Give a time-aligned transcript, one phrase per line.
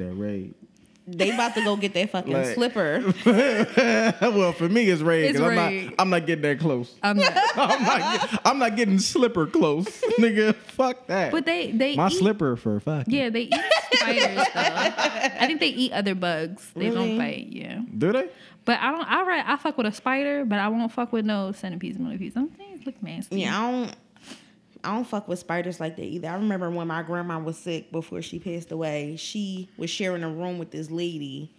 [0.00, 0.54] that raid.
[1.06, 3.02] They about to go get that fucking Like- slipper.
[3.26, 5.84] well, for me, it's raid It's because I'm raid.
[5.86, 5.94] not.
[5.98, 6.94] I'm not getting that close.
[7.02, 7.32] I'm not.
[7.56, 8.30] I'm not.
[8.30, 9.86] get- I'm not getting slipper close,
[10.20, 10.54] nigga.
[10.54, 11.32] Fuck that.
[11.32, 13.06] But they they My eat, slipper for fuck.
[13.08, 13.54] Yeah, they eat
[13.92, 14.42] spiders though.
[14.54, 16.70] I think they eat other bugs.
[16.76, 17.08] They Really?
[17.08, 17.48] don't bite.
[17.50, 17.80] Yeah.
[17.98, 18.28] Do they?
[18.64, 19.10] But I don't.
[19.10, 22.34] I ra- I fuck with a spider, but I won't fuck with no centipedes, millipedes.
[22.34, 23.40] Some things look nasty.
[23.40, 23.96] Yeah, I don't.
[24.82, 26.28] I don't fuck with spiders like that either.
[26.28, 29.16] I remember when my grandma was sick before she passed away.
[29.16, 31.54] She was sharing a room with this lady,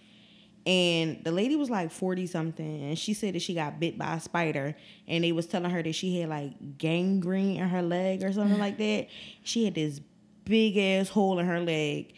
[0.66, 4.16] and the lady was like forty something, and she said that she got bit by
[4.16, 4.75] a spider,
[5.07, 8.59] and they was telling her that she had like gangrene in her leg or something
[8.59, 9.07] like that.
[9.44, 9.99] She had this
[10.45, 12.13] big ass hole in her leg.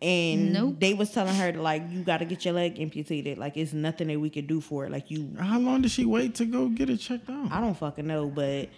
[0.00, 0.80] And Nope.
[0.80, 3.38] they was telling her to like you got to get your leg amputated.
[3.38, 4.90] Like it's nothing that we could do for it.
[4.90, 7.52] Like you How long did she wait to go get it checked out?
[7.52, 8.68] I don't fucking know, but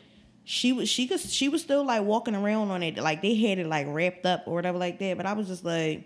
[0.44, 3.58] she was she could she was still like walking around on it, like they had
[3.58, 5.16] it like wrapped up or whatever like that.
[5.16, 6.04] But I was just like,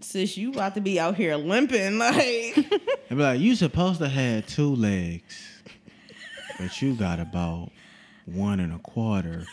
[0.00, 2.16] sis, you about to be out here limping, like.
[2.54, 2.80] They
[3.10, 5.62] be like, you supposed to have two legs,
[6.58, 7.70] but you got about
[8.24, 9.44] one and a quarter.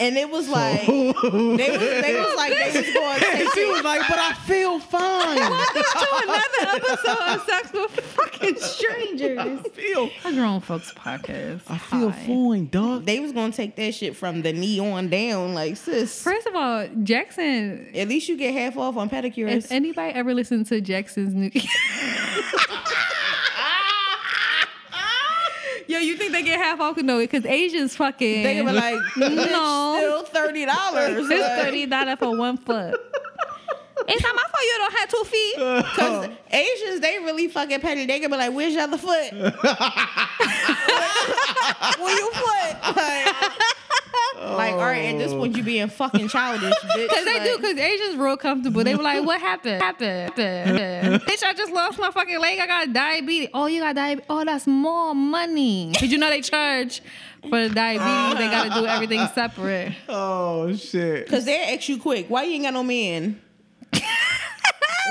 [0.00, 3.60] And it was like they was they was like they was going to take she
[3.62, 3.72] it.
[3.72, 5.36] was like, but I feel fine.
[5.38, 9.38] Welcome to another episode of Sex with Fucking Strangers.
[9.40, 11.62] I feel, A grown folks podcast.
[11.68, 12.26] I feel Hi.
[12.26, 13.06] fine, dog.
[13.06, 16.22] They was gonna take that shit from the knee on down, like sis.
[16.22, 17.88] First of all, Jackson.
[17.92, 19.50] At least you get half off on pedicures.
[19.64, 21.50] If anybody ever listened to Jackson's new.
[25.88, 26.96] Yo, you think they get half off?
[26.98, 28.42] No, it because Asians fucking.
[28.42, 29.28] they were like, No.
[29.28, 31.26] no, still thirty dollars.
[31.30, 33.00] It's thirty dollars for one foot.
[34.06, 35.56] It's not my fault you don't have two feet.
[35.96, 38.06] Cause Asians, they really fucking petty.
[38.06, 39.32] They can be like, "Where's your other foot?
[41.98, 43.26] Where you foot?" Like,
[44.40, 47.08] like, all right, at this point, you being fucking childish, bitch.
[47.08, 48.84] Cause they do, cause Asians real comfortable.
[48.84, 49.82] They were like, "What happened?
[49.82, 50.38] Happened?
[50.38, 51.22] happened?
[51.22, 52.58] Bitch, I just lost my fucking leg.
[52.60, 53.48] I got diabetes.
[53.52, 54.26] Oh, you got diabetes.
[54.30, 55.92] Oh, that's more money.
[55.92, 57.02] Did you know they charge
[57.42, 58.38] for the diabetes?
[58.38, 59.94] They got to do everything separate.
[60.08, 61.28] Oh shit.
[61.28, 63.40] Cause they ask you quick, why you ain't got no man?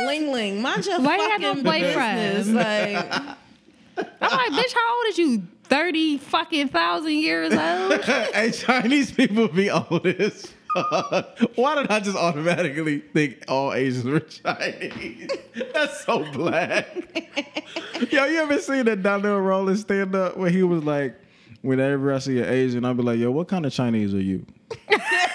[0.05, 2.35] Ling ling, mind your Why you have fucking no boyfriend?
[2.37, 2.55] business.
[2.55, 3.11] Like,
[4.21, 5.43] I'm like, bitch, how old is you?
[5.63, 8.03] Thirty fucking thousand years old.
[8.05, 11.39] hey, Chinese people be old as fuck.
[11.55, 15.29] Why did I just automatically think all Asians were Chinese?
[15.73, 16.87] That's so black.
[18.11, 21.15] Yo, you ever seen that Donnell Rawlings stand up where he was like,
[21.63, 24.45] whenever I see an Asian, I'll be like, yo, what kind of Chinese are you?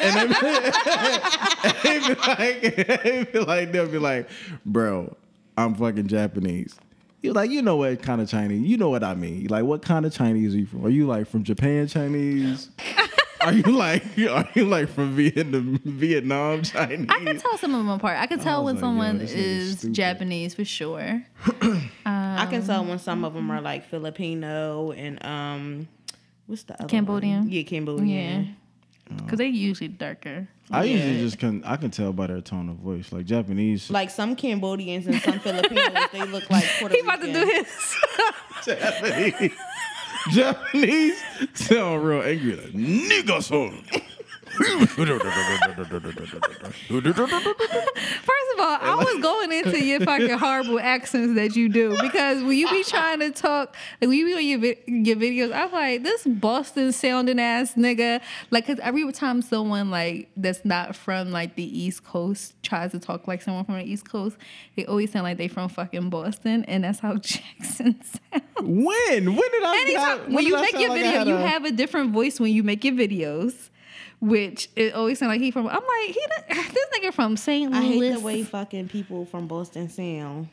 [0.00, 0.34] And they be,
[1.82, 4.28] they be like, they be like, they'll be like,
[4.64, 5.14] bro,
[5.56, 6.76] I'm fucking Japanese.
[7.20, 8.68] You're like, you know what kind of Chinese?
[8.68, 9.46] You know what I mean?
[9.46, 10.84] Like, what kind of Chinese are you from?
[10.84, 12.70] Are you like from Japan Chinese?
[13.42, 17.08] Are you like are you like from Vietnam Vietnam Chinese?
[17.10, 18.16] I can tell some of them apart.
[18.18, 19.94] I can tell was when like, someone is stupid.
[19.94, 21.24] Japanese for sure.
[22.06, 25.88] I can tell when some of them are like Filipino and um,
[26.46, 27.40] what's the other Cambodian?
[27.40, 27.50] One?
[27.50, 28.44] Yeah, Cambodian.
[28.44, 28.52] Yeah.
[29.08, 30.48] Because they usually darker.
[30.70, 33.12] I usually just can I can tell by their tone of voice.
[33.12, 37.32] Like Japanese Like some Cambodians and some Filipinos, they look like Puerto He about to
[37.32, 37.96] do his.
[38.64, 39.52] Japanese
[40.30, 41.22] Japanese
[41.54, 43.84] sound real angry like nigga son.
[47.22, 52.42] First of all, I was going into your fucking horrible accents that you do because
[52.42, 55.54] when you be trying to talk, like when you be on your, vi- your videos,
[55.54, 58.20] I'm like, this Boston sounding ass nigga.
[58.50, 62.98] Like, cause every time someone like that's not from like the East Coast tries to
[62.98, 64.36] talk like someone from the East Coast,
[64.76, 68.18] they always sound like they from fucking Boston, and that's how Jackson sounds.
[68.60, 69.24] when?
[69.26, 71.64] When did I Anytime when when you I make your like video, had you have
[71.64, 73.70] a different voice when you make your videos.
[74.22, 75.66] Which it always sound like he from.
[75.66, 76.20] I'm like he
[76.72, 77.70] this nigga from St.
[77.70, 77.78] Louis.
[77.78, 80.48] I hate the way fucking people from Boston sound.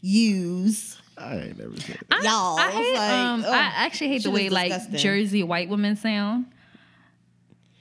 [0.00, 2.20] Use I ain't never said that.
[2.20, 2.94] I, Y'all, I hate.
[2.94, 4.90] like, um, ugh, I actually hate the way is like.
[4.92, 6.46] Jersey white women sound.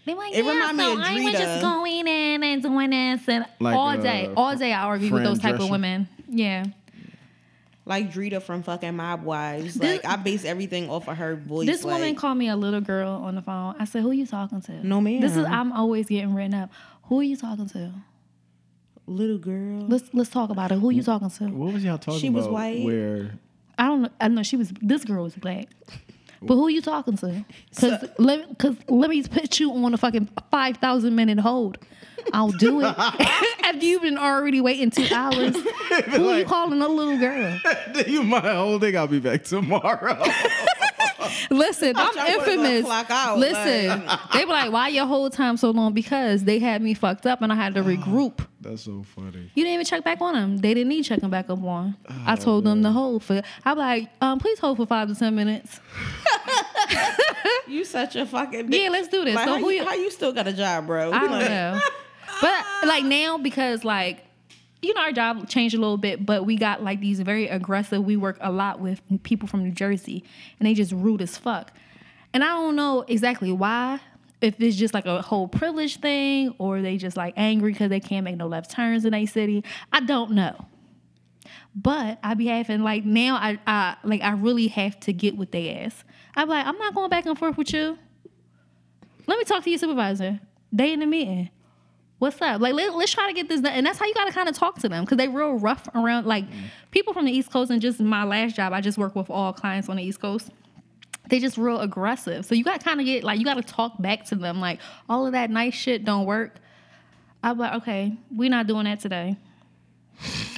[0.06, 2.90] They like, It yeah, remind me so of I was just going in and doing
[2.90, 4.74] this and Like, all uh, day, all day.
[4.74, 6.08] I argue with those type of women.
[6.28, 6.66] Yeah,
[7.90, 9.74] like Drita from fucking Mob Wives.
[9.76, 11.66] This- Like I base everything off of her voice.
[11.68, 13.76] this like, woman called me a little girl on the phone.
[13.80, 15.20] I said, "Who you talking to?" No, ma'am.
[15.20, 16.70] This is I'm always getting written up.
[17.06, 17.92] Who are you talking to?
[19.08, 19.88] little girl.
[19.88, 20.78] Let's let's talk about it.
[20.80, 21.46] Who are you talking to?
[21.48, 22.54] What was y'all talking She was about?
[22.54, 22.86] white.
[22.86, 23.32] Where
[23.78, 24.10] I don't know.
[24.22, 24.72] I know she was.
[24.82, 25.68] This girl was black.
[26.42, 27.46] But who are you talking to?
[27.76, 31.78] Cause let let, cause let me put you on a fucking five thousand minute hold.
[32.34, 32.86] I'll do it.
[33.64, 35.56] After you've been already waiting two hours,
[36.06, 37.60] who are you calling a little girl?
[38.08, 40.24] you my whole thing, I'll be back tomorrow.
[41.50, 43.10] Listen, I'm trying to put a little infamous.
[43.12, 46.94] out, Listen, they were like, "Why your whole time so long?" Because they had me
[46.94, 48.46] fucked up, and I had to regroup.
[48.62, 49.52] That's so funny.
[49.56, 50.58] You didn't even check back on them.
[50.58, 51.96] They didn't need checking back up on.
[52.26, 53.42] I told them to hold for.
[53.66, 55.80] I'm like, um, please hold for five to ten minutes.
[57.68, 59.36] You such a fucking Yeah, let's do this.
[59.36, 61.12] Like, So how, who you, you- how you still got a job, bro?
[61.12, 61.80] I don't know.
[62.42, 64.24] But like now, because like,
[64.82, 68.04] you know, our job changed a little bit, but we got like these very aggressive.
[68.04, 70.24] We work a lot with people from New Jersey,
[70.60, 71.72] and they just rude as fuck.
[72.34, 74.00] And I don't know exactly why.
[74.42, 78.00] If it's just like a whole privilege thing, or they just like angry because they
[78.00, 79.66] can't make no left turns in a city.
[79.92, 80.66] I don't know.
[81.76, 85.52] But I be having like now I, I like I really have to get with
[85.52, 86.06] they ass.
[86.36, 87.98] I be like, I'm not going back and forth with you.
[89.28, 90.40] Let me talk to your supervisor.
[90.72, 91.50] They in the meeting.
[92.20, 92.60] What's up?
[92.60, 93.72] Like let, us try to get this done.
[93.72, 96.26] And that's how you gotta kind of talk to them because they real rough around
[96.26, 96.66] like mm-hmm.
[96.92, 99.54] people from the East Coast and just my last job, I just work with all
[99.54, 100.50] clients on the East Coast.
[101.30, 102.46] They just real aggressive.
[102.46, 104.60] So you gotta kind of get like you gotta talk back to them.
[104.60, 106.56] Like all of that nice shit don't work.
[107.42, 109.38] I'm like, okay, we're not doing that today.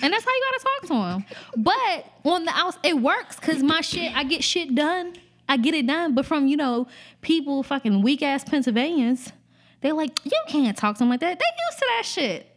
[0.01, 1.25] And that's how you gotta talk to them.
[1.63, 5.13] But on the outs, it works because my shit, I get shit done.
[5.47, 6.15] I get it done.
[6.15, 6.87] But from, you know,
[7.21, 9.31] people fucking weak ass Pennsylvanians,
[9.81, 11.39] they're like, you can't talk to them like that.
[11.39, 12.47] They used to that shit.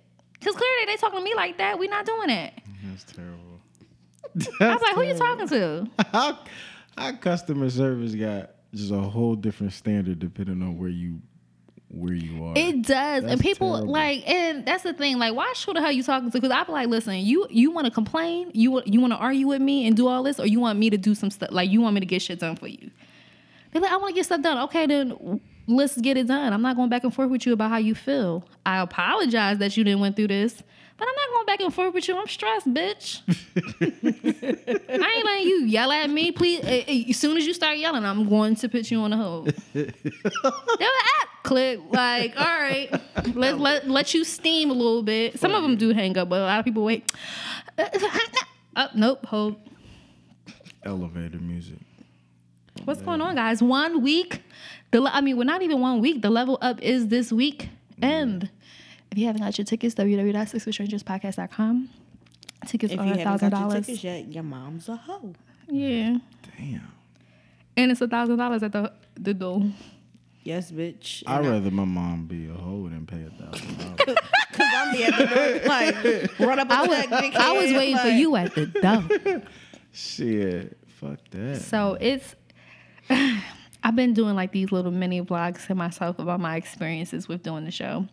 [0.40, 1.78] Cause clearly they talking to me like that.
[1.78, 2.52] We not doing it.
[2.84, 3.40] That's terrible.
[4.60, 5.88] I was like, who you talking to?
[6.12, 6.38] Our,
[6.98, 11.20] our customer service got just a whole different standard depending on where you
[11.88, 12.54] where you are.
[12.56, 13.92] It does, and people terrible.
[13.92, 15.18] like, and that's the thing.
[15.18, 16.40] Like, why should the hell you talking to?
[16.40, 19.46] Because I be like, listen, you you want to complain, you you want to argue
[19.46, 21.50] with me and do all this, or you want me to do some stuff?
[21.52, 22.90] Like, you want me to get shit done for you?
[23.72, 24.58] They're like, I want to get stuff done.
[24.64, 26.52] Okay, then let's get it done.
[26.52, 28.44] I'm not going back and forth with you about how you feel.
[28.64, 30.62] I apologize that you didn't went through this,
[30.96, 32.16] but I'm not going back and forth with you.
[32.16, 33.22] I'm stressed, bitch.
[34.88, 36.32] I ain't letting you yell at me.
[36.32, 39.10] Please, eh, eh, as soon as you start yelling, I'm going to put you on
[39.10, 39.46] the hold.
[39.72, 41.80] They're like, ah, click.
[41.90, 42.90] Like, all right,
[43.34, 45.38] let let let you steam a little bit.
[45.38, 47.10] Some of them do hang up, but a lot of people wait.
[48.76, 49.56] Up, nope, hold.
[50.84, 51.78] Elevator music.
[52.84, 53.62] What's going on, guys?
[53.62, 54.42] One week.
[54.90, 56.22] The le- I mean, we're not even one week.
[56.22, 57.68] The level up is this week.
[58.02, 58.54] And mm-hmm.
[59.10, 61.88] if you haven't got your tickets, www.sexwithstrangerspodcast.com.
[62.66, 63.86] Tickets If are you a thousand dollars.
[63.86, 65.34] tickets yet, your mom's a hoe.
[65.68, 66.18] Yeah,
[66.56, 66.92] Damn.
[67.76, 68.90] and it's a thousand dollars at the
[69.20, 69.62] the door.
[70.42, 71.22] Yes, bitch.
[71.26, 74.18] I'd And I- rather my mom be a hoe than pay a thousand dollars.
[74.52, 75.94] Cause I'm the door, like
[76.38, 77.34] run up a I was check.
[77.36, 79.42] I was waiting for you at the door.
[79.92, 80.78] Shit.
[80.88, 81.60] Fuck that.
[81.60, 82.34] So it's
[83.82, 87.64] I've been doing like these little mini vlogs to myself about my experiences with doing
[87.64, 88.06] the show.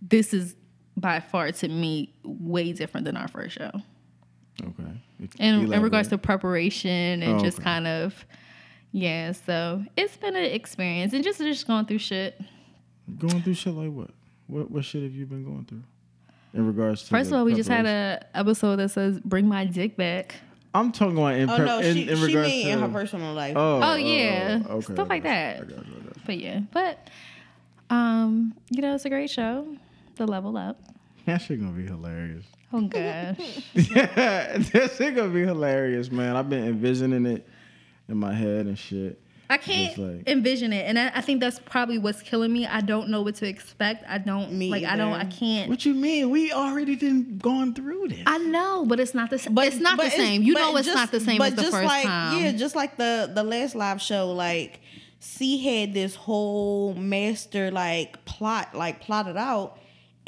[0.00, 0.56] This is
[0.96, 3.70] by far to me way different than our first show.
[4.62, 4.90] okay.
[5.38, 7.64] In, in regards to preparation and Oh, just okay.
[7.64, 8.24] kind of
[8.92, 12.40] yeah, so it's been an experience and just just going through shit.
[13.18, 14.10] going through shit like what?
[14.46, 15.82] What what shit have you been going through?
[16.54, 19.66] In regards to First of all, we just had a episode that says "Bring my
[19.66, 20.36] dick back."
[20.80, 22.88] I'm talking about in, Oh pre- no, in, she in she regards to in her
[22.88, 23.54] personal life.
[23.56, 24.62] Oh, Oh, yeah.
[24.68, 25.56] okay, Stuff like that.
[25.56, 25.86] I got you, I got
[26.16, 26.22] you.
[26.26, 27.10] But yeah, but
[27.90, 29.66] um, you know, it's a great show.
[30.16, 30.78] The level up.
[31.26, 32.44] That shit gonna be hilarious.
[32.72, 33.36] Oh gosh.
[33.74, 36.36] Yeah, that shit gonna be hilarious, man.
[36.36, 37.46] I've been envisioning it
[38.08, 39.20] in my head and shit.
[39.48, 42.66] I can't like- envision it, and I, I think that's probably what's killing me.
[42.66, 44.04] I don't know what to expect.
[44.08, 44.84] I don't Me like.
[44.84, 45.12] I don't.
[45.12, 45.70] I can't.
[45.70, 46.30] What you mean?
[46.30, 48.22] We already done gone through this.
[48.26, 49.54] I know, but it's not the same.
[49.54, 50.42] But it's not the same.
[50.42, 52.42] You know, it's just- not the same but as the just first like, time.
[52.42, 54.80] Yeah, just like the the last live show, like
[55.20, 59.78] C had this whole master like plot, like plotted out.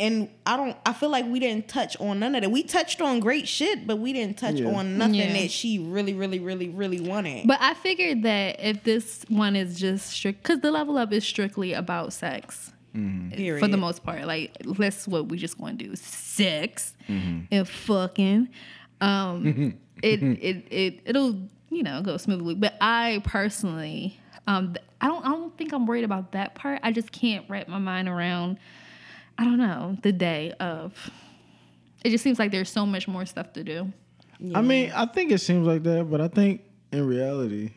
[0.00, 2.50] And I don't I feel like we didn't touch on none of that.
[2.50, 4.69] We touched on great shit, but we didn't touch Yeah.
[4.69, 5.33] on nothing Yeah.
[5.33, 7.47] that she really, really, really, really wanted.
[7.49, 11.25] But I figured that if this one is just strict, because the level up is
[11.25, 12.73] strictly about sex.
[12.93, 14.25] for the most part.
[14.26, 17.40] Like that's what we just going to do: sex Mm-hmm.
[17.50, 18.49] and fucking.
[19.00, 21.40] Um, it it it it'll
[21.71, 22.55] you know go smoothly.
[22.55, 26.81] But I personally, um, I don't I don't think I'm worried about that part.
[26.83, 28.59] I just can't wrap my mind around.
[29.38, 30.92] I don't know the day of.
[32.04, 33.92] It just seems like there's so much more stuff to do.
[34.54, 37.71] I mean, I think it seems like that, but I think in reality,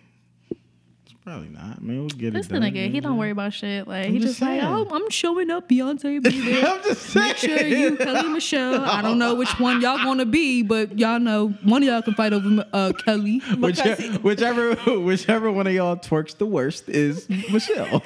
[1.24, 1.78] probably not.
[1.78, 2.72] I mean, we'll get This it the done.
[2.74, 3.88] nigga, he don't worry about shit.
[3.88, 5.70] Like I'm he just just like, oh, I'm showing up.
[5.70, 6.66] Beyonce be there.
[6.68, 7.28] I'm just saying.
[7.28, 8.84] Make sure you, Kelly Michelle.
[8.84, 12.16] I don't know which one y'all gonna be, but y'all know one of y'all can
[12.16, 13.40] fight over uh, Kelly.
[13.60, 18.00] Whichever, whichever, whichever one of y'all twerks the worst is Michelle.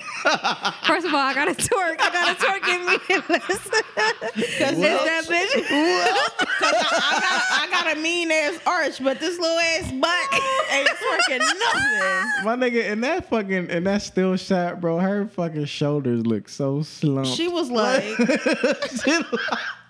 [0.84, 1.96] First of all, I gotta twerk.
[2.00, 2.98] I gotta twerk in me.
[3.00, 3.60] Cause
[4.36, 5.54] Is that bitch?
[6.60, 10.42] Cause I got, I got a mean ass arch, but this little ass butt
[10.72, 12.46] ain't twerking nothing.
[12.46, 16.82] My nigga, in that fucking and that still shot, bro, her fucking shoulders look so
[16.82, 17.30] slumped.
[17.30, 18.04] She was like,
[19.04, 19.42] she, look,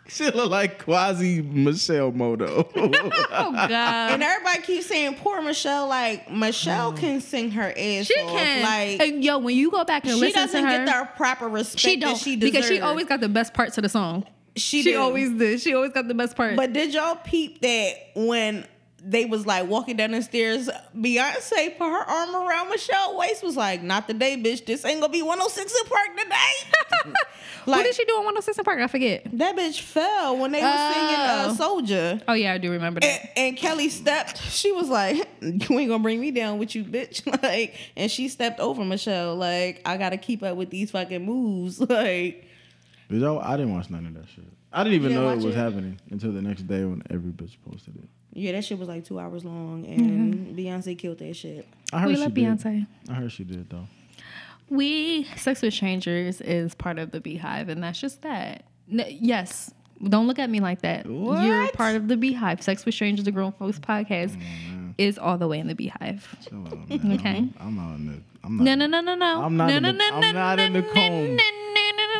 [0.07, 2.69] she look like quasi Michelle Moto.
[3.37, 4.11] Oh God.
[4.11, 5.87] and everybody keeps saying poor Michelle.
[5.87, 6.97] Like Michelle mm.
[6.97, 8.31] can sing her ass she off.
[8.31, 8.63] can.
[8.63, 11.13] Like and yo, when you go back and listen, she listen doesn't to her, get
[11.13, 12.51] the proper respect she that don't she deserves.
[12.53, 14.25] because she always got the best parts of the song.
[14.55, 14.99] she, She do.
[14.99, 15.59] always did.
[15.61, 16.55] She always got the best part.
[16.55, 18.65] But did y'all peep that when
[19.07, 23.55] they was like walking down the stairs, Beyonce put her arm around Michelle waist was
[23.55, 24.65] like, "Not today, bitch.
[24.65, 27.13] This ain't gonna be 106 & Park today."
[27.65, 28.79] what did she do on 106 & Park?
[28.79, 29.23] I forget.
[29.33, 31.53] that bitch fell when they was singing uh, Oh.
[31.55, 32.19] Soldier.
[32.27, 33.21] Oh yeah, I do remember that.
[33.35, 34.41] And, and Kelly stepped.
[34.41, 38.27] She was like, "You ain't gonna bring me down with you, bitch!" Like, and she
[38.29, 39.35] stepped over Michelle.
[39.35, 41.79] Like, I gotta keep up with these fucking moves.
[41.89, 42.45] Like,
[43.09, 44.45] But yo, I didn't watch none of that shit.
[44.73, 45.53] I didn't even didn't know it was it?
[45.55, 48.09] happening until the next day when every bitch posted it.
[48.35, 50.59] Yeah, that shit was like two hours long, and mm-hmm.
[50.59, 51.65] Beyonce killed that shit.
[51.93, 52.43] I heard we she love did.
[52.43, 52.87] Beyonce.
[53.09, 53.87] I heard she did though.
[54.69, 58.65] We Sex with Strangers is part of the Beehive, and that's just that.
[58.91, 59.71] N- yes,
[60.03, 61.05] don't look at me like that.
[61.05, 62.61] You're part of the Beehive.
[62.61, 66.35] Sex with Strangers, the Grown Folks podcast, oh, is all the way in the Beehive.
[66.47, 67.11] Chill out, man.
[67.13, 67.37] Okay.
[67.37, 68.21] I'm, I'm out in the.
[68.43, 68.63] I'm not.
[68.63, 69.43] No, no, no, no, no.
[69.43, 71.13] I'm not no, in no, the- no, I'm no, not in the no, comb.
[71.13, 71.64] No, no, no,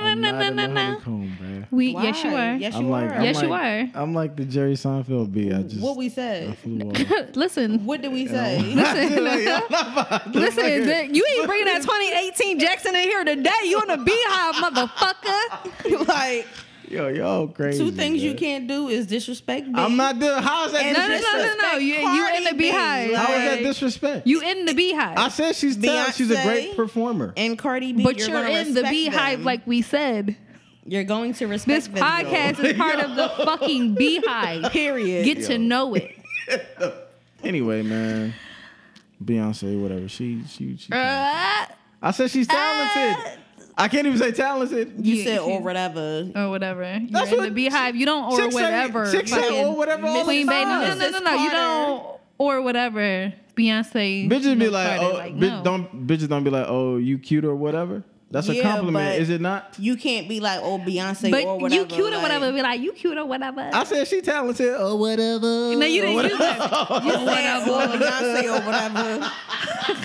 [0.01, 0.81] I'm no, not no, in no, the no.
[0.81, 1.67] honeycomb, man.
[1.71, 2.47] We yes, you Why?
[2.49, 2.55] are.
[2.55, 3.13] Yes, I'm you like, are.
[3.15, 4.01] I'm Yes, you like, are.
[4.01, 5.53] I'm like the Jerry Seinfeld beat.
[5.53, 6.57] I just what we said.
[7.35, 8.59] Listen, What did we say?
[8.75, 10.85] listen, Like, I'm not about to listen.
[10.87, 13.51] that- You ain't bringing that 2018 Jackson in here today.
[13.65, 16.07] You in the Beehive, motherfucker.
[16.07, 16.47] like
[16.89, 17.77] Yo, yo, crazy.
[17.83, 19.67] two things you can't do is disrespect.
[19.73, 20.41] I'm not doing.
[20.41, 21.77] How is that And No, no, no, no, no.
[21.77, 23.11] You, you in the Beehive.
[23.11, 24.27] like- How is that disrespect?
[24.27, 25.17] You in the Beehive.
[25.17, 26.15] I said she's talented.
[26.15, 27.33] She's a great performer.
[27.37, 28.03] and Cardi B.
[28.03, 29.45] but you're, you're, in the Beehive, them.
[29.45, 30.35] like we said.
[30.85, 32.01] you're going to respect This them, though.
[32.01, 34.71] podcast is part of the fucking Beehive.
[34.71, 35.25] Period.
[35.25, 36.11] Get to know it.
[37.43, 38.33] Anyway, man,
[39.23, 40.07] Beyonce, whatever.
[40.07, 40.91] She, she, she.
[40.91, 41.65] Uh,
[42.01, 43.39] I said she's talented.
[43.77, 45.05] I can't even say talented.
[45.05, 46.29] you Yeah, said or whatever.
[46.35, 46.83] or whatever.
[47.09, 47.95] That's You're in what- the Beehive.
[47.95, 49.11] You don't or Chicks whatever.
[49.11, 50.63] chicks say fucking or whatever all the Queen Bey.
[50.63, 51.43] No, no, no, no, no.
[51.43, 52.05] You don't
[52.37, 53.33] or whatever.
[53.57, 54.29] Beyonce.
[54.29, 55.63] Bitches be like, Carter, oh, like, bitch, no.
[55.63, 58.03] don't bitches don't be like, oh, you cute or whatever.
[58.31, 59.75] That's a compliment, is it not?
[59.79, 61.81] You can't be like, oh, Beyonce But or whatever.
[61.81, 62.51] you cute or whatever.
[62.51, 63.69] Be like, you cute or whatever.
[63.71, 65.39] I said she talented or whatever.
[65.75, 66.37] no, you didn't use whatever.
[66.37, 67.03] that.
[67.05, 69.31] You said or Beyonce or whatever.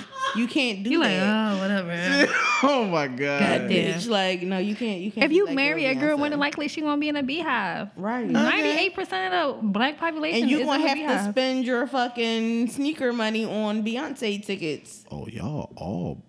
[0.35, 1.53] You can't do You like, that.
[1.53, 2.33] oh, whatever.
[2.63, 3.17] oh my god.
[3.39, 3.69] God damn.
[3.99, 5.01] Bitch, like no, you can't.
[5.01, 5.25] You can't.
[5.25, 7.23] If you like, marry a girl, Beyonce." more than likely she gonna be in a
[7.23, 7.89] beehive.
[7.97, 8.25] right?
[8.27, 11.65] Ninety-eight percent of the black population And you're is gonna in a have to spend
[11.65, 15.03] your fucking sneaker money on Beyonce tickets.
[15.11, 16.23] Oh, y'all all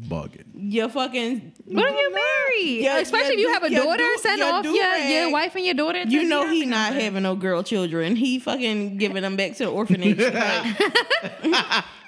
[0.00, 0.44] bugging.
[0.54, 1.52] Your fucking.
[1.66, 2.82] What if you married?
[2.84, 4.84] Yeah, Especially yeah, if you have a yeah, daughter, do- send yeah, off do your,
[4.84, 5.10] rag.
[5.10, 6.02] your wife and your daughter.
[6.06, 8.16] You know he not having no girl children.
[8.16, 10.18] He fucking giving them back to the orphanage.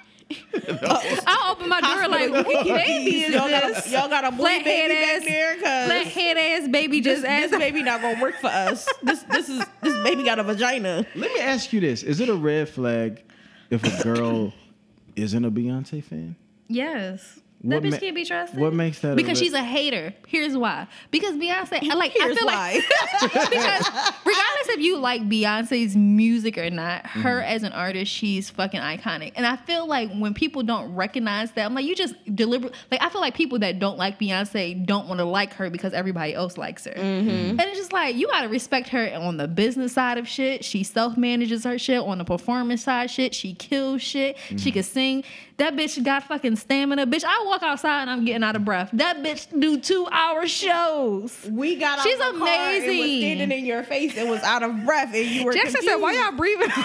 [0.53, 4.25] Like, I'll open my door like, hospital what baby is y'all got a, y'all got
[4.25, 7.51] a boy Flat baby head back ass- there, Flat head ass baby just ass.
[7.51, 8.89] this baby not gonna work for us.
[9.03, 11.05] This this is this baby got a vagina.
[11.15, 13.23] Let me ask you this: Is it a red flag
[13.71, 14.53] if a girl
[15.17, 16.37] isn't a Beyonce fan?
[16.69, 17.41] Yes.
[17.63, 18.59] What that bitch ma- can't be trusted.
[18.59, 20.13] what makes that Because re- she's a hater.
[20.27, 20.89] Here's why.
[21.13, 22.13] Because Beyonce, I like.
[22.21, 22.83] I feel why.
[23.23, 23.89] like because
[24.25, 27.55] regardless if you like Beyonce's music or not, her mm-hmm.
[27.55, 29.33] as an artist, she's fucking iconic.
[29.37, 32.75] And I feel like when people don't recognize that, I'm like, you just deliberate.
[32.91, 35.93] Like I feel like people that don't like Beyonce don't want to like her because
[35.93, 36.93] everybody else likes her.
[36.93, 37.31] Mm-hmm.
[37.31, 40.65] And it's just like you gotta respect her on the business side of shit.
[40.65, 43.09] She self manages her shit on the performance side.
[43.09, 44.37] Shit, she kills shit.
[44.49, 44.71] She mm-hmm.
[44.71, 45.25] can sing.
[45.63, 47.07] That bitch got fucking stamina.
[47.07, 48.91] Bitch, I walk outside and I'm getting out of breath.
[48.95, 51.49] That bitch do two hour shows.
[51.49, 53.21] We got out She's the car was amazing.
[53.21, 55.95] standing in your face and was out of breath and you were Jackson confused.
[55.95, 56.69] said, "Why y'all breathing?"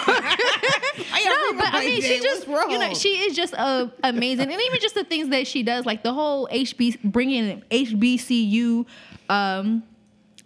[1.24, 4.80] No, but I mean, she just you know she is just uh, amazing, and even
[4.80, 8.86] just the things that she does, like the whole HB bringing HBCU
[9.28, 9.82] um,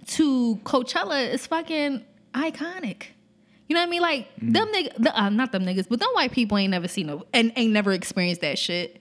[0.07, 3.09] to Coachella is fucking iconic.
[3.73, 4.03] You know what I mean?
[4.03, 7.07] Like them niggas, the, uh, not them niggas, but them white people ain't never seen
[7.07, 9.01] no and ain't never experienced that shit.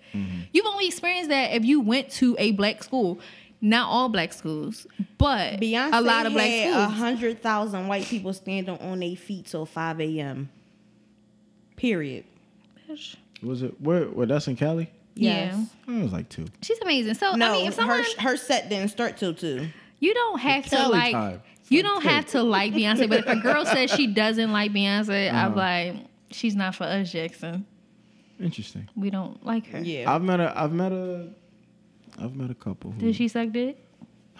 [0.53, 3.19] You've only experienced that if you went to a black school.
[3.59, 4.87] Not all black schools,
[5.17, 6.93] but Beyonce a lot of black had a schools.
[6.99, 10.49] hundred thousand white people standing on their feet till five a.m.
[11.75, 12.23] Period.
[13.43, 14.05] Was it where?
[14.05, 14.89] Where that's in Cali?
[15.15, 15.65] Yeah.
[15.85, 16.45] It was like two.
[16.61, 17.15] She's amazing.
[17.15, 19.67] So No, I mean, if someone her her set didn't start till two.
[19.99, 21.11] You don't have to Cali like.
[21.11, 21.41] time.
[21.71, 24.71] It's You don't have to like Beyonce, but if a girl says she doesn't like
[24.73, 25.55] Beyonce, I'm Uh-huh.
[25.59, 25.95] like,
[26.31, 27.65] she's not for us, Jackson.
[28.39, 28.89] Interesting.
[28.95, 29.79] We don't like her.
[29.79, 30.11] Yeah.
[30.13, 30.51] I've met a.
[30.59, 31.29] I've met a.
[32.19, 32.91] I've met a couple.
[32.91, 33.77] Who, Did she suck dick?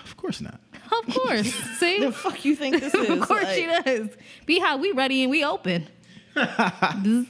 [0.03, 0.59] Of course not.
[1.07, 1.53] Of course.
[1.79, 2.00] See?
[2.00, 3.09] The fuck you think this is?
[3.09, 4.09] of course Like, she does.
[4.45, 5.88] Be how we ready and we open.
[6.35, 7.27] Bzz.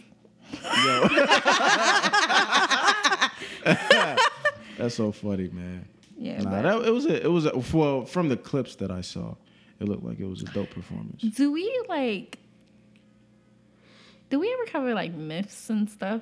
[0.86, 1.08] Yo.
[4.77, 5.86] That's so funny, man.
[6.17, 6.41] yeah.
[6.41, 9.36] Nah, that, it was a, it was a, well from the clips that I saw,
[9.81, 11.21] it looked like it was a dope performance.
[11.21, 12.38] do we like
[14.29, 16.21] do we ever cover like myths and stuff?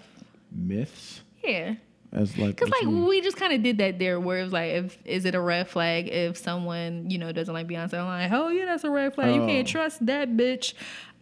[0.51, 1.75] Myths Yeah.
[2.11, 3.05] as like Cause like mean?
[3.07, 5.39] we just kind of did that there, where it was like, if is it a
[5.39, 7.93] red flag if someone you know doesn't like Beyonce?
[7.93, 9.35] I'm like, oh yeah, that's a red flag.
[9.35, 9.71] You can't Oh.
[9.71, 10.73] trust that bitch.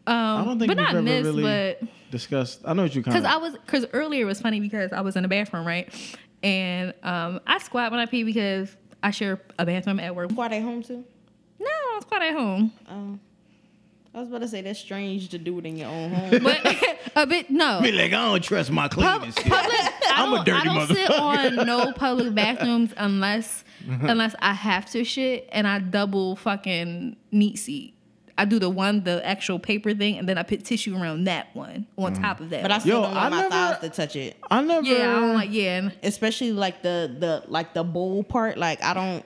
[0.06, 2.62] Um, I don't think but we've not ever myths, really but discussed.
[2.64, 3.26] I know what you kind because.
[3.30, 5.94] I was because earlier it was funny because I was in the bathroom right,
[6.42, 10.32] and um, I squat when I pee because I share a bathroom at work.
[10.32, 11.04] Why they home too?
[11.98, 13.20] No, I squat at home, Um,
[14.14, 16.40] I was about to say that's strange to do it in your own home.
[16.44, 16.76] but
[17.16, 17.82] a bit no.
[17.82, 19.50] Be like, I don't trust my Pub- cleaning skills.
[19.50, 21.58] public, I I'm a don't, dirty I don't sit motherfucker.
[21.60, 27.58] on no public bathrooms unless unless I have to shit and I double fucking neat
[27.60, 27.94] seat.
[28.40, 31.48] I do the one, the actual paper thing, and then I put tissue around that
[31.56, 32.22] one on Mm.
[32.22, 32.62] top of that.
[32.64, 34.38] but I still Yo, don't want my never- thighs to touch it.
[34.52, 34.86] I never.
[34.86, 35.78] yeah, I don't like yeah.
[35.78, 38.58] and- especially like the the like the bowl part.
[38.58, 39.26] Like I don't,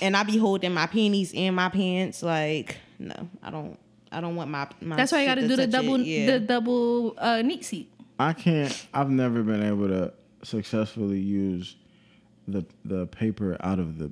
[0.00, 2.22] and I be holding my panties in my pants.
[2.22, 3.78] Like no, I don't.
[4.12, 4.68] I don't want my.
[4.80, 6.26] my That's why you got to do the double Yeah.
[6.26, 7.90] the double uh, neat seat.
[8.18, 8.86] I can't.
[8.94, 10.12] I've never been able to
[10.42, 11.76] successfully use
[12.48, 14.10] the the paper out of the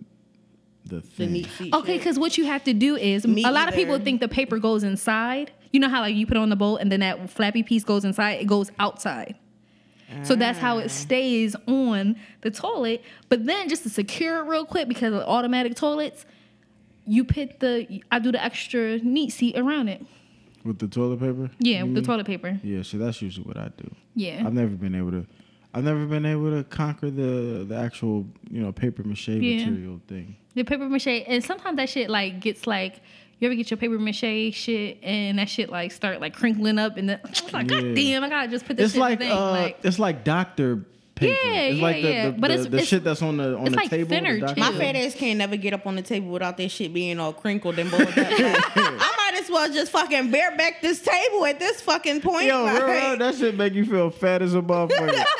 [0.84, 1.32] the the thing.
[1.32, 1.72] neat seat.
[1.74, 4.28] Okay, because what you have to do is Me a lot of people think the
[4.28, 5.52] paper goes inside.
[5.70, 7.84] You know how like you put it on the bowl and then that flappy piece
[7.84, 8.40] goes inside.
[8.40, 9.36] It goes outside.
[10.22, 10.90] So that's how it mm.
[10.90, 13.02] stays on the toilet.
[13.28, 16.24] But then just to secure it real quick because of automatic toilets,
[17.06, 20.04] you put the I do the extra neat seat around it.
[20.64, 21.50] with the toilet paper.
[21.58, 22.58] Yeah, with the toilet paper.
[22.62, 23.94] Yeah, so that's usually what I do.
[24.14, 24.42] Yeah.
[24.46, 25.26] I've never been able to.
[25.74, 29.66] I've never been able to conquer the the actual you know paper mache Yeah.
[29.66, 30.36] material thing.
[30.54, 33.00] The paper mache, and sometimes that shit like gets like,
[33.44, 36.96] you ever get your paper mache shit and that shit like start like crinkling up
[36.96, 37.20] and then
[37.52, 37.80] like, Yeah.
[37.80, 39.32] god damn, I gotta just put this It's shit like in the thing.
[39.38, 40.84] uh, like, it's like doctor
[41.14, 41.32] paper.
[41.44, 42.26] Yeah, it's yeah, like the, yeah.
[42.30, 44.08] the, But the, it's- the it's- shit that's on the on it's the like table.
[44.08, 46.70] the thinner, doctor- My fat ass can't never get up on the table without that
[46.70, 48.16] shit being all crinkled and balled up.
[48.16, 48.26] Like,
[48.76, 52.46] I might as well just fucking bareback this table at this fucking point.
[52.46, 55.24] Yo, like, real, real, that shit make you feel fat as a motherfucker.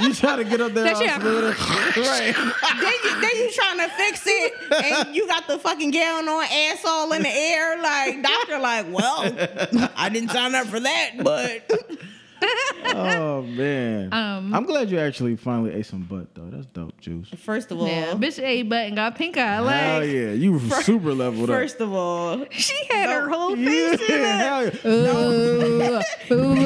[0.00, 1.10] you try to get up there, That shit-
[2.06, 2.34] right?
[2.80, 4.52] then, you, then you trying to fix it
[4.84, 7.80] and you got the fucking gown on, ass all in the air.
[7.82, 11.70] Like, doctor, like, well, I didn't sign up for that, but
[12.94, 16.48] Oh man, Um, I'm glad you actually finally ate some butt though.
[16.50, 17.28] That's dope, juice.
[17.38, 19.58] first of all, yeah, bitch ate butt and got pink eye.
[19.60, 21.56] Like, Hell yeah, you were super leveled up.
[21.56, 24.26] first of all, she had her whole Yeah, face in it.
[24.36, 26.34] hell yeah.
[26.34, 26.56] Ooh,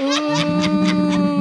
[0.00, 0.04] ooh,
[1.34, 1.37] ooh.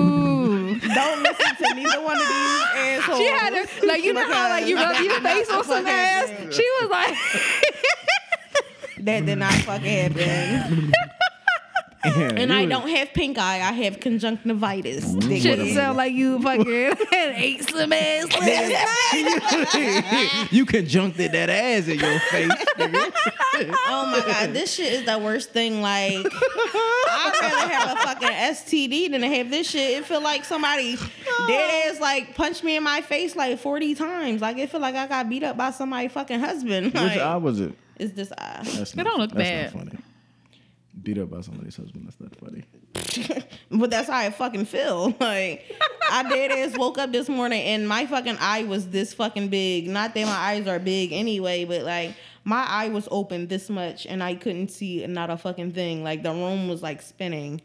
[0.98, 3.20] Don't listen to neither one of these assholes.
[3.20, 6.30] She had her like you know how like you rub your face on some ass.
[6.56, 7.16] She was like,
[9.00, 10.92] that did not fucking happen.
[12.04, 13.58] Damn, And I don't have pink eye.
[13.58, 15.06] I have conjunctivitis.
[15.06, 15.74] Mm, shit Dickhead.
[15.74, 16.68] sound like you fucking
[17.14, 18.28] ate some ass.
[20.52, 22.52] you conjuncted that ass in your face.
[22.78, 23.12] nigga.
[23.88, 25.82] Oh my god, this shit is the worst thing.
[25.82, 29.98] Like, I'd rather have a fucking STD than to have this shit.
[29.98, 31.90] It feel like somebody dead oh.
[31.90, 34.42] ass like punched me in my face like forty times.
[34.42, 36.94] Like it feel like I got beat up by somebody fucking husband.
[36.94, 37.74] Which eye was it?
[38.00, 38.62] it's this eye.
[38.64, 39.76] That's It don't look that's bad.
[39.76, 39.98] Not funny.
[41.04, 42.06] Beat up by somebody's husband.
[42.08, 42.64] That's not funny.
[43.70, 45.14] But that's how I fucking feel.
[45.20, 45.66] Like
[46.10, 49.88] I dead ass woke up this morning and my fucking eye was this fucking big.
[49.88, 54.06] Not that my eyes are big anyway, but like my eye was open this much
[54.06, 56.04] and I couldn't see not a fucking thing.
[56.04, 57.62] Like the room was like spinning.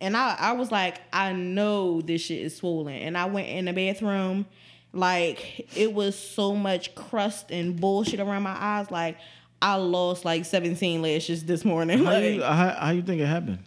[0.00, 2.94] And I, I was like, I know this shit is swollen.
[2.94, 4.46] And I went in the bathroom,
[4.92, 8.90] like it was so much crust and bullshit around my eyes.
[8.90, 9.18] Like
[9.62, 11.98] I lost like 17 lashes this morning.
[11.98, 13.60] How Like, you, how, how you think it happened?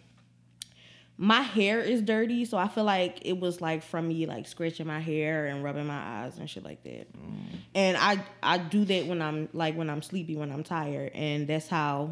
[1.17, 4.85] my hair is dirty, so I feel like it was like from me like scratching
[4.85, 7.11] my hair and rubbing my eyes and shit like that.
[7.11, 7.57] Mm.
[7.73, 11.47] And I I do that when I'm like when I'm sleepy, when I'm tired, and
[11.47, 12.11] that's how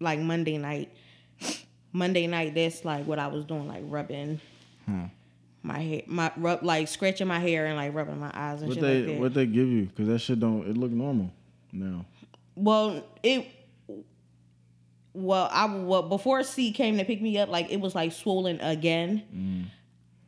[0.00, 0.90] like Monday night.
[1.92, 4.38] Monday night, that's like what I was doing, like rubbing
[4.84, 5.04] hmm.
[5.62, 8.74] my hair, my rub like scratching my hair and like rubbing my eyes and What
[8.74, 9.20] shit they like that.
[9.20, 9.86] what they give you?
[9.86, 10.68] Because that shit don't.
[10.68, 11.30] It look normal
[11.72, 12.04] now.
[12.56, 13.46] Well, it.
[15.12, 18.60] Well, I well before C came to pick me up, like it was like swollen
[18.60, 19.22] again.
[19.34, 19.64] Mm.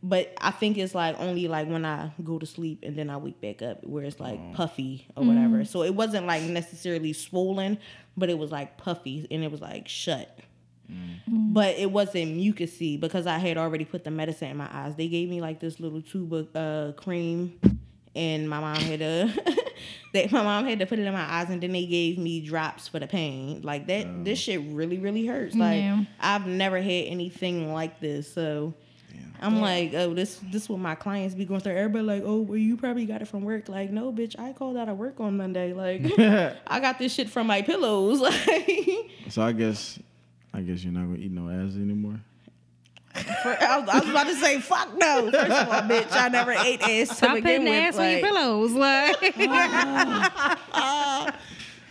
[0.01, 3.17] But I think it's like only like when I go to sleep and then I
[3.17, 4.55] wake back up where it's like oh.
[4.55, 5.59] puffy or whatever.
[5.59, 5.67] Mm.
[5.67, 7.79] So it wasn't like necessarily swollen,
[8.17, 10.38] but it was like puffy and it was like shut.
[10.91, 11.53] Mm.
[11.53, 14.95] But it wasn't mucusy because I had already put the medicine in my eyes.
[14.95, 17.59] They gave me like this little tube of uh, cream,
[18.14, 19.33] and my mom had a
[20.14, 22.40] that my mom had to put it in my eyes, and then they gave me
[22.40, 23.62] drops for the pain.
[23.62, 25.55] Like that, this shit really, really hurts.
[25.55, 26.05] Like Yeah.
[26.21, 28.75] I've never had anything like this, so.
[29.40, 31.77] I'm like, oh, this this what my clients be going through.
[31.77, 33.68] Everybody like, oh, well, you probably got it from work.
[33.68, 35.73] Like, no, bitch, I called out of work on Monday.
[35.73, 36.03] Like,
[36.66, 38.21] I got this shit from my pillows.
[38.49, 39.99] Like, so I guess,
[40.53, 42.18] I guess you're not gonna eat no ass anymore.
[43.43, 45.31] For, I, was, I was about to say, fuck no.
[45.31, 47.81] First of all, bitch, I never ate ass to Stop begin putting the with.
[47.81, 48.73] ass on your pillows.
[48.73, 49.37] Like,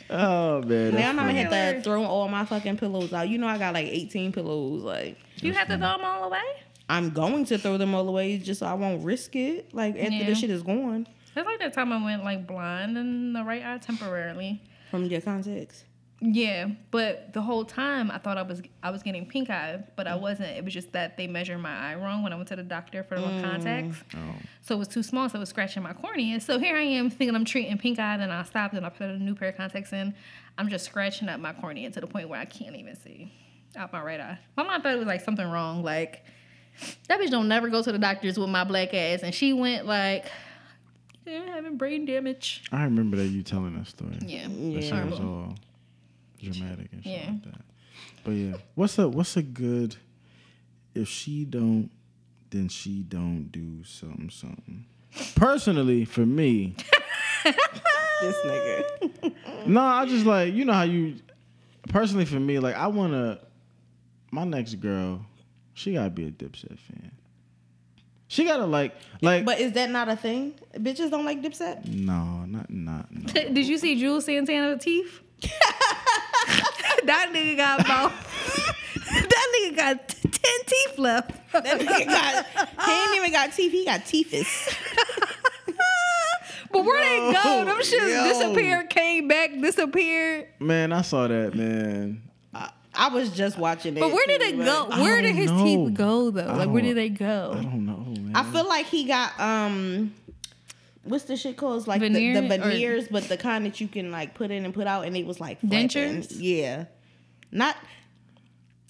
[0.09, 3.27] Oh man, Now I'm gonna have to throw all my fucking pillows out.
[3.27, 4.81] You know I got like 18 pillows.
[4.83, 6.39] Like you have to throw them all away.
[6.89, 9.73] I'm going to throw them all away just so I won't risk it.
[9.73, 10.27] Like after Yeah.
[10.27, 13.61] the shit is gone It's like that time I went like blind in the right
[13.65, 14.61] eye temporarily.
[14.89, 15.83] from your contacts.
[16.19, 20.07] Yeah, but the whole time I thought I was I was getting pink eye, but
[20.07, 20.49] I wasn't.
[20.49, 23.03] It was just that they measured my eye wrong when I went to the doctor
[23.03, 23.43] for the mm.
[23.43, 23.97] contacts.
[24.15, 24.19] Oh.
[24.61, 26.39] So it was too small, so it was scratching my cornea.
[26.41, 29.11] So here I am thinking I'm treating pink eye, then I stopped and I put
[29.11, 30.15] a new pair of contacts in.
[30.57, 33.31] I'm just scratching up my cornea to the point where I can't even see
[33.75, 34.39] out my right eye.
[34.55, 35.83] My mom thought it was like something wrong.
[35.83, 36.25] Like
[37.07, 39.85] that bitch don't never go to the doctors with my black ass, and she went
[39.85, 40.25] like,
[41.27, 42.63] yeah, having brain damage.
[42.71, 44.17] I remember that you telling that story.
[44.25, 45.27] Yeah, That shit was horrible.
[45.27, 45.55] all
[46.41, 47.29] dramatic and shit Yeah.
[47.31, 47.61] like that.
[48.23, 49.95] But yeah, what's a what's a good
[50.93, 51.89] if she don't
[52.49, 54.85] then she don't do something something.
[55.35, 56.75] Personally, for me,
[58.21, 59.33] This nigga.
[59.67, 61.15] no, I just like you know how you.
[61.89, 63.39] Personally, for me, like I wanna,
[64.31, 65.25] my next girl,
[65.73, 67.11] she gotta be a Dipset fan.
[68.27, 70.53] She gotta like like But is that not a thing?
[70.75, 71.85] Bitches don't like Dipset.
[71.87, 73.25] no, not not no.
[73.33, 75.21] Did you see Juelz Santana with teeth?
[77.07, 78.11] that nigga got about
[79.11, 81.51] that nigga got t- ten teeth left.
[81.53, 82.45] That nigga got.
[82.85, 83.71] He ain't even got teeth.
[83.71, 84.75] He got teethus.
[86.69, 87.65] But where they go?
[87.65, 88.27] Them shits yo.
[88.27, 90.47] disappeared, came back, disappeared.
[90.59, 92.21] Man, I saw that man.
[92.99, 93.99] I was just watching it.
[93.99, 94.87] But where did it go?
[94.89, 95.63] I Where did his know.
[95.63, 96.51] teeth go though?
[96.53, 97.51] Like where did they go?
[97.55, 98.31] I don't know, man.
[98.35, 100.13] I feel like he got um.
[101.03, 101.77] What's the shit called?
[101.77, 104.49] It's like the, Veneer the or- veneers, but the kind that you can like put
[104.51, 105.87] in and put out, and it was like flapping.
[105.89, 106.27] Dentures?
[106.31, 106.85] Yeah,
[107.51, 107.75] not.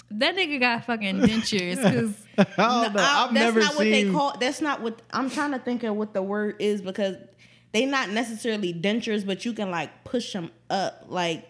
[0.10, 3.02] That nigga got fucking dentures because I don't know.
[3.02, 4.08] I- I've that's never not what seen.
[4.08, 4.38] they call.
[4.38, 5.96] That's not what I'm trying to think of.
[5.96, 7.18] What the word is because
[7.74, 11.06] they not necessarily dentures, but you can like push them up.
[11.08, 11.46] Like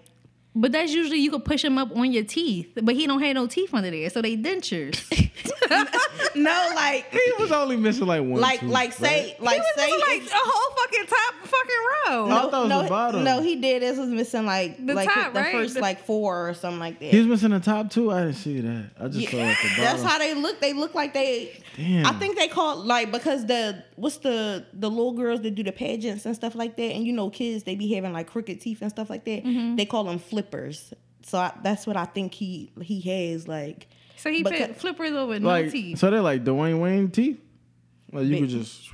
[0.56, 2.72] but that's usually you can push them up on your teeth.
[2.82, 5.04] But he don't have no teeth under there, so they dentures.
[6.36, 8.42] no, like he was only missing like one.
[8.42, 8.94] like tooth, like right?
[8.94, 11.76] say like he say like a whole fucking top fucking
[12.08, 12.26] row.
[12.26, 13.24] I thought it was no, bottom.
[13.24, 13.82] no, he did.
[13.82, 15.52] This was missing like The like top, the right?
[15.52, 17.06] first The- like four or something like that.
[17.12, 18.12] He was missing the top two.
[18.12, 18.90] I didn't see that.
[19.00, 19.84] I just saw at the bottom.
[19.84, 20.60] That's how they look.
[20.62, 21.62] They look like they.
[21.76, 22.06] Damn.
[22.06, 25.72] I think they call like because the what's the the little girls that do the
[25.72, 28.82] pageants and stuff like that, and you know kids they be having like crooked teeth
[28.82, 29.44] and stuff like that.
[29.44, 29.76] Mm-hmm.
[29.76, 30.94] They call them flippers.
[31.24, 33.88] So I, that's what I think he he has like.
[34.18, 36.00] So he Because- put flippers over no like teeth.
[36.00, 37.40] so they're like Dwayne Wayne teeth.
[38.12, 38.40] Like you Big.
[38.42, 38.90] could just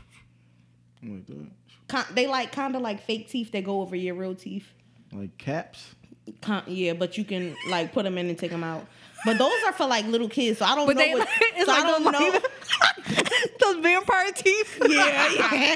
[1.03, 1.47] like that,
[1.87, 4.67] Con- they like kind of like fake teeth that go over your real teeth.
[5.11, 5.95] like caps.
[6.41, 8.85] Con- yeah, but you can like put them in and take them out.
[9.25, 11.01] But those are for like little kids, so I don't But know.
[11.03, 12.29] they what, it's so I don't those, know.
[12.29, 14.81] like, those vampire teeth.
[14.89, 15.75] yeah, yeah.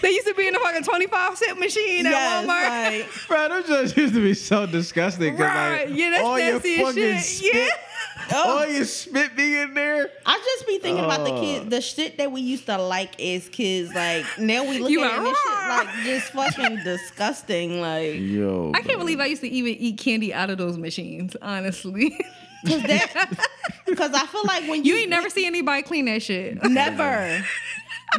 [0.00, 2.14] they used to be in the fucking 25 cent machine at
[2.46, 3.00] Walmart.
[3.00, 5.32] like, Bro, those just used to be so disgusting.
[5.36, 7.22] 'cause, Right, Like, yeah, that's all your nasty as fucking shit.
[7.24, 7.68] spit, Yeah.
[8.32, 8.58] Oh.
[8.58, 10.10] all your spit be in there.
[10.26, 11.70] I just be thinking about the kids, uh.
[11.70, 13.92] the shit that we used to like as kids.
[13.94, 17.80] Like now we look You at it and this shit are- like just fucking disgusting.
[17.80, 21.36] Like Yo, I can't believe I used to even eat candy out of those machines,
[21.42, 22.10] honestly.
[22.66, 22.82] cause
[23.86, 26.62] because I feel like when you, you ain't never see anybody clean that shit.
[26.64, 27.42] never.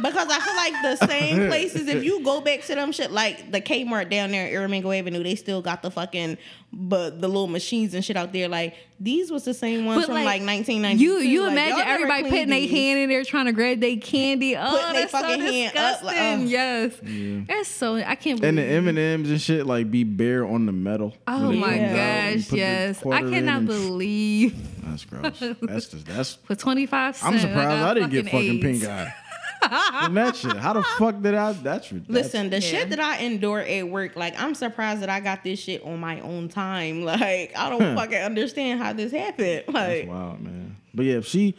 [0.00, 3.50] Because I feel like the same places, if you go back to them shit, like
[3.52, 6.38] the Kmart down there at Aramingo Avenue, they still got the fucking,
[6.72, 8.48] but the little machines and shit out there.
[8.48, 11.02] Like these was the same ones But, from like, like 1992.
[11.04, 14.56] You you Like, imagine everybody putting their hand in there trying to grab their candy.
[14.56, 16.46] Oh, Putting they that's so fucking hand up, like, disgusting.
[16.46, 16.48] Oh.
[16.48, 17.40] yes, Yeah.
[17.48, 17.96] that's so.
[17.96, 18.44] I can't believe.
[18.44, 21.14] and the M and M's and shit like be bare on the metal.
[21.26, 23.04] Oh my come gosh, yes.
[23.04, 25.38] I cannot believe That's gross.
[25.60, 26.34] That's just that's.
[26.44, 27.26] for 25 cents.
[27.30, 28.62] I'm surprised I, got didn't get fucking AIDS.
[28.62, 29.14] pink eye.
[29.62, 30.56] From that shit.
[30.56, 31.52] How the fuck did I?
[31.52, 32.60] That's rid- that's- Listen, the Yeah.
[32.60, 36.00] shit that I endure at work, like I'm surprised that I got this shit on
[36.00, 37.02] my own time.
[37.12, 39.64] Like I don't fucking understand how this happened.
[39.66, 40.76] That's Like wild, man.
[40.94, 41.54] But yeah, if she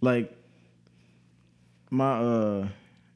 [0.00, 0.36] like
[1.90, 2.68] my uh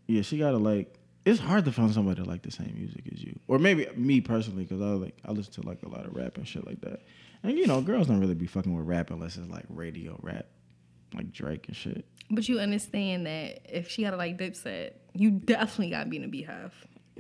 [0.06, 3.22] yeah, she gotta like it's hard to find somebody that like the same music as
[3.22, 3.38] you.
[3.48, 6.36] Or maybe me personally, because I like I listen to like a lot of rap
[6.38, 7.02] and shit like that.
[7.42, 10.46] And you know, girls don't really be fucking with rap unless it's like radio rap.
[11.14, 12.04] Like Drake and shit.
[12.30, 16.16] But you understand that if she got to like Dipset, you definitely got to be
[16.18, 16.74] in a beehive.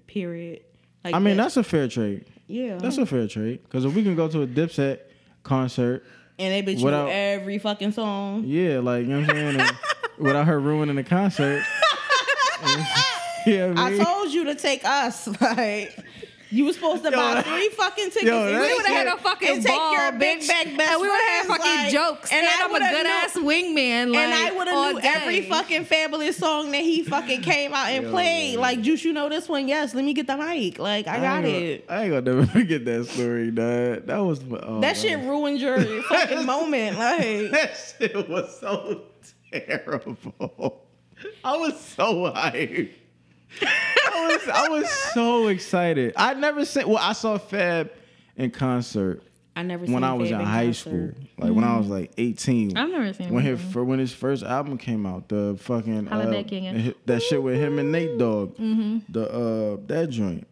[0.06, 0.62] Period.
[1.04, 2.26] Like I mean, that- that's a fair trade.
[2.46, 2.76] yeah.
[2.78, 3.62] That's a fair trade.
[3.62, 5.00] Because if we can go to a Dipset
[5.42, 6.04] concert,
[6.38, 8.44] and they bitch you without- every fucking song.
[8.46, 9.70] yeah, like you know what I'm saying,
[10.18, 11.64] without her ruining the concert.
[13.46, 15.28] yeah, I told you to take us.
[15.40, 15.96] Like
[16.50, 18.24] you were supposed to Yo, buy three fucking tickets.
[18.24, 20.48] Yo, and We would have had a fucking and take ball, your big bitch.
[20.48, 22.32] back best and we would have had fucking like, jokes.
[22.32, 24.12] And And, I I'm a would have good ass wingman.
[24.12, 25.08] Like, and I would have knew day.
[25.14, 28.54] every fucking Fabolous song that he fucking came out and Yo, played.
[28.54, 28.60] man.
[28.62, 29.68] Like, Juice, you know this one?
[29.68, 29.94] Yes.
[29.94, 30.78] Let me get the mic.
[30.78, 31.86] Like, I got it.
[31.86, 34.06] Gonna, I ain't gonna never forget that story, dog.
[34.06, 36.98] That was oh, That shit ruined your fucking moment.
[36.98, 39.02] Like, That shit was so
[39.52, 40.86] terrible.
[41.44, 42.92] I was so hyped.
[44.18, 46.12] I was I was so excited.
[46.16, 47.90] I never seen well, I saw Fab
[48.36, 49.22] in concert
[49.56, 50.80] I never when seen I was Fab in in high concert.
[50.80, 51.12] school.
[51.38, 52.76] Like when I was like 18.
[52.76, 53.56] I've never seen when him.
[53.58, 56.94] his for when his first album came out, the fucking uh, Back King.
[57.06, 58.98] that shit with him and Nate Dogg, Mm-hmm.
[59.12, 60.46] the uh that joint.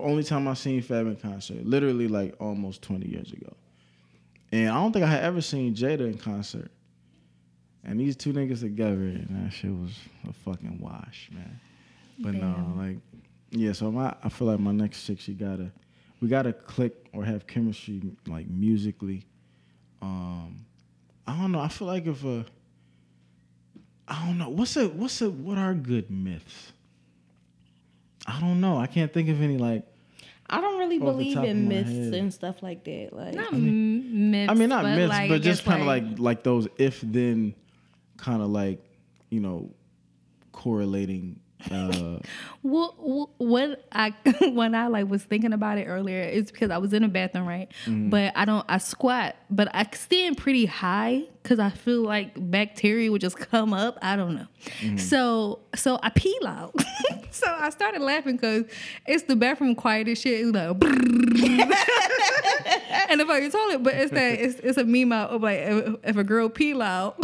[0.00, 3.52] Only time I seen Fab in concert, literally like almost twenty years ago,
[4.52, 6.70] and I don't think I had ever seen Jada in concert.
[7.84, 9.92] And these two niggas together, and that shit was
[10.28, 11.58] a fucking wash, man.
[12.18, 12.98] But no, like,
[13.50, 13.72] yeah.
[13.72, 15.70] So my, I feel like my next six, you gotta,
[16.20, 19.24] we gotta click or have chemistry, like musically.
[20.02, 20.64] Um,
[21.26, 21.60] I don't know.
[21.60, 22.44] I feel like if a,
[24.08, 24.48] I don't know.
[24.48, 26.72] What's a what's a what are good myths?
[28.26, 28.76] I don't know.
[28.78, 29.84] I can't think of any like.
[30.50, 32.14] I don't really believe in myths head.
[32.14, 33.10] and stuff like that.
[33.12, 34.50] Like, Not m- myths.
[34.50, 37.54] I mean, not but myths, like, but just kind of like like those if then,
[38.16, 38.82] kind of like,
[39.30, 39.70] you know,
[40.52, 41.38] correlating.
[41.70, 42.18] Uh,
[42.62, 42.94] What,
[43.38, 44.10] what I
[44.52, 47.46] when I like was thinking about it earlier is because I was in a bathroom,
[47.46, 47.68] right?
[47.84, 48.10] Mm-hmm.
[48.10, 53.10] But I don't I squat, but I stand pretty high because I feel like bacteria
[53.10, 53.98] would just come up.
[54.02, 54.46] I don't know.
[54.80, 54.96] Mm-hmm.
[54.98, 56.72] So so I pee loud.
[57.30, 58.64] so I started laughing because
[59.06, 60.46] it's the bathroom quiet as shit.
[60.46, 60.76] It's like
[63.08, 65.94] and the fucking toilet, but it's that it's, it's a meme out of like if,
[66.04, 67.14] if a girl pee loud,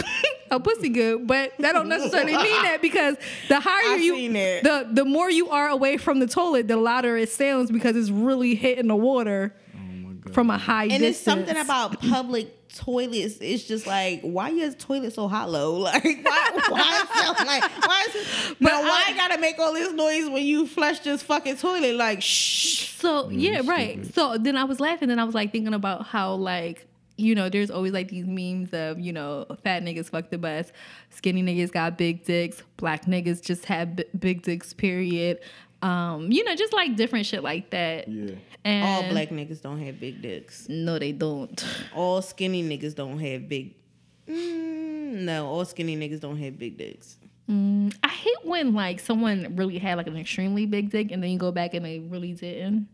[0.55, 3.17] her pussy good, but that don't necessarily mean that because
[3.49, 4.63] the higher I you seen that.
[4.65, 8.11] the the more you are away from the toilet, the louder it sounds because it's
[8.11, 10.35] really hitting the water oh my god.
[10.35, 11.17] from a high and distance.
[11.17, 13.39] it's something about public toilets.
[13.41, 15.75] It's just like, why is toilet so hollow?
[15.85, 16.51] Like, why?
[16.71, 17.63] Why it sound like?
[17.87, 18.57] Why is it?
[18.61, 21.95] But why I gotta make all this noise when you flush this fucking toilet?
[21.95, 22.89] Like, shh.
[22.99, 23.97] So yeah, right.
[23.97, 24.15] stupid.
[24.15, 27.49] So then I was laughing, and I was like thinking about how like you know
[27.49, 30.73] there's always like these memes of you know fat niggas fuck the bus,
[31.11, 34.73] skinny niggas got big dicks, black niggas just have b- big dicks.
[34.73, 35.39] Period.
[35.83, 38.09] Um, you know, just like different shit like that.
[38.09, 38.37] Yeah.
[38.65, 40.67] And All black niggas don't have big dicks.
[40.69, 41.63] No, they don't.
[41.95, 43.75] All skinny niggas don't have big.
[44.27, 47.19] Mm, no, all skinny niggas don't have big dicks.
[47.47, 51.39] I hate when like someone really had like an extremely big dick, and then you
[51.39, 52.89] go back and they really didn't.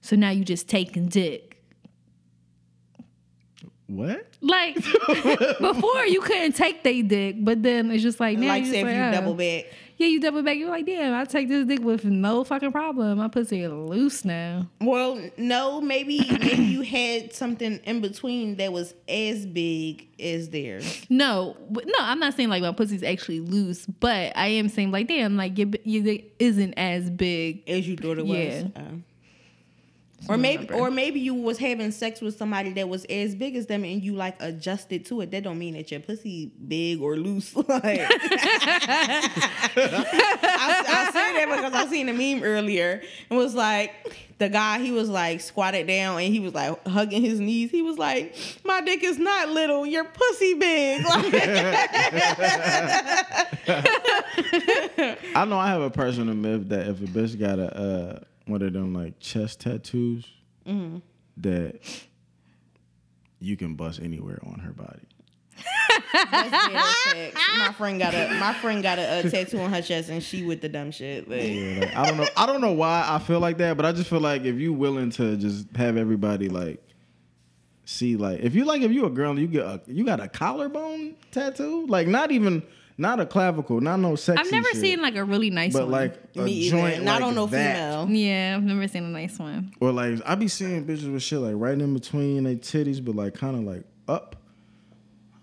[0.00, 1.53] So now you just taking dick.
[3.86, 4.26] What?
[4.40, 4.74] Like
[5.60, 8.82] before, you couldn't take they dick, but then it's just like now like, you say
[8.82, 9.12] just if like, you oh.
[9.12, 9.66] double back.
[9.96, 10.56] Yeah, you double back.
[10.56, 13.18] You're like, damn, I take this dick with no fucking problem.
[13.18, 14.66] My pussy is loose now.
[14.80, 21.04] Well, no, maybe maybe you had something in between that was as big as theirs.
[21.10, 25.08] No, no, I'm not saying like my pussy's actually loose, but I am saying like,
[25.08, 27.68] damn, like your, your dick isn't as big.
[27.68, 28.36] as you thought it was.
[28.36, 28.68] Yeah.
[28.74, 28.94] Uh,
[30.28, 33.66] or maybe, or maybe you was having sex with somebody that was as big as
[33.66, 35.30] them, and you like adjusted to it.
[35.30, 37.54] That don't mean that your pussy big or loose.
[37.56, 38.06] like, I,
[39.76, 43.02] I say that because I seen a meme earlier.
[43.30, 43.92] It was like
[44.38, 44.80] the guy.
[44.80, 47.70] He was like squatted down, and he was like hugging his knees.
[47.70, 48.34] He was like,
[48.64, 49.84] "My dick is not little.
[49.86, 51.04] Your pussy big."
[53.66, 58.20] Like, I know I have a personal myth that if a bitch got a uh,
[58.46, 60.26] one of them like chest tattoos,
[60.66, 60.98] Mm-hmm.
[61.38, 61.80] that
[63.38, 65.00] you can bust anywhere on her body.
[66.12, 67.40] That's dead ass facts.
[67.58, 70.42] My friend got a my friend got a, a tattoo on her chest, and she
[70.42, 71.28] with the dumb shit.
[71.28, 72.26] Like, Yeah, like, I don't know.
[72.36, 74.72] I don't know why I feel like that, but I just feel like if you
[74.72, 76.82] willing to just have everybody like
[77.84, 80.28] see, like if you like if you a girl, you get a you got a
[80.28, 82.62] collarbone tattoo, like not even
[82.96, 84.40] not a clavicle, not no sexy.
[84.44, 85.90] I've never shit, seen like a really nice but one.
[85.92, 88.06] like a me joint And I like don't know that.
[88.06, 88.08] female.
[88.16, 89.72] yeah, I've never seen a nice one.
[89.80, 93.14] Or like I be seeing bitches with shit like right in between their titties, but
[93.16, 94.36] like kind of like up.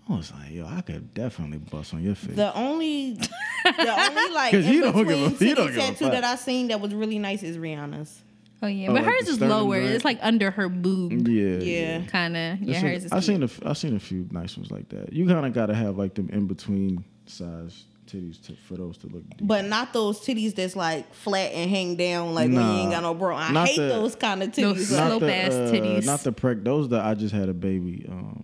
[0.08, 2.34] I was like, yo, I could definitely bust on your face.
[2.34, 5.66] The only, the only like 'Cause in you don't give a- between you titty don't
[5.68, 6.12] give a tattoo fuck.
[6.12, 8.20] that I seen that was really nice is Rihanna's.
[8.64, 9.80] Oh yeah, Oh, but like hers the is sternum lower.
[9.80, 9.92] joint?
[9.92, 12.06] It's like under her boob, yeah, Yeah.
[12.06, 12.60] kind of.
[12.62, 13.12] Yeah, I seen, hers is.
[13.12, 15.12] I seen a, f- I seen a few nice ones like that.
[15.12, 19.06] You kind of gotta have like them in between size titties to, for those to
[19.06, 19.22] look.
[19.30, 19.38] Deep.
[19.42, 23.02] But not those titties that's like flat and hang down like when you ain't got
[23.02, 23.36] no bra.
[23.36, 24.84] I hate the- those kind of Those titties.
[24.86, 26.04] slow- like- Slope ass titties.
[26.06, 26.64] Not the preg.
[26.64, 28.42] Those that I just had a baby um,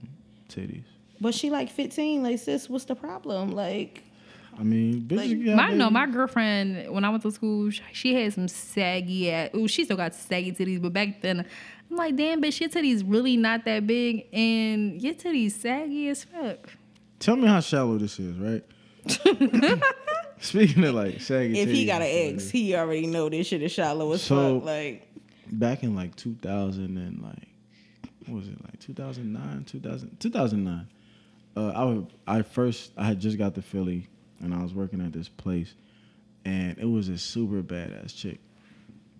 [0.48, 0.84] titties.
[1.20, 2.22] but she like 15.
[2.22, 3.52] Like, sis, what's the problem?
[3.52, 4.04] Like,
[4.58, 7.80] I mean, bitches Like, got My no, my girlfriend when I went to school, sh-
[7.92, 9.50] she had some saggy ass.
[9.54, 11.44] Ooh, she still got saggy titties, but back then,
[11.90, 16.24] I'm like, damn, bitch, your titties really not that big, and your titties saggy as
[16.24, 16.70] fuck.
[17.18, 18.64] Tell me how shallow this is, right?
[20.40, 23.72] Speaking of like saggy, if he got an ex, he already know this shit is
[23.72, 24.66] shallow as So- fuck.
[24.66, 25.04] Like,
[25.50, 27.48] back in like 2000 and like
[28.26, 30.86] what was it like 2009 2000 2009
[31.56, 34.08] uh, I would, I first I had just got to Philly
[34.40, 35.72] and I was working at this place
[36.44, 38.38] and it was a super badass chick.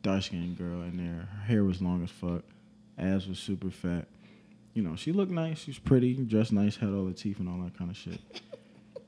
[0.03, 1.27] Dark skinned girl in there.
[1.33, 2.43] Her hair was long as fuck.
[2.99, 4.07] Ass was super fat
[4.79, 7.49] you know she looked nice she was pretty dressed nice had all the teeth and
[7.49, 8.21] all that kind of shit.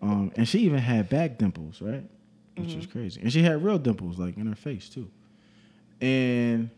[0.02, 2.02] Um, and she even had back dimples right?
[2.56, 3.20] Which was crazy.
[3.20, 5.10] And she had real dimples like in her face too.
[6.00, 6.70] And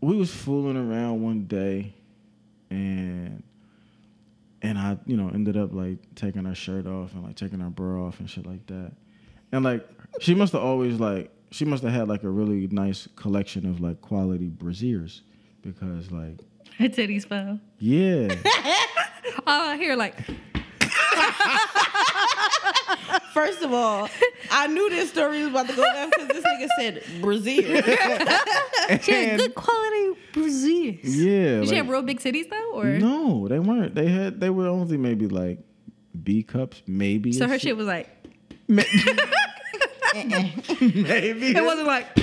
[0.00, 1.92] we was fooling around one day
[2.70, 3.42] and
[4.62, 7.68] and I, you know, ended up like taking her shirt off and like taking her
[7.68, 8.92] bra off and shit like that.
[9.50, 9.84] And like
[10.20, 13.80] she must have always like she must have had like a really nice collection of
[13.80, 15.22] like quality brasiers
[15.62, 16.38] because like
[16.82, 17.58] Her titties fell.
[17.78, 18.28] yeah.
[19.46, 20.14] All I hear like,
[23.32, 24.08] first of all,
[24.50, 27.62] I knew this story was about to go left because this nigga said Brazil.
[29.02, 30.94] she had good quality Brazil.
[31.02, 31.60] Yeah.
[31.60, 33.94] Did she like- have real big titties though, or no, they weren't.
[33.94, 35.58] They had they were only maybe like
[36.22, 37.32] B cups, maybe.
[37.32, 38.08] so and her shit was like
[38.68, 38.88] maybe.
[40.14, 42.14] it wasn't like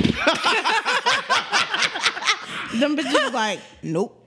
[2.79, 4.18] Them bitches was like, nope.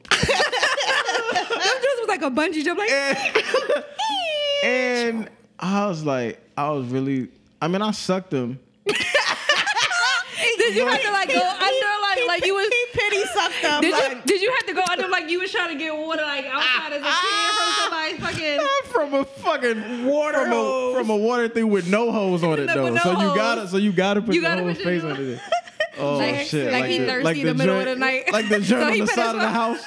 [2.21, 2.91] Them just was like a bungee jump, like
[4.65, 7.29] and I was like, I was really.
[7.61, 8.59] I mean, I sucked them.
[8.87, 13.81] did you have to like go under like like you was He pity sucked them.
[13.81, 15.95] did you like, did you have to go under like you was trying to get
[15.97, 17.79] water like ah, outside as a kid from ah.
[18.19, 18.61] somebody's fucking
[18.93, 20.97] from a fucking water from a, hose.
[20.97, 22.85] from a water thing with no hose on it No, though.
[22.85, 23.37] with no so you hose.
[23.37, 25.41] gotta so you gotta put You your gotta whole put face your- under it.
[25.99, 26.73] Oh Like- shit!
[26.73, 28.33] like he the, thirsty like in the middle of the night.
[28.33, 29.83] like the So joint he on the put his side of the house.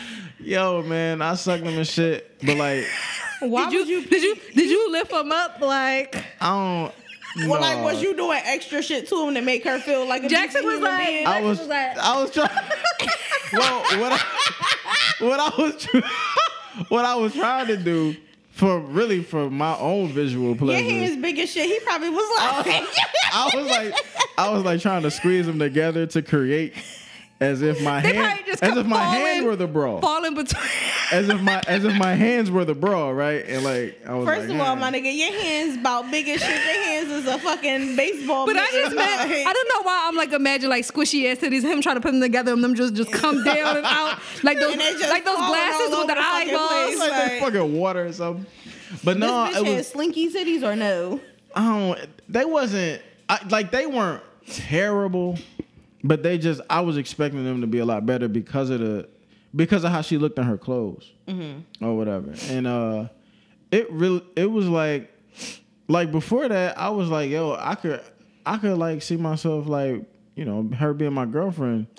[0.40, 2.84] Yo, man, I sucked them and shit, but like
[3.40, 6.94] why did you, you did you did you lift them up like I don't.
[7.48, 7.84] Well, like, no.
[7.84, 10.74] was you doing extra shit to him to make her feel like a Jackson was
[10.74, 11.26] human like- being?
[11.28, 12.50] I was was like- I was trying.
[13.52, 14.20] well, what I,
[15.20, 15.86] what I was
[16.88, 18.16] what I was trying to do
[18.60, 21.64] for really for my own visual Your he hands big as shit.
[21.64, 22.84] He probably was like,
[23.32, 23.94] I was like,
[24.36, 26.74] I was like trying to squeeze them together to create
[27.40, 30.00] as if my They hand, probably just as if my hands falling- were the bra,
[30.00, 30.62] falling between
[31.10, 33.44] as if my as if my hands were the bra, right?
[33.48, 36.28] And like, I was First like, of all, "Man." my nigga, your hands about big
[36.28, 36.50] as shit.
[36.50, 38.44] Your hands is a fucking baseball.
[38.46, 41.62] But I just meant I don't know why I'm like imagine like squishy ass titties,
[41.62, 44.58] him trying to put them together and them just just come down and out like
[44.60, 46.68] those And they just like those glasses with the the eyeballs.
[46.70, 46.98] place.
[46.98, 48.46] like like- fucking water or something.
[49.04, 49.88] But This no, bitch it had was.
[49.88, 51.20] slinky titties or no?
[51.54, 51.98] I don't.
[52.28, 53.00] They wasn't.
[53.28, 55.38] I, like they weren't terrible,
[56.02, 56.60] but they just.
[56.70, 59.08] I was expecting them to be a lot better because of the
[59.54, 61.12] because of how she looked in her clothes
[61.80, 62.34] or whatever.
[62.48, 63.08] And uh,
[63.70, 65.12] it really it was like
[65.88, 68.00] like before that I was like yo I could
[68.46, 71.86] I could like see myself like you know her being my girlfriend.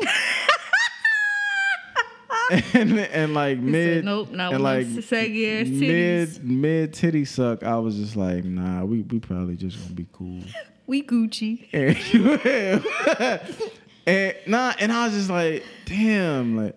[2.74, 6.44] and and like mid nope, not and like those saggy ass titties.
[6.44, 7.64] mid mid titty suck.
[7.64, 10.42] I was just like, nah, we we probably just gonna be cool.
[10.88, 11.68] We Gucci.
[14.06, 16.76] And, nah, and I was just like, damn, like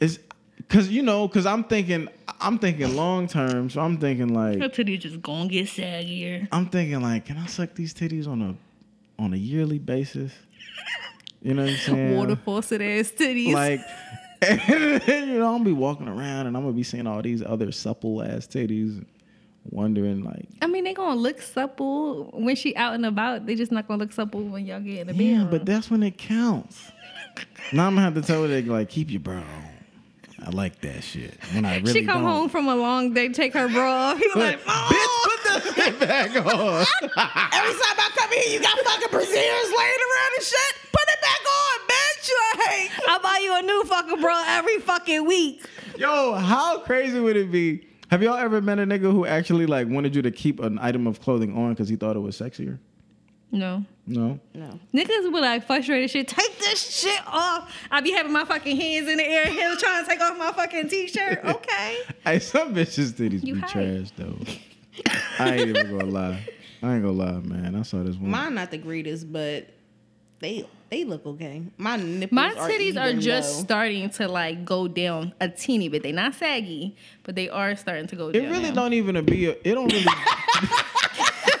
[0.00, 0.18] it's
[0.68, 2.08] cause you know, cause I'm thinking
[2.40, 6.48] I'm thinking long term, so I'm thinking Her like titties just gonna get saggier.
[6.50, 10.32] I'm thinking like, can I suck these titties on a on a yearly basis?
[11.42, 12.16] You know what I'm saying?
[12.16, 13.52] Water faucet ass titties.
[13.52, 13.80] like
[14.42, 17.42] and, you know, I'm gonna be walking around and I'm gonna be seeing all these
[17.42, 19.04] other supple ass titties,
[19.68, 23.46] wondering like, I mean, they gonna look supple when she out and about.
[23.46, 25.50] They just not gonna look supple when y'all get in the yeah, bedroom.
[25.50, 26.90] but that's when it counts.
[27.72, 29.64] now I'm gonna have to tell her they like keep your bra on.
[30.42, 31.38] I like that shit.
[31.52, 32.30] When I really she come don't.
[32.30, 34.18] home from a long day, take her bra off.
[34.18, 36.46] He like, Bitch, put that shit back on.
[37.52, 40.74] Every time I come here, you got fucking braziers laying around and shit.
[40.92, 42.30] Put it back on, bitch.
[42.58, 45.64] Like, I buy you a new fucking bra every fucking week.
[45.98, 47.86] Yo, how crazy would it be?
[48.10, 51.06] Have y'all ever met a nigga who actually like wanted you to keep an item
[51.06, 52.78] of clothing on because he thought it was sexier?
[53.52, 53.84] No.
[54.06, 54.38] No.
[54.54, 54.78] No.
[54.94, 56.26] Niggas be like frustrated shit.
[56.28, 57.72] Take this shit off.
[57.90, 60.52] I be having my fucking hands in the air, him trying to take off my
[60.52, 61.40] fucking t-shirt.
[61.44, 61.98] Okay.
[62.24, 63.70] Hey, some bitches titties You be hype.
[63.70, 64.36] trash though.
[65.38, 66.48] I ain't even gonna lie.
[66.82, 67.74] I ain't gonna lie, man.
[67.76, 68.30] I saw this one.
[68.30, 69.68] Mine not the greatest, but
[70.40, 71.62] they they look okay.
[71.78, 73.62] My nipples My titties are even just low.
[73.64, 76.02] starting to like go down a teeny bit.
[76.02, 78.44] They're not saggy, but they are starting to go it down.
[78.44, 78.82] It really now.
[78.82, 79.46] don't even be.
[79.46, 80.04] A, it don't really.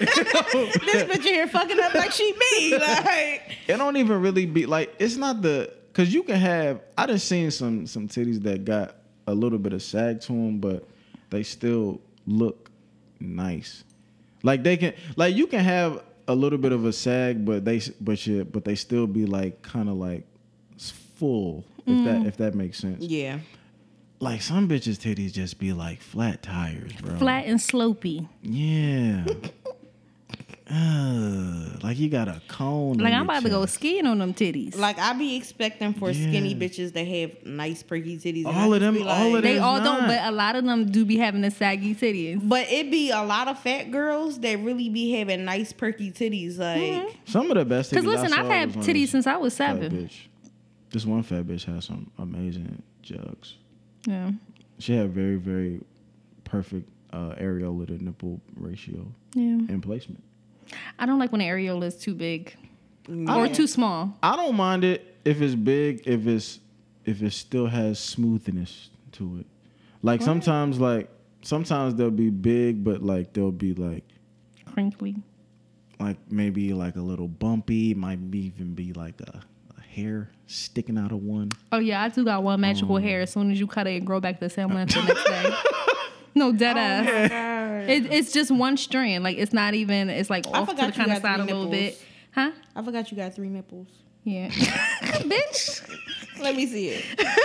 [0.00, 2.78] this bitch here fucking up like she me.
[2.78, 4.94] Like it don't even really be like.
[4.98, 6.80] It's not the because you can have.
[6.98, 10.58] I done seen some some titties that got a little bit of sag to them,
[10.58, 10.88] but
[11.30, 12.70] they still look
[13.20, 13.84] nice.
[14.42, 17.80] Like they can like you can have a little bit of a sag, but they
[18.00, 20.24] but you but they still be like kind of like
[20.76, 21.64] s- full.
[21.86, 22.26] If that mm.
[22.26, 23.02] if that makes sense.
[23.02, 23.40] yeah.
[24.22, 27.16] Like some bitches titties just be like flat tires, bro.
[27.16, 28.28] flat and slopey.
[28.42, 29.24] Yeah.
[30.72, 32.94] Ugh, like you got a cone.
[32.98, 34.76] Like on I'm your about to go skiing on them titties.
[34.76, 38.46] Like I be expecting for skinny bitches to have nice perky titties.
[38.46, 39.42] and All of them- be all of them.
[39.42, 42.40] they all don't, but a lot of them do be having the saggy titties.
[42.48, 46.58] But it be a lot of fat girls that really be having nice perky titties.
[46.58, 47.08] Like Mm-hmm.
[47.26, 47.90] Some of the best.
[47.90, 49.92] Because titties I listen, I've had titties since I was fat seven.
[50.06, 50.14] bitch.
[50.90, 53.56] This one fat bitch has some amazing jugs.
[54.06, 54.30] Yeah,
[54.78, 55.80] She had very very
[56.44, 59.42] perfect uh, areola to nipple ratio yeah.
[59.42, 60.22] and placement.
[60.98, 62.54] I don't like when the areola is too big
[63.08, 63.34] yeah.
[63.36, 64.16] or too small.
[64.22, 66.60] I don't mind it if it's big, if it's
[67.04, 69.46] if it still has smoothness to it.
[70.02, 71.08] Like sometimes, like
[71.42, 74.04] sometimes they'll be big, but like they'll be like
[74.72, 75.16] Crinkly.
[75.98, 77.94] like maybe like a little bumpy.
[77.94, 79.40] Might even be like a,
[79.76, 81.50] a hair sticking out of one.
[81.72, 83.02] Oh yeah, I do got one magical Mm.
[83.02, 83.20] hair.
[83.22, 85.54] As soon as you cut it, it grow back the same length the next day.
[86.34, 87.88] No dead Oh ass.
[87.88, 89.24] It, it's just one strand.
[89.24, 90.08] Like it's not even.
[90.10, 91.98] It's like off to forgot the kind of got side a little nipples.
[91.98, 92.04] bit,
[92.34, 92.50] huh?
[92.76, 93.88] I forgot you got three nipples.
[94.22, 95.88] Yeah, bitch.
[96.40, 97.04] Let me see it.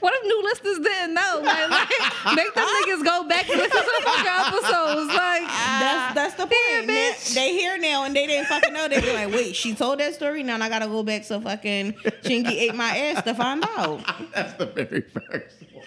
[0.00, 1.40] What if new listeners didn't know?
[1.44, 5.08] Like, like, make them niggas go back and listen to the fucking episodes.
[5.08, 6.52] Like, That's that's the point.
[6.70, 7.34] Damn, Now- bitch.
[7.34, 8.88] they here now and they didn't fucking know.
[8.88, 10.42] They be like, wait, she told that story.
[10.44, 14.00] Now I gotta go back so fucking Chinky ate my ass to find out.
[14.34, 15.84] That's the very first one.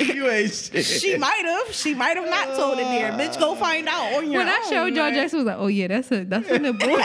[0.14, 0.84] you ain't shit.
[0.84, 1.74] She might have.
[1.74, 3.12] She might have not told it there.
[3.12, 5.66] Bitch, go find out on your when I showed y'all, like, Jackson was like, "Oh
[5.66, 6.88] yeah, that's a that's a nipple."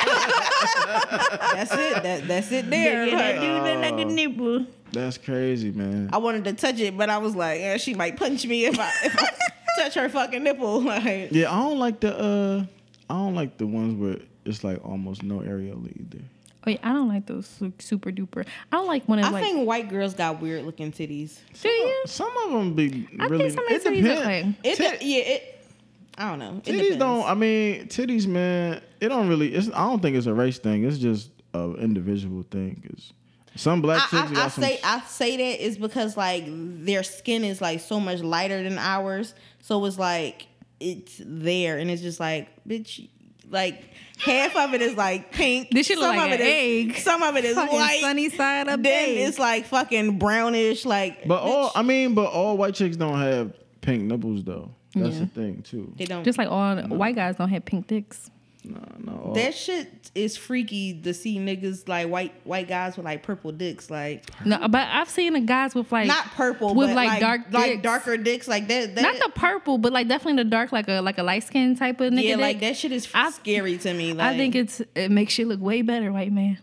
[1.60, 2.04] That's it.
[2.04, 3.06] That, that's it there.
[3.08, 4.66] Like, like a nipple.
[4.92, 6.10] That's crazy, man.
[6.12, 8.80] I wanted to touch it, but I was like, eh, she might punch me if
[8.80, 9.30] I if I
[9.82, 10.82] touch her fucking nipple.
[10.82, 12.66] Like, Yeah, I don't like the uh
[13.10, 16.24] I don't like the ones where it's like almost no areola either.
[16.68, 18.46] Oh yeah, I don't like those su- super duper.
[18.72, 19.44] I don't like when it's I like.
[19.44, 21.40] think white girls got weird looking titties.
[21.62, 22.04] do you?
[22.06, 24.22] Some of them be I think really some of it the titties depends.
[24.22, 24.56] okay.
[24.64, 25.56] It Tit- de- yeah, it.
[26.18, 26.58] I don't know.
[26.66, 26.98] It titties depends.
[26.98, 30.60] don't I mean titties man, it don't really it's I don't think it's a race
[30.60, 30.84] thing.
[30.84, 33.14] It's just a individual thing cuz
[33.56, 36.44] some black I, chicks I, got I some say I say that is because like
[36.48, 40.48] their skin is like so much lighter than ours, so it's like
[40.82, 43.08] it's there, and it's just like bitch,
[43.50, 43.84] like
[44.18, 45.70] half of it is like pink.
[45.72, 46.98] This shit look some like of an it is- egg.
[47.02, 48.02] Some of it is Fucking white.
[48.02, 49.18] sunny side up then egg.
[49.18, 50.86] it's like fucking brownish.
[50.86, 54.72] Like, But all I mean, but all white chicks don't have pink nipples though.
[54.96, 55.20] That's Yeah.
[55.22, 55.94] the thing too.
[55.98, 56.24] they don't.
[56.24, 58.30] Just like all white guys don't have pink dicks.
[58.62, 59.32] No, no.
[59.36, 63.90] that shit is freaky to see niggas like white white guys with like purple dicks,
[63.90, 67.20] like No, but I've seen the guys with like not purple, with but like, like,
[67.22, 68.96] dark like darker dicks, like that.
[68.96, 71.78] that not the purple, but like definitely the dark, like a like a light skin
[71.78, 72.24] type of nigga.
[72.24, 72.42] yeah, dick.
[72.42, 74.14] like that shit is I- scary to me.
[74.14, 76.58] Like, I think it's it makes you look way better, white man.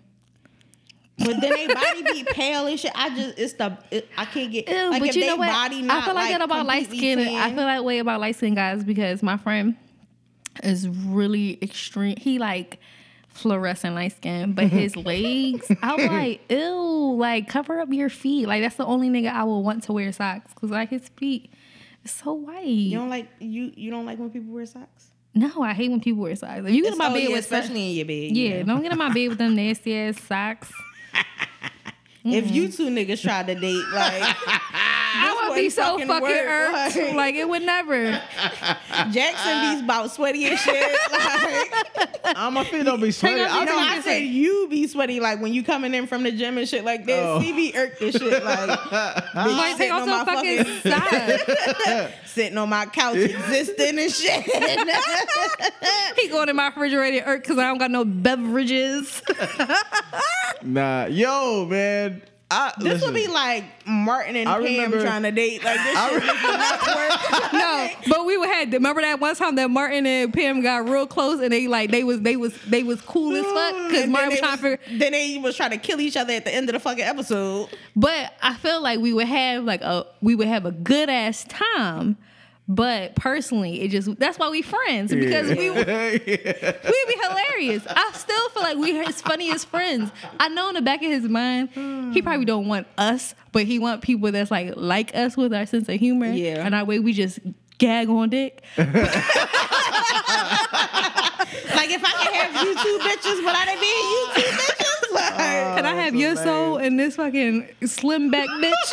[1.18, 2.92] But then they body be pale and shit.
[2.94, 5.36] I just it's the it, I can't get Ew, like but if you they know
[5.36, 5.48] what?
[5.48, 7.36] body not I feel like, that about light completely skin.
[7.38, 9.76] I feel that way about light skin guys because my friend
[10.62, 12.16] is really extreme.
[12.16, 12.78] He like
[13.28, 18.46] fluorescent light skin, but his legs, I'm like, ew, like cover up your feet.
[18.48, 21.50] Like that's the only nigga I would want to wear socks because like his feet
[22.04, 22.66] is so white.
[22.66, 25.08] you don't like you you don't like when people wear socks.
[25.34, 26.60] no, I hate when people wear socks.
[26.64, 28.36] If you get in my Oh, bed yeah, with especially in your bed.
[28.36, 28.62] yeah, Yeah.
[28.62, 30.72] don't get in my bed with them nasty ass socks.
[32.24, 34.36] If you two niggas try to date, like
[35.18, 36.96] I would be so fucking, irked.
[36.96, 38.10] Like, Like it would never.
[39.10, 40.96] Jackson be about sweaty and shit.
[42.26, 43.40] Like Uh, my feet don't be sweaty.
[43.40, 46.32] I your no, I said you be sweaty like when you coming in from the
[46.32, 47.20] gym and shit like this.
[47.24, 47.38] Oh.
[47.38, 48.68] He be irked and shit like
[49.34, 52.12] Like take sitting off on my fucking socks.
[52.26, 54.42] sitting on my couch existing and shit.
[56.16, 59.22] He going in my refrigerator irk because I don't got no beverages.
[60.62, 62.22] Nah, yo, man.
[62.48, 65.64] I, This listen, would be like Martin and I Pam remember- trying to date.
[65.64, 67.52] Like this I shit just would not work.
[67.52, 71.08] no, but we would had remember that one time that Martin and Pam got real
[71.08, 74.10] close and they like they was they was they was cool as fuck because Martin
[74.10, 76.54] then was they trying to then they was trying to kill each other at the
[76.54, 77.68] end of the fucking episode.
[77.96, 81.44] But I feel like we would have like a we would have a good ass
[81.48, 82.16] time.
[82.68, 85.76] But personally, it just that's why we friends because we yeah.
[85.84, 87.86] we'd be hilarious.
[87.88, 90.10] I still feel like we his funniest friends.
[90.40, 91.68] I know in the back of his mind,
[92.12, 95.66] he probably don't want us, but he want people that's like like us with our
[95.66, 96.32] sense of humor.
[96.32, 96.66] Yeah.
[96.66, 97.38] And our way we just
[97.78, 98.64] gag on dick.
[101.76, 104.75] Like if I could have you two bitches without it being you two bitches, like
[105.76, 108.92] Can I have your soul and this fucking slim back bitch?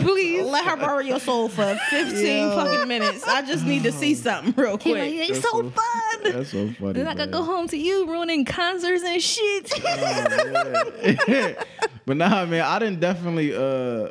[0.00, 0.44] Please.
[0.44, 2.54] let her borrow your soul for fifteen Yo.
[2.56, 3.24] fucking minutes.
[3.26, 5.14] I just need to see something real He like, quick.
[5.30, 6.32] it's That's so so- fun.
[6.32, 6.92] That's so funny.
[6.94, 9.70] Then I gotta go home to you ruining concerts and shit.
[12.06, 13.54] but nah, man, I didn't definitely.
[13.54, 14.10] uh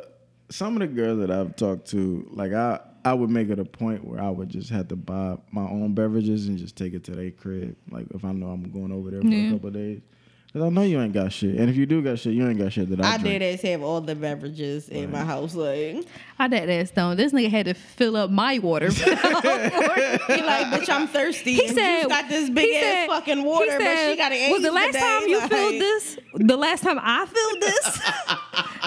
[0.50, 3.64] Some of the girls that I've talked to, like I, I would make it a
[3.64, 7.04] point where I would just have to buy my own beverages and just take it
[7.04, 7.76] to their crib.
[7.90, 9.48] Like if I know I'm going over there for Yeah.
[9.48, 10.00] a couple of days,
[10.48, 11.56] because I know you ain't got shit.
[11.56, 13.38] And if you do got shit, you ain't got shit that I, I drink.
[13.40, 15.54] did as have all the beverages in my house.
[15.54, 16.06] Like
[16.38, 17.14] I that ass though.
[17.14, 18.90] This nigga had to fill up my water.
[18.90, 21.52] he like, bitch, I'm thirsty.
[21.54, 24.16] He and said, Juice got this big ass said- fucking he water, but said, she
[24.16, 26.18] got an Was the last time you filled this?
[26.34, 28.00] The last time I filled this?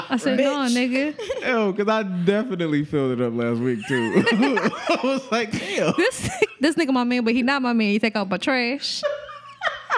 [0.09, 1.14] I said, no, Bitch.
[1.16, 1.41] nigga.
[1.47, 4.24] Yo, because I definitely filled it up last week too.
[4.32, 5.93] I was like, damn.
[5.95, 7.89] This this nigga my man, but he not my man.
[7.91, 9.03] He take out my trash.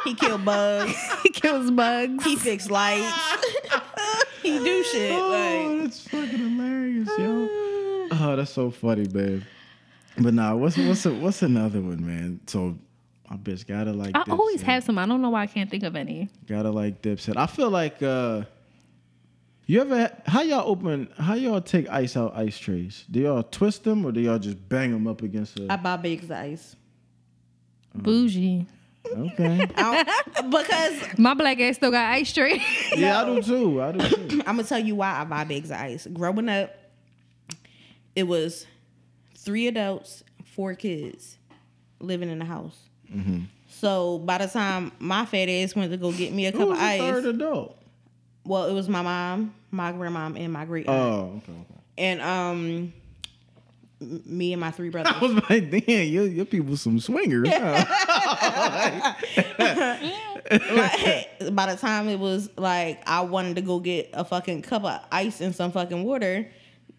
[0.03, 0.95] He killed bugs.
[1.23, 2.23] He kills bugs.
[2.25, 3.13] He fixed lights.
[4.41, 5.11] he do shit.
[5.13, 7.47] Oh, Like that's fucking hilarious, yo.
[8.11, 9.43] Oh, that's so funny, babe.
[10.17, 12.39] But nah, what's what's a, what's another one, man?
[12.47, 12.77] So
[13.29, 14.15] my bitch gotta like.
[14.15, 14.65] I always Dipset.
[14.65, 14.97] have some.
[14.97, 16.29] I don't know why I can't think of any.
[16.47, 17.35] Gotta like Dipset.
[17.37, 18.43] I feel like uh
[19.65, 23.05] you ever how y'all open how y'all take ice out ice trays?
[23.09, 25.97] Do y'all twist them or do y'all just bang them up against I a buy
[25.97, 26.75] bags of ice.
[27.95, 28.67] Bougie.
[29.11, 29.67] Okay?
[30.49, 32.61] Because My black ass still got ice tray.
[32.95, 33.81] yeah, I do too.
[33.81, 34.39] I do too.
[34.47, 36.07] I'm gonna tell you why I buy bags of ice.
[36.11, 36.73] Growing up,
[38.15, 38.65] it was
[39.35, 41.37] three adults, four kids
[41.99, 42.77] living in the house.
[43.67, 46.69] So by the time my fat ass went to go get me a Who cup
[46.69, 47.77] of the ice, third adult?
[48.45, 51.51] well, it was my mom, my grandmom, and my great aunt, Oh, okay.
[51.51, 51.81] okay.
[51.97, 52.93] and um, m-
[54.25, 55.13] me and my three brothers.
[55.15, 57.47] I was like, damn, your, your people some swingers.
[57.51, 59.13] huh?
[60.49, 64.83] like, by the time it was like I wanted to go get a fucking cup
[64.83, 66.49] of ice and some fucking water,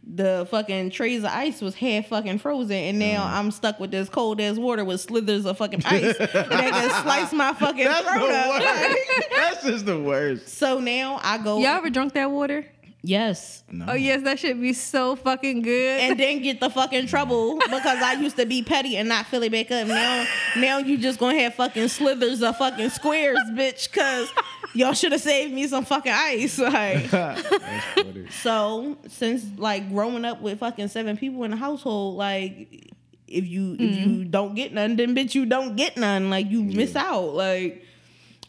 [0.07, 3.39] the fucking trays of ice was half fucking frozen, and now Uh-huh.
[3.39, 7.33] I'm stuck with this cold ass water with slithers of fucking ice that can slice
[7.33, 8.61] my fucking That's the throat up.
[8.63, 9.31] worst.
[9.31, 10.49] That's just the worst.
[10.49, 12.67] So now I go, Y'all ever drunk that water?
[13.05, 13.87] Yes, No.
[13.89, 16.01] Oh yes, that should be so fucking good.
[16.01, 19.43] and then get the fucking trouble because I used to be petty and not fill
[19.43, 19.87] it back up.
[19.87, 20.27] Now,
[20.57, 24.31] now you just gonna have fucking slithers of fucking squares, bitch, because
[24.75, 26.59] y'all should have saved me some fucking ice.
[26.59, 27.11] Like,
[28.31, 32.93] so since like growing up with fucking seven people in the household, like
[33.29, 34.11] if you if hmm.
[34.11, 36.31] you don't get none, then bitch you don't get none.
[36.31, 37.35] Like you miss out.
[37.35, 37.85] Like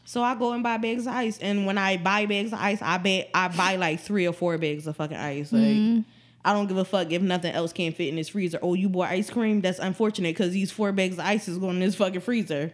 [0.06, 2.82] so I go and buy bags of ice, and when I buy bags of ice,
[2.82, 5.51] I bet I buy like three or four bags of fucking ice.
[5.51, 6.01] Like mm-hmm.
[6.45, 8.60] I don't give a fuck if nothing else can't fit in this freezer.
[8.62, 9.62] Oh, you bought ice cream?
[9.62, 12.72] That's unfortunate because these four bags of ice is going in this fucking freezer.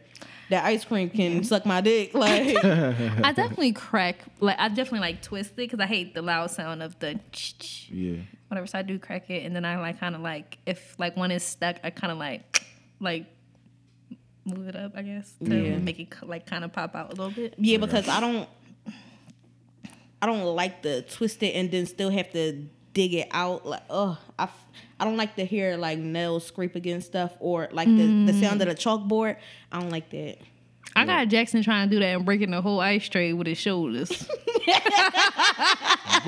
[0.49, 2.13] That ice cream can suck my dick.
[2.21, 4.17] Like I definitely crack.
[4.41, 7.89] Like I definitely like twist it because I hate the loud sound of the ch-ch,
[7.89, 8.17] Yeah.
[8.49, 8.67] whatever.
[8.67, 11.31] So I do crack it, and then I like kind of like if like one
[11.31, 12.61] is stuck, I kind of like
[12.99, 13.27] like
[14.45, 15.77] move it up, I guess, to Yeah.
[15.77, 17.55] make it like kind of pop out a little bit.
[17.57, 18.49] Yeah, because I don't
[20.21, 23.65] I don't like to twist it and then still have to dig it out.
[23.65, 24.67] Like, oh, I, f-
[24.99, 28.61] I don't like to hear like nails scrape against stuff or like the, the sound
[28.61, 29.07] of the mm-hmm.
[29.07, 29.37] chalkboard.
[29.71, 30.37] I don't like that.
[30.95, 33.57] I got Jackson trying to do that and breaking the whole ice tray with his
[33.57, 34.09] shoulders.
[34.65, 34.85] Get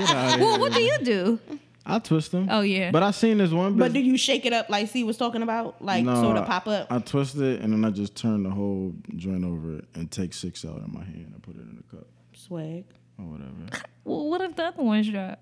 [0.09, 0.59] out of well, here.
[0.59, 1.39] what do you do?
[1.85, 2.47] I twist them.
[2.49, 2.91] Oh, yeah.
[2.91, 3.77] But I seen this one.
[3.77, 5.81] But bitch- do you shake it up like C was talking about?
[5.81, 6.87] Like No, sort of pop up?
[6.91, 10.33] I twist it and then I just turn the whole joint over it and take
[10.33, 12.85] six out in my hand and put it in a cup Swag.
[13.19, 13.51] or whatever.
[14.05, 15.39] Well, what if the other ones drop?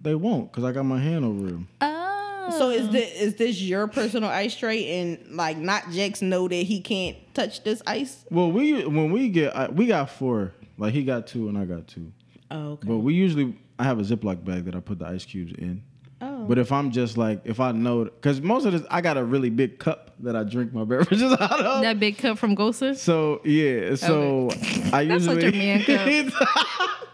[0.00, 1.68] They won't because I got my hand over them.
[1.82, 6.48] Oh, So is this is this your personal ice tray and like not Jax know
[6.48, 8.24] that he can't touch this ice?
[8.30, 10.54] Well, we when we get we got four.
[10.78, 12.12] Like he got two and I got two.
[12.50, 12.88] Oh, okay.
[12.88, 15.82] But we usually I have a Ziploc bag that I put the ice cubes in.
[16.20, 16.44] Oh.
[16.46, 19.22] But if I'm just like if I know because most of this I got a
[19.24, 21.82] really big cup that I drink my beverages out of.
[21.82, 22.96] that big cup from Gosa.
[22.96, 24.48] So yeah, so
[24.92, 26.40] I That's such usually a man cup.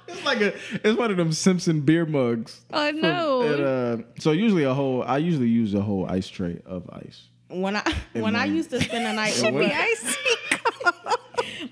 [0.08, 2.64] it's like a it's one of them Simpson beer mugs.
[2.72, 3.42] Oh from- no.
[3.42, 3.62] and,
[4.02, 7.28] uh, so usually a whole I usually use a whole ice tray of ice.
[7.48, 7.82] When I
[8.14, 9.54] when I used to spend the night one.
[9.54, 10.16] over, Icy.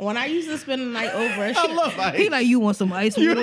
[0.02, 2.16] When I used to spend the night over, I love ice.
[2.18, 3.42] He like, you want some ice water?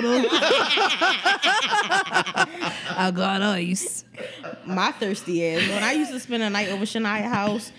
[2.96, 4.04] I got ice.
[4.66, 5.68] my thirsty ass.
[5.68, 7.72] When I used to spend the night over Shania house,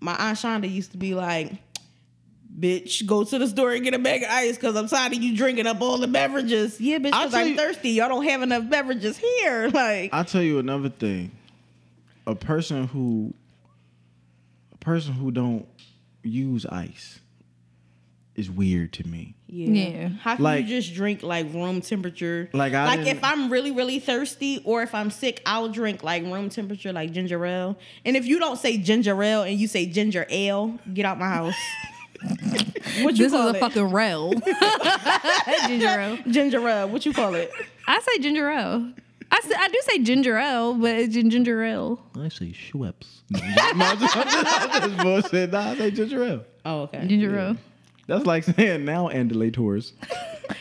[0.00, 1.52] my aunt Shonda used to be like,
[2.58, 5.22] "Bitch, go to the store and get a bag of ice because I'm tired of
[5.22, 7.90] you drinking up all the beverages." Yeah, bitch, I'll because tell I'm you- thirsty.
[7.90, 9.70] Y'all don't have enough beverages here.
[9.76, 11.30] Like, I'll tell you another thing.
[12.26, 13.32] A person who
[14.72, 15.66] a person who don't
[16.22, 17.20] use ice
[18.36, 19.34] is weird to me.
[19.48, 19.66] yeah.
[19.88, 20.08] Yeah.
[20.20, 22.48] How can Like- you just drink like room temperature?
[22.52, 26.22] Like, I like if I'm really really thirsty or if I'm sick, I'll drink like
[26.24, 27.76] room temperature like ginger ale.
[28.04, 31.28] And if you don't say ginger ale and you say ginger ale, get out my
[31.28, 31.54] house.
[33.02, 33.60] what you This is call a it?
[33.60, 34.32] fucking rail.
[35.66, 36.18] ginger ale.
[36.30, 36.88] ginger ale.
[36.88, 37.50] What you call it?
[37.86, 38.92] I say ginger ale.
[39.30, 42.00] I, say, I do say ginger ale, but it's ginger ale.
[42.18, 43.22] I say Schweppes.
[43.30, 45.50] no, I'm just, I'm just, I'm just bullshit.
[45.50, 46.44] Nah, I say ginger ale.
[46.64, 47.06] Oh, okay.
[47.06, 47.56] Ginger ale.
[48.06, 49.92] That's like saying now and andulators.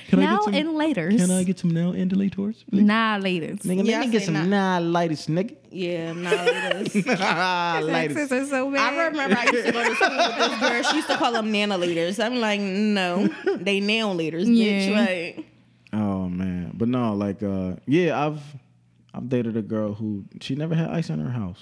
[0.08, 1.10] Can Now some, and later.
[1.10, 2.64] Can I get some now and andulators?
[2.72, 3.54] Nah, later.
[3.54, 4.80] Nigga, Yeah, let me get some nah.
[4.80, 5.56] nah lightest nigga.
[5.70, 7.06] Yeah, nah, it is.
[7.06, 8.32] lightest.
[8.32, 8.94] are so bad.
[8.94, 10.84] I remember I used to go to school with this girl.
[10.84, 12.24] She used to call them nanoliters.
[12.24, 13.28] I'm like, no,
[13.58, 14.90] they nail leaders, bitch.
[14.90, 15.36] Yeah.
[15.36, 15.46] Like,
[15.94, 18.42] Oh man, but no, like, uh, yeah, I've
[19.14, 21.62] I've dated a girl who she never had ice in her house.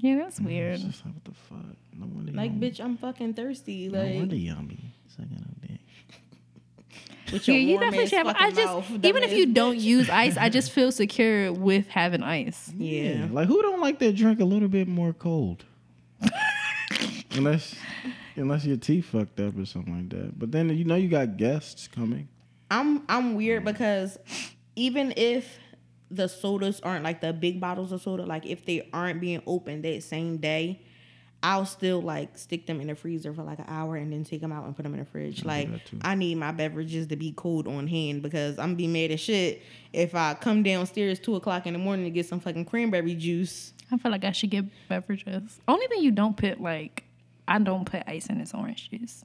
[0.00, 0.80] Yeah, that's It's weird.
[0.80, 1.76] just like, what the fuck?
[1.94, 2.32] No wonder.
[2.32, 3.88] like, you bitch, I'm fucking thirsty.
[3.88, 4.94] No wonder Like, yummy.
[5.08, 5.80] Sucking on dick.
[7.32, 8.36] with Yeah, your you definitely should have.
[8.38, 11.88] I just, mouth, even if you dumbass don't use ice, I just feel secure with
[11.88, 12.72] having ice.
[12.76, 13.28] yeah.
[13.30, 15.64] Like, who don't like their drink a little bit more cold?
[17.32, 17.74] unless,
[18.36, 20.38] unless your teeth fucked up or something like that.
[20.38, 22.28] But then you know you got guests coming.
[22.70, 23.66] I'm I'm weird mm.
[23.66, 24.18] because
[24.76, 25.58] even if
[26.10, 29.84] the sodas aren't like the big bottles of soda, like if they aren't being opened
[29.84, 30.80] that same day,
[31.42, 34.42] I'll still like stick them in the freezer for like an hour and then take
[34.42, 35.44] them out and put them in the fridge.
[35.44, 35.68] like.
[36.02, 39.62] I need my beverages to be cold on hand because I'm be mad as shit
[39.92, 43.72] if I come downstairs two o'clock in the morning to get some fucking cranberry juice.
[43.90, 45.60] I feel like I should get beverages.
[45.66, 47.04] Only thing you don't put like,
[47.48, 49.24] I don't put ice in this orange juice.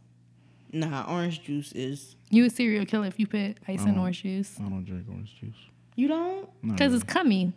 [0.72, 4.58] Nah, orange juice is You a serial killer if you put ice in orange juice
[4.60, 5.56] I don't drink orange juice.
[5.96, 6.50] You don't.
[6.62, 6.96] Because really.
[6.96, 7.54] it's cummy,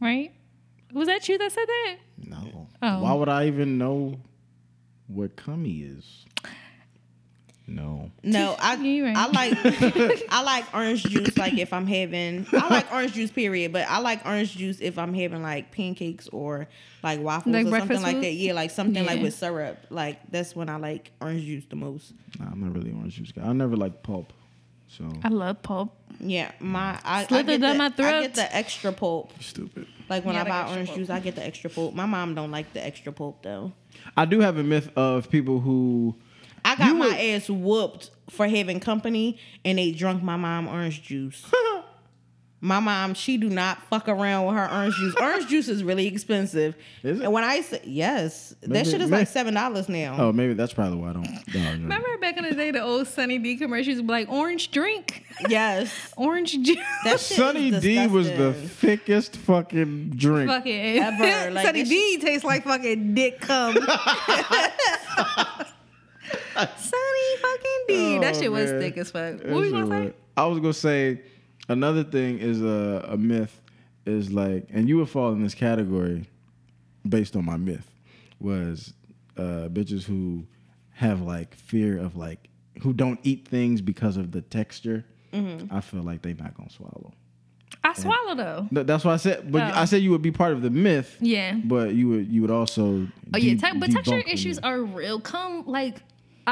[0.00, 0.32] right?
[0.92, 1.96] Was that you that said that?
[2.18, 2.68] no.
[2.82, 3.02] Oh.
[3.02, 4.18] Why would I even know
[5.06, 6.24] what cummy is?
[7.70, 8.10] No.
[8.24, 9.16] No, I right.
[9.16, 13.72] I like I like orange juice like if I'm having I like orange juice period,
[13.72, 16.66] but I like orange juice if I'm having like pancakes or
[17.04, 18.32] like waffles Like or something breakfast like that.
[18.32, 19.78] Yeah, like something like with syrup.
[19.88, 22.12] Like that's when I like orange juice the most.
[22.40, 23.42] Nah, I'm not really an orange juice guy.
[23.42, 24.32] I never like pulp.
[24.96, 25.94] So I love pulp.
[26.18, 29.32] Yeah, my I, I Slithered get down the, my I get the extra pulp.
[29.40, 29.86] stupid.
[30.08, 30.98] Like when Yeah, I buy orange pulp.
[30.98, 31.94] juice, I get the extra pulp.
[31.94, 33.72] My mom don't like the extra pulp though.
[34.16, 36.16] I do have a myth of people who
[36.64, 41.02] I got my would- ass whooped for having company and they drunk my mom orange
[41.02, 41.44] juice.
[42.62, 45.14] my mom, she do not fuck around with her orange juice.
[45.20, 46.74] Orange juice is really expensive.
[47.02, 47.24] Is it?
[47.24, 50.16] And when I say yes, that shit is may- like seven dollars now.
[50.18, 51.24] Oh, maybe that's probably why I don't.
[51.52, 51.82] don't.
[51.82, 56.12] Remember back in the day, the old Sunny D commercials would like orange drink, Yes.
[56.18, 56.76] orange juice.
[57.04, 60.50] That shit Sunny is D was the thickest fucking drink.
[60.50, 63.74] fucking Ever, like, Sunny that D tastes like fucking dick cum.
[66.54, 68.18] Sunny fucking D.
[68.18, 69.40] that Oh, shit was thick as fuck.
[69.40, 70.14] What were you gonna say?
[70.36, 71.20] I was gonna say
[71.70, 73.60] another thing is a, a myth
[74.06, 76.28] is like, and you would fall in this category
[77.08, 77.90] based on my myth
[78.40, 78.92] was
[79.36, 80.44] uh, bitches who
[80.92, 82.48] have like fear of like
[82.82, 85.04] who don't eat things because of the texture.
[85.32, 85.74] Mm-hmm.
[85.74, 87.12] I feel like they not gonna swallow.
[87.84, 88.68] I swallow though.
[88.74, 89.72] Th- That's why I said, but Oh.
[89.74, 91.16] I said you would be part of the myth.
[91.20, 91.54] Yeah.
[91.64, 93.06] But you would you would also.
[93.32, 95.20] Oh yeah, te- but texture issues are real.
[95.20, 96.02] Come like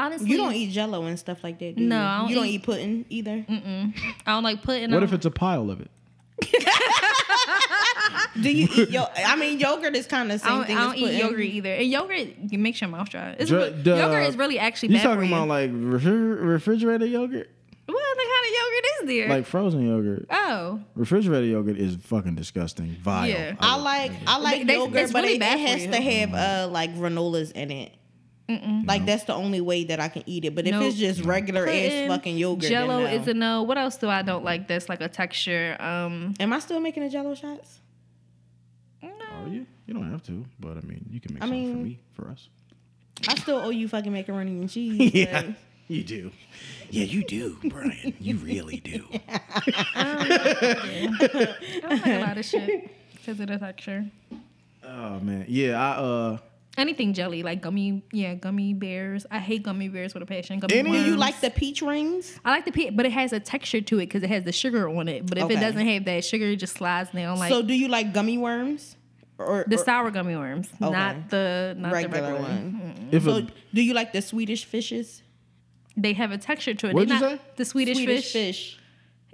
[0.05, 2.01] honestly, You don't eat jello and stuff like that, do No, you?
[2.01, 3.45] I don't you don't eat- eat pudding either.
[3.49, 3.93] I
[4.27, 4.91] don't like putting.
[4.91, 5.89] What if it's a pile of it?
[8.41, 10.77] Do you eat yo I mean yogurt is kind of the I same don't, thing
[10.77, 11.19] I don't eat pudding.
[11.19, 11.73] yogurt either.
[11.73, 13.35] And yogurt you makes your mouth dry.
[13.37, 15.35] It's Dr- re- the- yogurt is really actually You bad for talking you.
[15.35, 17.49] about like refri- refrigerated yogurt,
[17.85, 19.29] what other kind of yogurt is there?
[19.29, 20.25] like frozen yogurt?
[20.29, 23.27] oh, Refrigerated yogurt is fucking disgusting, vile.
[23.29, 23.55] Yeah.
[23.59, 26.95] I like I like They- yogurt, but really it, it has to have uh like
[26.95, 27.93] granolas in it.
[28.85, 30.55] Like that's the only way that I can eat it.
[30.55, 30.83] But if Nope.
[30.83, 33.05] it's just regular ass fucking yogurt, then Jello no.
[33.05, 33.63] is a no.
[33.63, 34.67] What else do I don't like?
[34.67, 35.77] That's like a texture.
[35.79, 37.79] Um, Am I still making the Jello shots?
[39.03, 39.09] no.
[39.43, 39.65] Are you?
[39.85, 42.27] You don't have to, but I mean, you can make I something for me, for
[42.29, 42.49] us.
[43.27, 45.13] I still owe you fucking macaroni and cheese.
[45.13, 45.41] Yeah.
[45.43, 45.55] but-
[45.87, 46.31] You do.
[46.91, 48.13] Yeah, you do, Brian.
[48.19, 49.05] You really do.
[49.95, 51.07] I
[51.81, 54.05] don't like a lot of shit because of the texture.
[54.83, 55.45] Oh man.
[55.47, 56.37] Yeah, I uh
[56.79, 59.25] Anything jelly, like gummy, yeah, gummy bears.
[59.29, 60.59] I hate gummy bears with a passion.
[60.59, 62.39] Gummy Any- Do you like the peach rings?
[62.45, 64.53] I like the peach, but it has a texture to it because it has the
[64.53, 65.25] sugar on it.
[65.27, 65.55] But if Okay.
[65.55, 68.37] it doesn't have that sugar, it just slides down like so do you like gummy
[68.37, 68.95] worms?
[69.37, 70.91] Or, the or sour gummy worms, Okay.
[70.91, 73.09] not the not regular the regular one?
[73.11, 75.21] if So a, do you like the Swedish fishes?
[75.97, 76.93] They have a texture to it.
[76.93, 77.41] What'd They you not- say?
[77.57, 78.33] The Swedish, Swedish fish.
[78.33, 78.78] fish.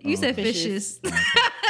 [0.03, 0.99] You said Fishes.
[0.99, 0.99] fishes.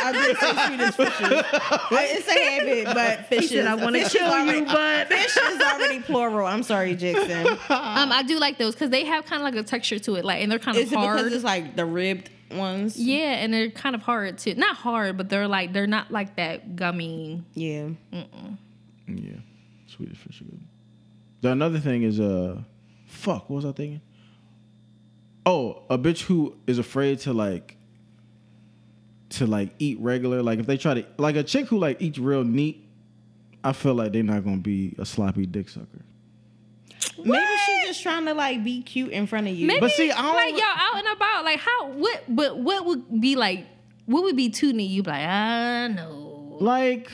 [0.04, 1.44] I did say Swedish fishes.
[1.92, 3.50] it's a habit, but fishes.
[3.52, 6.46] said, "I wanna Fish kill is you, but-" fish is already plural.
[6.46, 7.48] I'm sorry, Jackson.
[7.70, 10.26] um, I do like those because they have kind of like a texture to it,
[10.26, 11.18] like and they're kind of Is it hard.
[11.18, 13.00] because it's like the ribbed ones?
[13.00, 14.54] yeah, and they're kind of hard too.
[14.56, 17.42] Not hard, but they're like they're not like that gummy.
[17.54, 17.90] Yeah.
[19.08, 19.32] yeah,
[19.88, 20.60] Swedish fish are good.
[21.42, 22.58] The another thing is uh,
[23.08, 23.50] fuck.
[23.50, 24.02] What was I thinking?
[25.46, 27.78] Oh, a bitch who is afraid to like
[29.36, 30.42] to like eat regular.
[30.44, 32.82] Like if they try to like a chick who like eats real neat.
[33.64, 35.88] I feel like they're not gonna be a sloppy dick sucker.
[37.18, 39.66] Maybe she's just trying to like be cute in front of you.
[39.66, 41.44] Maybe But see, I don't- like y'all out and about.
[41.46, 41.88] Like how?
[41.90, 42.24] What?
[42.28, 43.66] But what would be like?
[44.06, 44.86] What would be too neat?
[44.92, 46.58] You be like, I know.
[46.60, 47.10] Like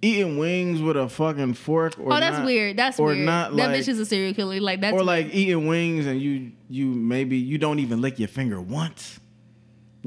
[0.00, 1.98] eating wings with a fucking fork.
[1.98, 2.76] Or Oh, that's not- weird.
[2.76, 3.18] That's or weird.
[3.26, 4.60] not that like, bitch is a serial killer.
[4.60, 8.28] Like that's or like eating wings and you you maybe you don't even lick your
[8.28, 9.18] finger once.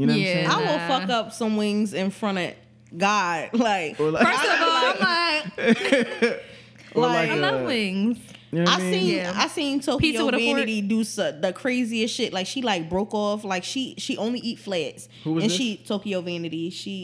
[0.02, 0.48] You know Yeah.
[0.48, 0.68] what I'm saying?
[0.68, 2.54] I will fuck up some wings in front of
[2.98, 3.50] God.
[3.54, 6.42] Like, Or like, First of all, I'm like,
[6.96, 8.18] or like- I uh, love wings.
[8.52, 8.94] you know I mean?
[8.94, 9.34] seen Yeah.
[9.36, 10.56] I seen Pizza Tokyo with a fork?
[10.58, 12.34] Vanity do so, the craziest shit.
[12.34, 13.44] Like she like broke off.
[13.46, 15.08] Like she she only eat flats.
[15.24, 15.58] Who was and this?
[15.58, 16.70] she Tokyo Vanity.
[16.72, 17.02] She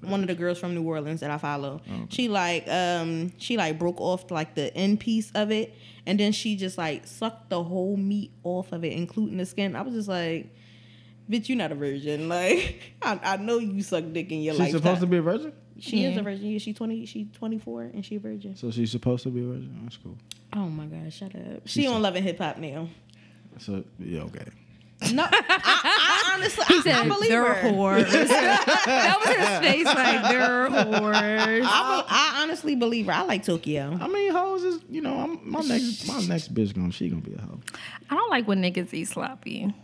[0.00, 1.82] one of the girls from New Orleans that I follow.
[2.08, 5.72] She like um she like broke off like the end piece of it,
[6.06, 9.76] and then she just like sucked the whole meat off of it, including the skin.
[9.76, 10.48] I was just like.
[11.32, 12.28] Bitch, you're not a virgin.
[12.32, 14.66] Like I, I know you suck dick in your life.
[14.66, 14.82] She's life.
[14.82, 15.52] supposed to be a virgin?
[15.78, 16.46] She is a virgin.
[16.46, 17.06] Yeah, she twenty.
[17.06, 18.54] She twenty four, and she a virgin.
[18.54, 19.80] So she's supposed to be a virgin?
[19.82, 20.16] That's cool.
[20.52, 21.66] Oh my god, shut up.
[21.66, 22.88] She on Love and Hip Hop now.
[23.58, 24.44] So yeah, okay.
[25.12, 27.70] No, I, I honestly, I, Said I believe they're her.
[27.70, 28.10] whores.
[28.12, 29.84] that was his face.
[29.86, 31.62] Like they're whores.
[31.64, 33.12] I, be- I honestly believe her.
[33.12, 33.98] I like Tokyo.
[34.00, 37.22] I mean, hoes is you know, I'm my next my next bitch gonna she gonna
[37.22, 37.60] be a hoe.
[38.10, 39.74] I don't like when niggas eat sloppy.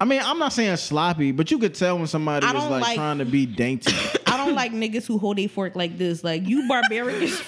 [0.00, 2.82] I mean, I'm not saying sloppy, but you could tell when somebody I is like,
[2.82, 3.92] like- trying to be dainty.
[4.26, 6.22] I don't like niggas who hold a fork like this.
[6.22, 7.42] Like you barbarians.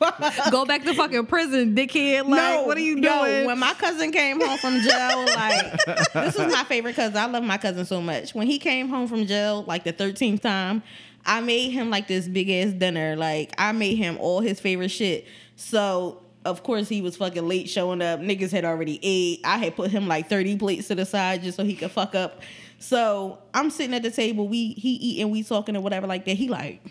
[0.50, 2.22] Go back to fucking prison, dickhead.
[2.28, 3.46] Like, no, what are you yo, doing?
[3.46, 7.16] when my cousin came home from jail, like this is my favorite cousin.
[7.16, 8.34] I love my cousin so much.
[8.34, 10.82] When he came home from jail, like the thirteenth time,
[11.24, 13.14] I made him like this big ass dinner.
[13.14, 15.26] Like I made him all his favorite shit.
[15.54, 18.20] So of course he was fucking late showing up.
[18.20, 19.40] Niggas had already ate.
[19.44, 22.14] I had put him like thirty plates to the side just so he could fuck
[22.14, 22.42] up.
[22.78, 24.48] So I'm sitting at the table.
[24.48, 26.36] We he eating, we talking or whatever like that.
[26.36, 26.82] He like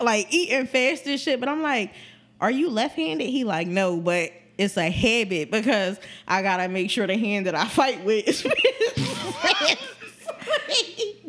[0.00, 1.40] like eating fast and shit.
[1.40, 1.92] But I'm like,
[2.40, 3.28] are you left handed?
[3.30, 5.98] He like, no, but it's a habit because
[6.28, 8.42] I gotta make sure the hand that I fight with is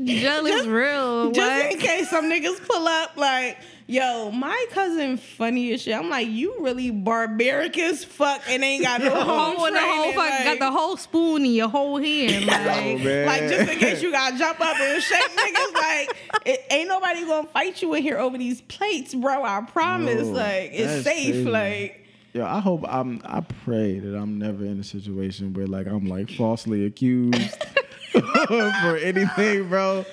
[0.03, 1.31] Jealous real.
[1.31, 1.71] just what?
[1.73, 3.57] in case some niggas pull up like,
[3.87, 5.95] yo, my cousin funny as shit.
[5.95, 9.79] I'm like, you really barbaric as fuck and ain't got no home oh, Whole, the
[9.79, 12.45] whole fuck, like- got the whole spoon in your whole hand.
[12.47, 13.25] Like, Oh.
[13.25, 17.25] Like just in case you gotta jump up and shake niggas, like it, ain't nobody
[17.25, 19.43] gonna fight you in here over these plates, bro.
[19.43, 20.23] I promise.
[20.23, 21.33] Whoa, like it's safe.
[21.33, 21.43] crazy.
[21.45, 23.21] Like Yo, I hope I'm.
[23.25, 27.35] I pray that I'm never in a situation where like I'm like falsely accused
[28.11, 30.05] for anything, bro.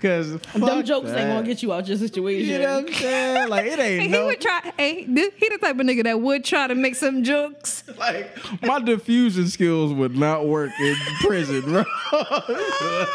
[0.00, 2.48] Cause them jokes ain't gonna get you out of your situation.
[2.48, 3.48] You know what I'm saying?
[3.50, 4.26] Like it ain't he no.
[4.26, 4.72] would try.
[4.76, 7.84] Hey, he the type of nigga that would try to make some jokes.
[7.98, 11.84] like my diffusion skills would not work in prison, bro.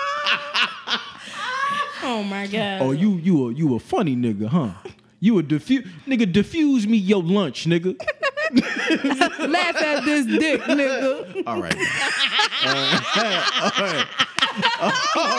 [2.08, 2.82] Oh my god.
[2.84, 4.70] oh, you you a you a funny nigga, huh?
[5.20, 6.32] You a diffuse nigga.
[6.32, 7.98] Diffuse me your lunch, nigga.
[9.50, 11.44] Laugh at this dick, nigga.
[11.48, 11.76] All right.
[12.64, 14.08] Uh, all right.
[14.82, 14.90] All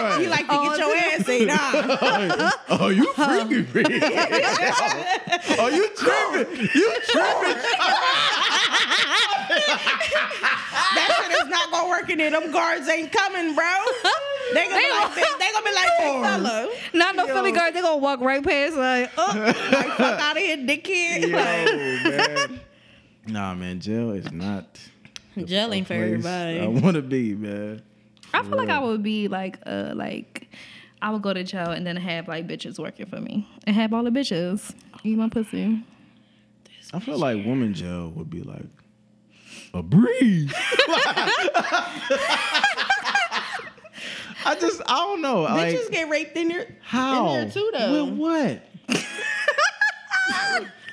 [0.03, 0.19] right.
[0.23, 2.51] You like to Oh, get your ass ate, huh?
[2.69, 4.01] Oh, you freaking me.
[5.59, 6.69] oh, you tripping.
[6.75, 7.63] You tripping.
[10.95, 12.31] that shit is not gonna work in there.
[12.31, 13.65] Them guards ain't coming, bro.
[14.55, 17.75] They gonna be like, big- they gonna be like, big fella, Not no Philly guard.
[17.75, 19.33] They gonna walk right past like, oh,
[19.73, 21.23] like fuck out of here, dickhead.
[21.23, 22.61] Yo, Like, man.
[23.29, 24.67] Nah, man, jail is not.
[25.45, 26.61] jail ain't for everybody.
[26.61, 27.83] I want to be, man.
[28.35, 30.49] I feel like I would be like, uh, like
[31.03, 33.93] I would go to jail and then have like bitches working for me and have
[33.93, 34.75] all the bitches
[35.05, 35.83] eat my pussy.
[36.93, 38.67] I feel like woman jail would be like
[39.75, 40.53] a breeze.
[44.45, 45.43] I just I don't know.
[45.43, 46.77] Like Bitches get raped in there.
[46.83, 47.29] how?
[47.35, 48.05] In there too, though.
[48.05, 48.63] With what?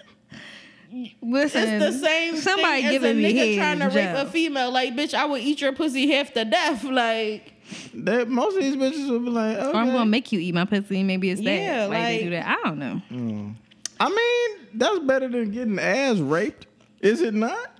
[1.21, 4.17] Listen, It's the same Somebody thing giving as a nigga head trying to rape jail.
[4.17, 4.71] a female.
[4.71, 6.83] Like, bitch, I would eat your pussy half to death.
[6.93, 7.53] Like,
[7.95, 9.67] That most of these bitches will be like, okay.
[9.69, 11.01] Or I'm gonna make you eat my pussy.
[11.03, 11.49] Maybe it's that.
[11.61, 12.47] Yeah, like, they do that.
[12.47, 13.01] I don't know.
[13.11, 13.55] Mm.
[13.99, 16.67] I mean, that's better than getting ass raped,
[17.01, 17.71] is it not?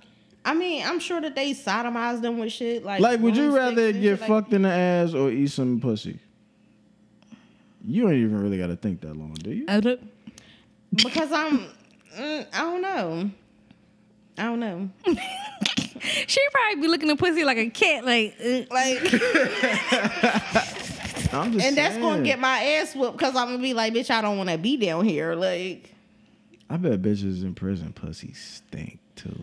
[0.44, 2.84] I mean, I'm sure that they sodomize them with shit.
[2.84, 6.18] Like, Like, would you rather get like- fucked in the ass or eat some pussy?
[7.86, 9.64] You ain't even really got to think that long, do you?
[9.68, 10.00] I don't-
[10.94, 11.66] Because I'm,
[12.18, 13.30] mm, I don't know.
[14.38, 14.90] I don't know.
[16.26, 18.04] She probably be looking at pussy like a cat.
[18.04, 19.00] Like, uh, Like,
[21.32, 24.10] I'm just and that's gonna get my ass whooped because I'm gonna be like, bitch,
[24.10, 25.34] I don't want to be down here.
[25.34, 25.94] Like,
[26.68, 29.42] I bet bitches in prison pussy stink too.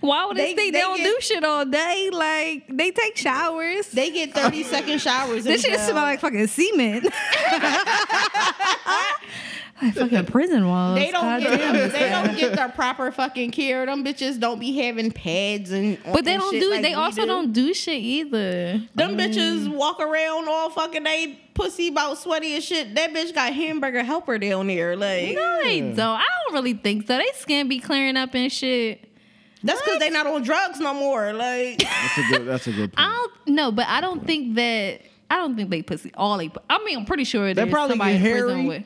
[0.00, 2.10] why would they, They- think they, they don't get- do shit all day?
[2.12, 3.88] Like, they take showers.
[3.88, 5.42] they get 30 second showers.
[5.42, 5.88] this shit jail.
[5.88, 7.08] smell like fucking cement.
[9.82, 10.96] Like fucking prison walls.
[10.98, 13.84] They don't God get damn, they don't get their proper fucking care.
[13.86, 16.70] Them bitches don't be having pads and But they and don't shit do.
[16.70, 17.26] like they also do.
[17.26, 18.80] don't do shit either.
[18.94, 22.94] Them bitches walk around all fucking they pussy about sweaty and shit.
[22.94, 24.96] That bitch got hamburger helper down there.
[24.96, 25.98] Like No, they don't.
[25.98, 27.16] I don't really think so.
[27.18, 29.08] They skin be clearing up and shit.
[29.62, 31.32] that's because they not on drugs no more.
[31.32, 32.46] Like That's a good.
[32.46, 33.14] That's a good I point.
[33.46, 35.00] don't no, but I don't think that.
[35.30, 36.50] I don't think they pussy all they.
[36.70, 38.84] I mean, I'm pretty sure they probably somebody get in prison with.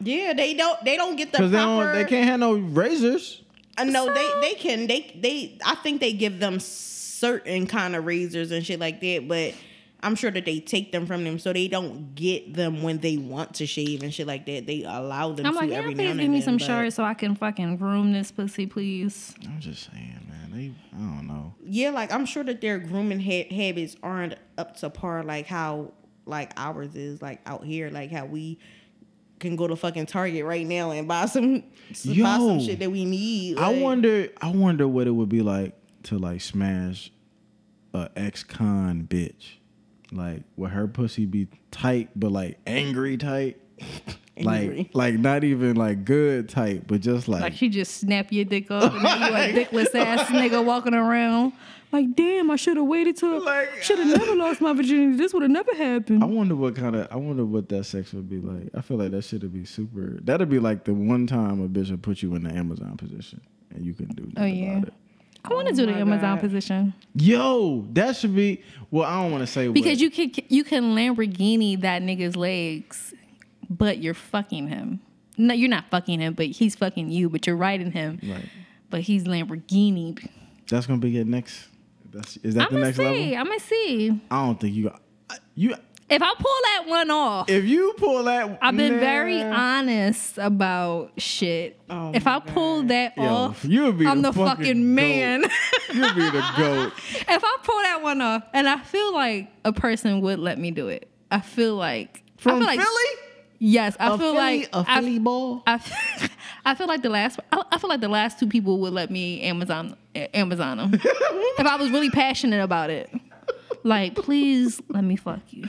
[0.00, 1.92] Yeah, they don't they don't get the Because they don't.
[1.94, 3.42] They can't have no razors.
[3.78, 5.58] Uh, no, So- they they can they they.
[5.64, 9.54] I think they give them certain kind of razors and shit like that, but.
[10.02, 13.16] I'm sure that they take them from them so they don't get them when they
[13.16, 14.66] want to shave and shit like that.
[14.66, 16.56] They allow them I'm to like, every yeah, now please and give me then, some
[16.58, 19.34] but- shorts so I can fucking groom this pussy, please.
[19.44, 20.50] I'm just saying, man.
[20.52, 20.72] They.
[20.94, 21.54] I don't know.
[21.64, 25.92] Yeah, like I'm sure that their grooming ha- habits aren't up to par like how
[26.26, 28.58] like ours is like out here, like how we
[29.38, 33.04] can go to fucking Target right now and buy some buy some shit that we
[33.04, 33.58] need.
[33.58, 34.28] I wonder.
[34.40, 35.74] I wonder what it would be like
[36.04, 37.10] to like smash
[37.94, 39.56] a ex-con bitch,
[40.12, 43.58] like would her pussy be tight but like angry tight,
[44.36, 44.90] Angry.
[44.92, 48.44] like like not even like good tight, but just like, Like she just snap your
[48.44, 49.20] dick off and then
[49.52, 51.52] you a dickless ass nigga walking around.
[51.92, 55.16] Like, damn, I should have waited till Like, should have never lost my virginity.
[55.16, 56.22] This would have never happened.
[56.22, 58.68] I wonder what kind of I wonder what that sex would be like.
[58.74, 60.18] I feel like that should have be super.
[60.22, 63.40] That'd be like the one time a bitch would put you in the Amazon position
[63.74, 64.72] and you couldn't do nothing Oh, yeah.
[64.78, 64.94] about it.
[65.44, 66.40] I want to Oh do the oh Amazon God.
[66.40, 68.62] position Yo, that should be.
[68.90, 72.34] Well, I don't want to say because what, you can you can Lamborghini that nigga's
[72.36, 73.14] legs,
[73.70, 75.00] but you're fucking him.
[75.38, 77.28] No, you're not fucking him, but he's fucking you.
[77.30, 78.48] But you're riding him, Right.
[78.90, 80.28] but he's Lamborghini.
[80.68, 81.68] That's gonna be your next.
[82.12, 83.04] That's is that I'm the next see.
[83.04, 83.36] level?
[83.36, 85.00] I'm gonna see I don't think you got
[85.30, 85.74] uh, you.
[86.08, 87.48] if I pull that one off.
[87.50, 91.80] If you pull that, I've been nah, very honest about shit.
[91.90, 95.44] Oh if I pull that Yo, off, you'll be I'm the the, fucking fucking, man.
[95.94, 96.92] You'll be the goat.
[97.12, 100.70] if I pull that one off, and I feel like a person would let me
[100.70, 101.08] do it.
[101.30, 103.25] I feel like I From feel like, Philly,
[103.58, 105.62] Yes, I a feel Philly, like a I- Philly ball.
[105.66, 106.36] I, f-
[106.66, 109.10] I feel like the last I, I feel like the last two people would let
[109.10, 113.10] me Amazon Amazon them if I was really passionate about it.
[113.82, 115.68] Like, please let me fuck you.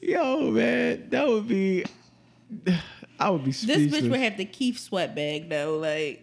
[0.00, 1.84] Yo, man, that would be.
[3.18, 5.78] I would be This bitch would have the Keith Sweat bag though.
[5.78, 6.22] Like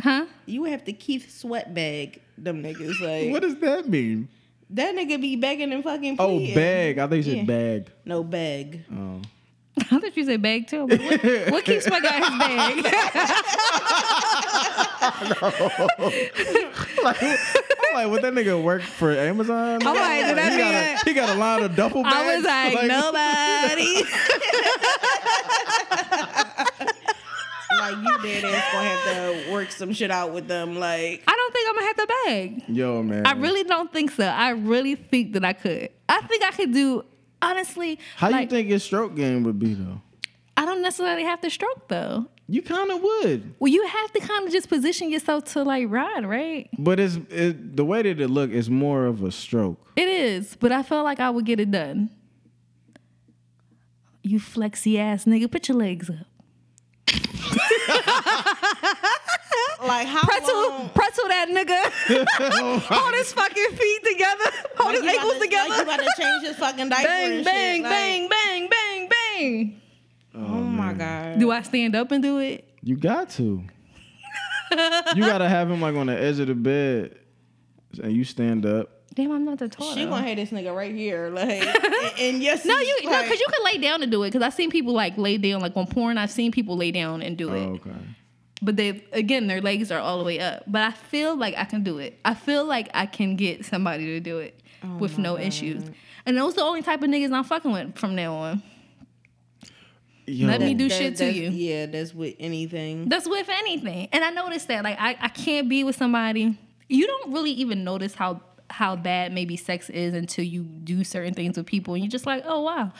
[0.00, 0.26] Huh?
[0.46, 2.20] you would have the Keith Sweat bag.
[2.36, 4.28] Them niggas like what does that mean?
[4.70, 6.16] that nigga be begging and fucking.
[6.18, 6.54] Oh, pleading.
[6.54, 6.98] bag.
[6.98, 7.44] I think you said Yeah.
[7.44, 7.90] bag.
[8.04, 8.84] No bag.
[8.92, 9.20] Oh.
[9.78, 10.86] I thought you said bag too.
[10.86, 12.76] But what, what keeps my guy his bag?
[17.02, 19.86] like, I'm like, would that nigga work for Amazon?
[19.86, 22.44] I'm like, did that he, mean got a, he got a line of duffel bags.
[22.46, 24.04] I was like, nobody.
[27.78, 30.78] Like you dead ass gonna have to work some shit out with them.
[30.78, 32.62] Like I don't think I'm gonna have the bag.
[32.68, 33.26] Yo, man.
[33.26, 34.24] I really don't think so.
[34.24, 35.88] I really think that I could.
[36.08, 37.04] I think I could do.
[37.42, 40.00] Honestly, How you think your stroke game would be though?
[40.56, 42.26] I don't necessarily have to stroke though.
[42.48, 45.86] You kind of would, Well, you have to kind of just position yourself to like
[45.88, 46.68] ride, right?
[46.78, 49.78] but it's it, the way that it look is more of a stroke.
[49.96, 52.10] It is, but I feel like I would get it done.
[54.22, 56.26] You flexy ass nigga, put your legs up.
[59.86, 60.88] like how Pretzel, long?
[60.94, 62.78] pretzel that nigga.
[62.80, 64.44] Hold his fucking feet together.
[64.76, 65.68] Hold Like his you about ankles to- together.
[65.70, 67.82] Like you about to change his fucking diaper bang, and bang, shit.
[67.82, 69.80] like- bang, bang, bang, bang.
[70.34, 71.38] Oh, oh my god.
[71.38, 72.68] Do I stand up and do it?
[72.82, 73.62] You got to.
[75.14, 77.16] you gotta have him like on the edge of the bed,
[78.02, 78.88] and you stand up.
[79.14, 79.92] Damn, I'm not the tall.
[79.94, 83.38] She gonna have this nigga right here, like, and, and yes, No, you no, because
[83.38, 84.28] you can lay down to do it.
[84.28, 86.16] Because I've seen people like lay down, like on porn.
[86.16, 87.66] I've seen people lay down and do Oh, it.
[87.66, 87.90] okay.
[88.62, 90.62] But they again, their legs are all the way up.
[90.66, 92.18] But I feel like I can do it.
[92.24, 95.82] I feel like I can get somebody to do it Oh with no issues.
[96.24, 98.62] And those the only type of niggas I'm fucking with from now on.
[100.26, 101.50] Yo, Let me do that- shit to you.
[101.50, 103.08] Yeah, that's with anything.
[103.08, 104.08] That's with anything.
[104.12, 106.56] And I noticed that like I, I can't be with somebody.
[106.88, 108.40] You don't really even notice how
[108.70, 112.26] how bad maybe sex is until you do certain things with people and you're just
[112.26, 112.92] like, oh wow,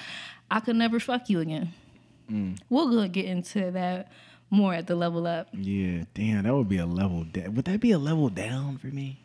[0.51, 1.73] I could never fuck you again.
[2.31, 2.59] Mm.
[2.69, 4.11] We'll go get into that
[4.53, 5.49] more at the level up.
[5.53, 7.55] Yeah, damn, that would be a level down.
[7.55, 9.19] Would that be a level down for me?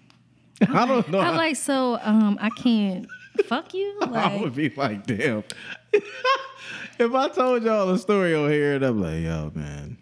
[0.61, 1.19] I don't know.
[1.19, 3.05] I'm like, so um I can't
[3.45, 3.97] fuck you?
[4.01, 5.43] I would be like, damn.
[5.93, 9.97] if I told y'all a story on here, and I'm like, yo, man,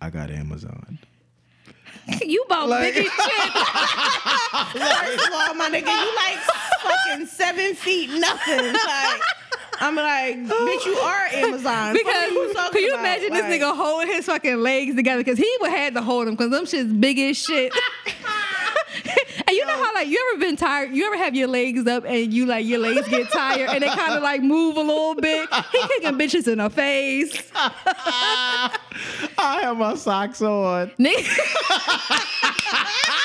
[0.00, 0.98] I got Amazon.
[2.22, 3.52] you bought Like- big as shit.
[4.72, 6.38] First of all, my nigga, you like
[6.82, 8.72] fucking seven feet nothing.
[8.72, 9.20] Like,
[9.80, 11.92] I'm like, bitch, you are Amazon.
[11.92, 13.00] Because you can you about?
[13.00, 15.22] imagine Like, this nigga holding his fucking legs together?
[15.22, 17.72] Because he would have to hold them because them shit's big as shit.
[19.46, 20.92] and you know how like you ever been tired?
[20.92, 23.88] You ever have your legs up and you like your legs get tired and they
[23.88, 25.48] kind of like move a little bit?
[25.72, 27.42] He kicking bitches in the face.
[27.54, 28.78] I
[29.62, 30.90] have my socks on.
[30.98, 31.24] Nigga.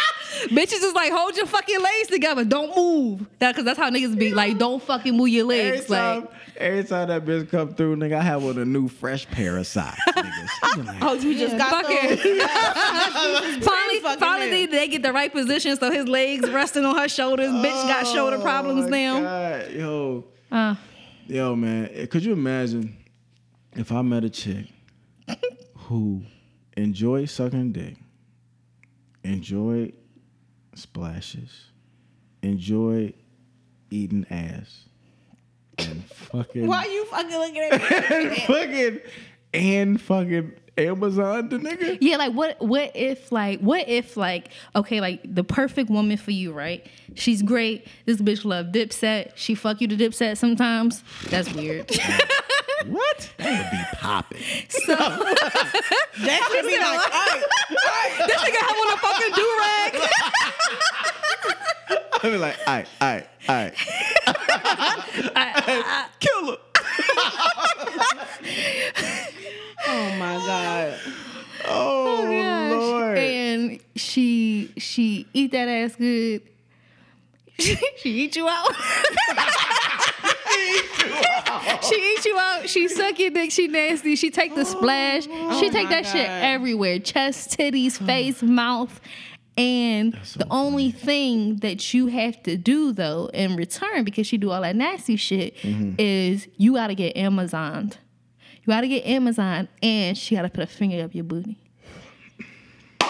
[0.49, 2.43] Bitches is like hold your fucking legs together.
[2.45, 3.25] Don't move.
[3.39, 4.57] That cause that's how niggas be like.
[4.57, 5.85] Don't fucking move your Every legs.
[5.87, 9.27] time, Like every time that bitch come through, nigga, I have on a new fresh
[9.27, 9.97] pair of socks.
[10.09, 10.49] niggas.
[10.85, 12.19] Like, Oh, you just got fucking- those?
[13.65, 14.51] finally, fucking finally man.
[14.51, 17.49] they, they get the right position so his legs resting on her shoulders.
[17.49, 19.21] Bitch got shoulder problems Oh my now.
[19.21, 19.71] God.
[19.71, 20.75] Yo, Uh,
[21.27, 22.97] yo, man, eh, could you imagine
[23.75, 24.65] if I met a chick
[25.75, 26.23] who
[26.75, 27.95] enjoyed sucking dick,
[29.23, 29.93] enjoyed
[30.77, 31.71] splashes,
[32.41, 33.13] Enjoy
[33.89, 34.85] eating ass,
[35.77, 38.27] and fucking Why you fucking looking at me?
[38.27, 38.99] and fucking
[39.53, 41.99] and fucking Amazon the nigga.
[42.01, 42.59] yeah, like what?
[42.59, 46.85] What if like what if like okay, like the perfect woman for you, right?
[47.15, 47.87] She's great.
[48.05, 49.31] This bitch love Dipset.
[49.35, 51.03] She fuck you to Dipset sometimes.
[51.29, 51.91] That's weird.
[52.87, 53.31] What?
[53.37, 54.41] That would be popping.
[54.69, 57.39] so That should be like, all
[57.71, 59.91] right, this nigga have on a fucking do rag.
[62.23, 63.73] I'd be like, all right, all right, all right.
[66.19, 66.57] Kill her.
[69.87, 70.99] oh my god.
[71.65, 73.17] Oh, oh Lord.
[73.17, 76.41] And she she eat that ass good.
[77.57, 77.77] she
[78.09, 78.73] eat you out.
[81.83, 82.69] she eat you out.
[82.69, 83.51] She suck your dick.
[83.51, 84.15] She nasty.
[84.15, 85.23] She take the splash.
[85.59, 86.99] she take that shit everywhere.
[86.99, 88.99] Chest, titties, face, mouth.
[89.55, 94.37] And so the only thing that you have to do though in return, because she
[94.37, 95.95] do all that nasty shit, Mm-hmm.
[95.99, 97.97] is you gotta get Amazoned.
[98.63, 101.59] You gotta get Amazon, and she gotta put a finger up your booty.
[102.99, 103.09] Let's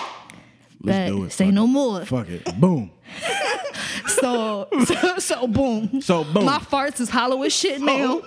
[0.82, 1.32] But do it.
[1.32, 1.68] say Fuck no it.
[1.68, 2.06] more.
[2.06, 2.60] Fuck it.
[2.60, 2.91] Boom.
[4.08, 6.01] So, so, so boom.
[6.01, 6.45] So boom.
[6.45, 7.86] My farts is hollow as shit oh.
[7.86, 8.22] now.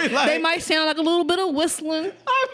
[0.10, 2.12] Like, They might sound like a little bit of whistling,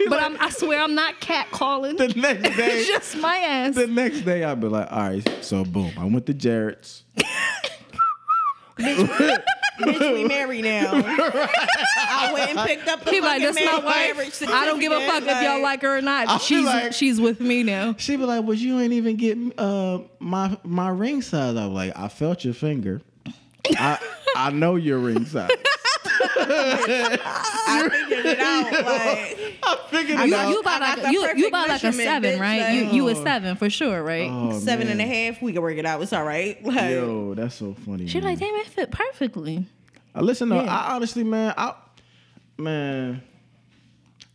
[0.08, 1.96] but like- I'm, I swear I'm not cat calling.
[1.96, 2.80] the next day.
[2.80, 3.76] It's just my ass.
[3.76, 5.92] the next day, I'd be like, all right, so boom.
[5.96, 7.04] I went to Jared's.
[9.78, 10.92] Bitch, we married now.
[10.94, 14.48] I went and picked up the He like, fucking that's my wife.
[14.48, 16.40] I don't give a fuck if y'all like her or I not.
[16.42, 17.94] She's like- she's with me now.
[17.98, 21.56] She be like, well, you ain't even get uh, my my ring size.
[21.56, 23.00] I was like, I felt your finger.
[23.78, 23.98] I
[24.36, 25.50] I know your ring size.
[26.38, 28.66] I figured it out.
[28.86, 30.50] Like, I figured it You, got- out.
[30.50, 32.72] you about like the you you perfect about like a seven, bitch, right?
[32.74, 34.30] You you a seven for sure, right?
[34.30, 36.00] Oh, seven and a half, we can work it out.
[36.02, 36.62] It's all right.
[36.64, 38.06] Like, Yo, that's so funny.
[38.06, 38.30] She man.
[38.30, 39.66] like, damn, it fit perfectly.
[40.14, 40.74] Uh, listen, though, Yeah.
[40.74, 41.74] I honestly, man, I
[42.58, 43.22] man,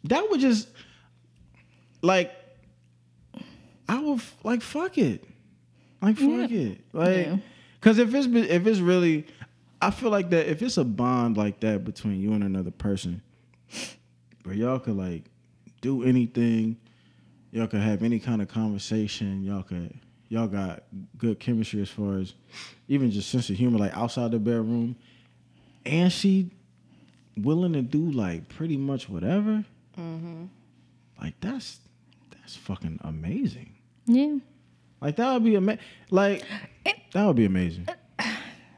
[0.05, 0.67] that would just
[2.01, 2.31] like
[3.87, 5.23] I would like fuck it,
[6.01, 6.59] like fuck Yeah.
[6.59, 7.37] it, like Yeah.
[7.79, 9.25] because if it's if it's really,
[9.81, 13.21] I feel like that if it's a bond like that between you and another person,
[14.43, 15.25] where y'all could like
[15.81, 16.77] do anything,
[17.51, 19.93] y'all could have any kind of conversation, y'all could
[20.29, 20.83] y'all got
[21.17, 22.33] good chemistry as far as
[22.87, 24.95] even just sense of humor, like outside the bedroom
[25.85, 26.51] and she
[27.37, 29.65] willing to do like pretty much whatever.
[29.97, 30.45] Mm-hmm.
[31.21, 31.79] Like that's
[32.31, 33.73] that's fucking amazing.
[34.05, 34.37] Yeah.
[35.01, 35.83] Like that would be amazing.
[36.09, 36.43] Like
[37.13, 37.87] that would be amazing.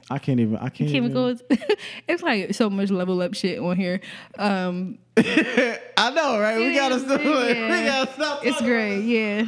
[0.09, 0.57] I can't even.
[0.57, 0.89] I can't.
[0.89, 1.41] Even, chemicals.
[2.07, 4.01] it's like so much level up shit on here.
[4.37, 6.57] Um, I know, right?
[6.57, 7.21] We gotta stop.
[7.23, 7.81] Yeah.
[7.81, 8.45] We gotta stop.
[8.45, 9.45] it's great, yeah.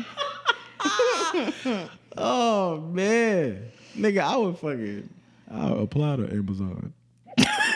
[2.18, 5.10] Oh man, nigga, I would fucking.
[5.52, 6.94] I'll apply to Amazon.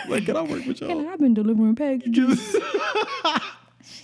[0.07, 1.09] like, can I work with y'all?
[1.09, 2.55] I've been delivering packages.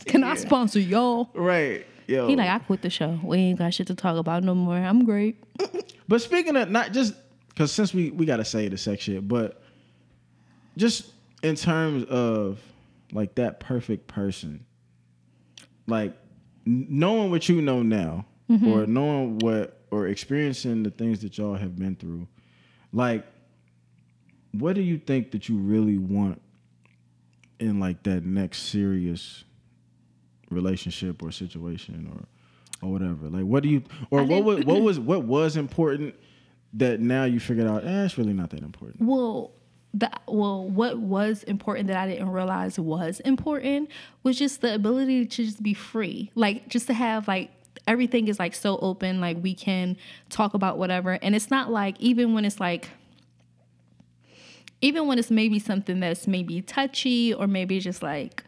[0.06, 1.30] Can I sponsor y'all?
[1.34, 1.86] Right.
[2.08, 2.28] Yo.
[2.28, 3.20] He like, I quit the show.
[3.24, 4.76] We ain't got shit to talk about no more.
[4.76, 5.42] I'm great.
[6.08, 7.14] But speaking of not just
[7.56, 9.62] because since we we gotta say the sex shit, but
[10.76, 12.60] just in terms of
[13.14, 14.66] like that perfect person,
[15.88, 16.14] like
[16.66, 18.68] knowing what you know now, mm-hmm.
[18.68, 22.28] or knowing what or experiencing the things that y'all have been through,
[22.92, 23.26] like
[24.52, 26.42] what do you think that you really want
[27.60, 29.46] in like that next serious
[30.50, 32.26] relationship or situation or
[32.86, 33.30] or whatever?
[33.30, 36.16] Like what do you or what was what was what was important
[36.76, 39.52] that now you figured out eh, it's really not that important Well,
[39.94, 43.90] the well, what was important that I didn't realize was important
[44.24, 47.52] was just the ability to just be free, like just to have like
[47.88, 49.96] everything is like so open, like we can
[50.30, 52.90] talk about whatever, and it's not like even when it's like.
[54.82, 58.44] Even when it's maybe something that's maybe touchy or maybe just like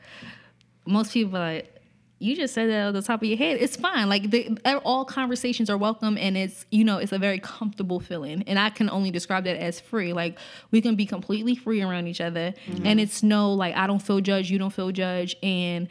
[0.86, 1.77] most people like
[2.20, 3.58] you just said that on the top of your head.
[3.60, 4.10] It's fine.
[4.10, 8.44] Like the, all conversations are welcome, and it's you know it's a very comfortable feeling.
[8.48, 10.14] And I can only describe that as free.
[10.14, 10.38] Like
[10.72, 12.86] we can be completely free around each other, mm-hmm.
[12.86, 15.88] and it's no like I don't feel judged, you don't feel judged, and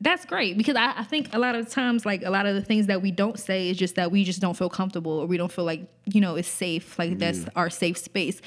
[0.00, 2.62] that's great because I, I think a lot of times like a lot of the
[2.62, 5.38] things that we don't say is just that we just don't feel comfortable or we
[5.38, 6.98] don't feel like you know it's safe.
[6.98, 7.18] Like mm-hmm.
[7.20, 8.42] that's our safe space.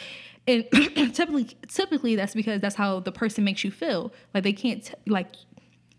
[0.48, 0.66] And
[1.14, 4.14] typically, typically that's because that's how the person makes you feel.
[4.34, 5.36] Like they can't t- like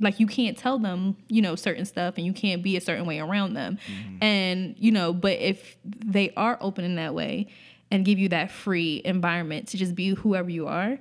[0.00, 3.06] like you can't tell them you know certain stuff and you can't be a certain
[3.06, 3.78] way around them.
[3.86, 4.24] Mm-hmm.
[4.24, 7.48] And you know but if they are open in that way
[7.90, 10.98] and give you that free environment to just be whoever you are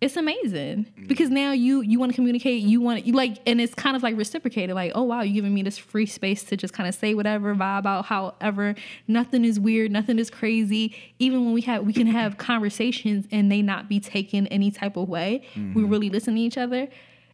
[0.00, 0.86] it's amazing.
[0.96, 1.08] Mm.
[1.08, 4.02] Because now you you want to communicate you want you like and it's kind of
[4.02, 6.94] like reciprocated like oh wow you're giving me this free space to just kind of
[6.94, 8.74] say whatever vibe out however.
[9.08, 10.94] Nothing is weird nothing is crazy.
[11.18, 14.96] Even when we have we can have conversations and they not be taken any type
[14.96, 15.88] of way we mm-hmm.
[15.88, 16.88] really listen to each other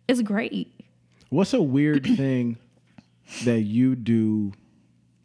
[0.09, 0.73] it's great
[1.35, 2.57] what's a weird thing
[3.45, 4.53] that you do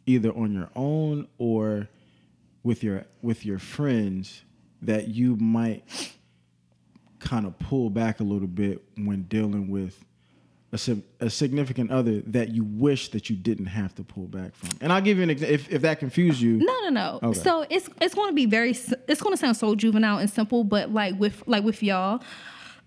[0.06, 1.88] either on your own or
[2.62, 4.42] with your with your friends
[4.82, 5.84] that you might
[7.20, 10.04] kind of pull back a little bit when dealing with
[10.72, 14.70] a, a significant other that you wish that you didn't have to pull back from
[14.80, 17.20] and i'll give you an example if, if that confused you No, no, no.
[17.22, 17.38] Okay.
[17.38, 18.70] So it's it's going to be very.
[18.70, 22.22] It's going to sound so juvenile and simple, but like with like with y'all,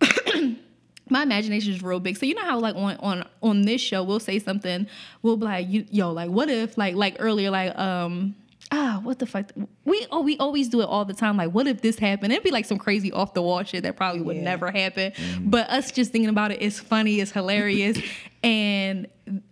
[1.10, 2.18] my imagination is real big.
[2.18, 4.88] So you know how like on on on this show we'll say something,
[5.22, 8.36] we'll be like, yo, like what if like like earlier like um.
[8.76, 9.52] Ah, what the fuck?
[9.86, 11.38] We oh, we always do it all the time.
[11.38, 12.32] Like, what if this happened?
[12.34, 14.44] It'd be like some crazy off the wall shit that probably would Yeah.
[14.44, 15.12] never happen.
[15.42, 18.00] But us just thinking about it is funny, it's hilarious,
[18.44, 19.06] and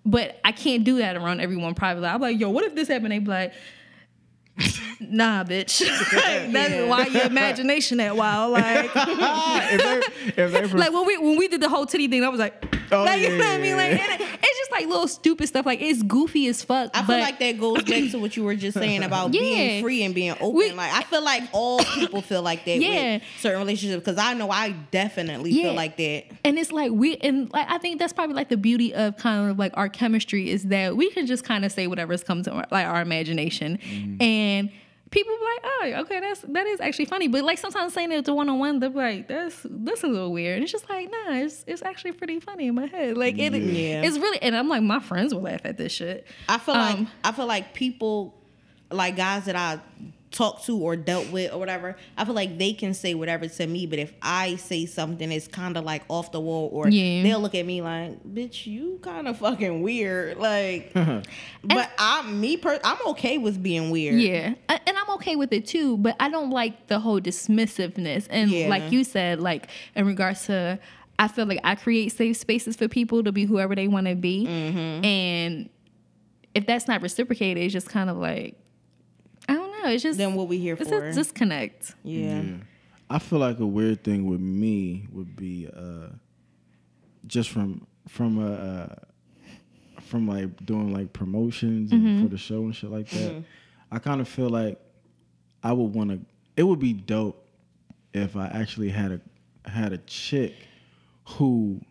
[0.03, 2.07] but I can't do that around everyone privately.
[2.07, 3.11] I'm like, yo, what if this happened?
[3.11, 3.53] They be like,
[4.99, 5.79] nah, bitch.
[6.51, 8.51] That's why your imagination that wild.
[8.61, 9.81] Like, if
[10.35, 12.29] they, if they from- like when we when we did the whole titty thing, I
[12.29, 13.77] was like, Oh, like, you yeah, know what I mean?
[13.77, 15.65] Like, it- it's just like little stupid stuff.
[15.65, 16.91] Like it's goofy as fuck.
[16.93, 19.39] I feel like that goes back to what you were just saying about Yeah.
[19.39, 20.53] being free and being open.
[20.53, 23.13] We- like I feel like all people feel like that Yeah.
[23.15, 25.63] with certain relationships because I know I definitely Yeah.
[25.63, 26.25] feel like that.
[26.43, 29.49] and it's like we and like I think that's probably like the beauty of kind
[29.49, 32.51] of like our chemistry is that we can just kind of say whatever's come to
[32.51, 34.21] our, like our imagination, mm-hmm.
[34.21, 34.50] and
[35.09, 35.61] people be like,
[35.97, 37.27] oh, okay, that's that is actually funny.
[37.27, 40.31] But like sometimes saying it to one on one, they're like, that's that's a little
[40.31, 40.55] weird.
[40.55, 43.17] And it's just like, nah, it's it's actually pretty funny in my head.
[43.17, 44.03] Like it, Yeah.
[44.03, 46.25] it's really, and I'm like, my friends will laugh at this shit.
[46.47, 48.35] I feel like Um, I feel like people
[48.91, 49.79] like guys that I
[50.31, 53.67] talk to or dealt with or whatever, I feel like they can say whatever to
[53.67, 57.21] me, but if I say something it's kind of like off the wall or Yeah.
[57.21, 60.93] they'll look at me like, "Bitch, you kind of fucking weird." Like
[61.63, 64.21] but I'm me per I'm okay with being weird.
[64.21, 68.27] Yeah, and I'm okay with it too, but I don't like the whole dismissiveness.
[68.29, 68.67] And Yeah.
[68.69, 70.79] like you said, like in regards to,
[71.19, 74.15] I feel like I create safe spaces for people to be whoever they want to
[74.15, 75.03] be, Mm-hmm.
[75.05, 75.69] and
[76.55, 78.60] if that's not reciprocated, it's just kind of like, I don't
[79.83, 79.89] know.
[79.91, 81.05] It's just Then what we here it's for?
[81.05, 81.95] a disconnect.
[82.03, 82.43] yeah.
[83.09, 86.07] I feel like a weird thing with me would be uh,
[87.27, 88.95] just from from uh, uh,
[89.99, 93.43] from like doing like promotions and for the show and shit like that.
[93.91, 94.79] I kind of feel like
[95.61, 96.19] I would want to.
[96.55, 97.45] It would be dope
[98.13, 99.11] if I actually had
[99.65, 100.53] a had a chick
[101.25, 101.81] who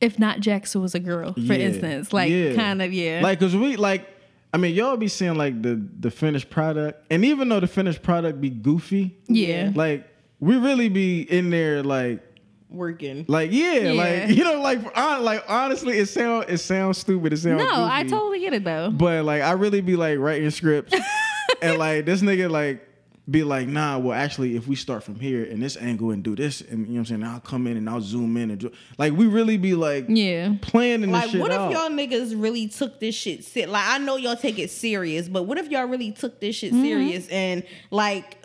[0.00, 2.54] If not Jackson was a girl, for yeah, instance, like yeah.
[2.54, 4.08] kind of yeah, Like, cause we like,
[4.52, 8.02] I mean, y'all be seeing like the the finished product, and even though the finished
[8.02, 9.70] product be goofy, Yeah.
[9.74, 10.06] like
[10.40, 12.20] we really be in there like
[12.68, 13.24] Working.
[13.28, 13.92] like yeah, Yeah.
[13.92, 18.04] like you know like like honestly it sound it sounds stupid it sounds No, I
[18.04, 18.90] totally get it though.
[18.90, 20.94] but like I really be like writing scripts
[21.62, 22.86] and like this nigga like
[23.30, 26.34] be like nah well actually if we start from here and this angle and do
[26.34, 28.58] this and you know what I'm saying I'll come in and I'll zoom in and
[28.58, 30.54] do like we really be like Yeah.
[30.62, 31.70] planning this Like, shit what if out.
[31.72, 33.68] y'all niggas really took this shit sit?
[33.68, 36.72] Like, I know y'all take it serious, but what if y'all really took this shit
[36.72, 36.82] Mm-hmm.
[36.82, 38.36] serious and like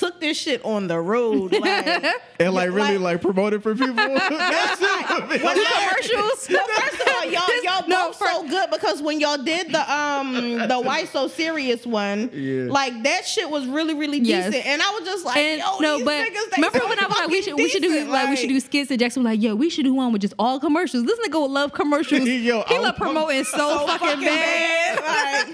[0.00, 1.52] took this shit on the road?
[1.52, 1.86] Like,
[2.40, 3.94] and like really like- like promote it for people.
[3.94, 5.28] That's right.
[5.28, 6.48] When commercials.
[6.50, 9.92] No, first of all, y'all y'all No, both so good because when y'all did the
[9.94, 10.32] um
[10.68, 12.64] the why so serious one, Yeah.
[12.72, 14.46] like that shit was really really Yes.
[14.50, 16.98] decent, and I was just like, And yo, no, these but niggas, remember so when
[16.98, 18.90] I was like, we fucking should we should do decent, like, we should do skits
[18.90, 21.04] and Jackson was like, yo, we should do one with just all commercials.
[21.04, 22.26] This nigga would love commercials.
[22.26, 25.46] Yo, he I love promoting so, so fucking, bad.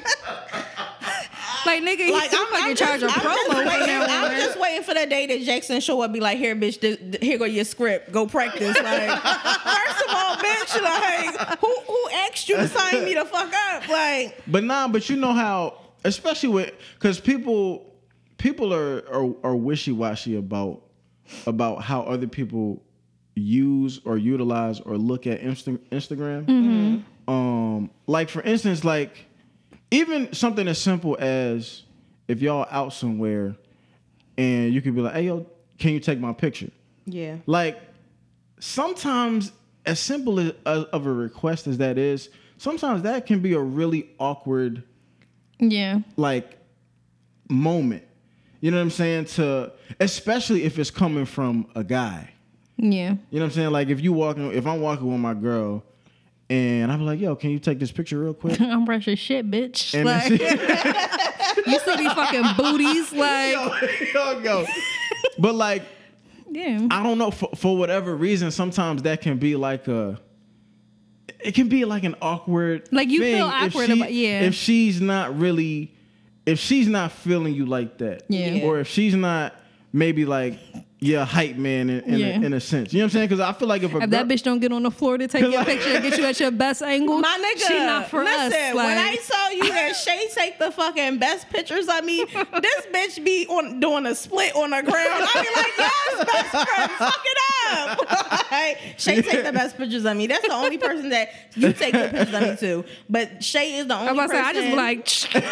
[0.55, 0.66] Like,
[1.67, 3.87] Like nigga, like you I'm, fucking I'm charge just, a I'm just promo for waiting,
[3.87, 6.81] that I'm just waiting for the day that Jackson show up, be like, here, bitch,
[6.81, 8.77] th- th- here go your script, go practice.
[8.81, 13.53] Like, first of all, bitch, like, who who asked you to sign me the fuck
[13.73, 13.89] up?
[13.89, 17.93] Like, But nah, but you know how, especially with, because people,
[18.39, 20.83] people are are, are wishy washy about
[21.47, 22.83] about how other people
[23.35, 27.03] use or utilize or look at Insta- Instagram.
[27.29, 29.27] Um, like for instance, like
[29.91, 31.83] even something as simple as
[32.29, 33.57] if y'all out somewhere
[34.39, 35.47] and you could be like, "Hey, yo,
[35.79, 36.71] can you take my picture?"
[37.07, 37.79] yeah, like
[38.59, 39.53] sometimes
[39.85, 43.61] as simple as, as of a request as that is sometimes that can be a
[43.61, 44.83] really awkward
[45.61, 46.01] Yeah.
[46.17, 46.57] like
[47.49, 48.03] moment
[48.61, 52.31] you know what i'm saying to especially if it's coming from a guy
[52.79, 53.11] Yeah.
[53.31, 55.85] you know what i'm saying like if you walking if i'm walking with my girl
[56.49, 59.95] and i'm like yo can you take this picture real quick I'm brushing shit, bitch.
[59.95, 60.31] and like,
[61.67, 63.55] you see these fucking booties, like,
[63.99, 64.67] she, yo, yo, go.
[65.39, 65.83] but like
[66.49, 66.87] yeah.
[66.91, 68.51] I don't know for, for whatever reason.
[68.53, 70.19] Sometimes that can be like a,
[71.41, 72.89] it can be like an awkward.
[72.93, 74.41] Like, you thing feel awkward she- about- yeah.
[74.43, 75.93] If she's not really,
[76.47, 78.65] if she's not feeling you like that, Yeah.
[78.65, 79.55] or if she's not
[79.93, 80.59] maybe like
[80.99, 82.27] yeah hype man in, in, Yeah.
[82.29, 82.93] a, in a sense.
[82.93, 83.29] You know what I'm saying?
[83.29, 85.19] Because I feel like if a If girl, that bitch don't get on the floor
[85.19, 87.67] to take your Like- picture and get you at your best angle, my nigga.
[87.67, 88.75] she not for listen, us.
[88.75, 93.23] when I saw you that Shay take the fucking best pictures of me, this bitch
[93.25, 95.23] be on doing a split on the ground.
[95.23, 98.51] I be like, yes, best friend, fuck it up.
[98.51, 100.27] like, Shay take the best pictures of me.
[100.27, 102.85] That's the only person that you take the pictures of me too.
[103.11, 104.79] But Shay is the only I'm about to say, person.
[104.79, 105.47] I just be like,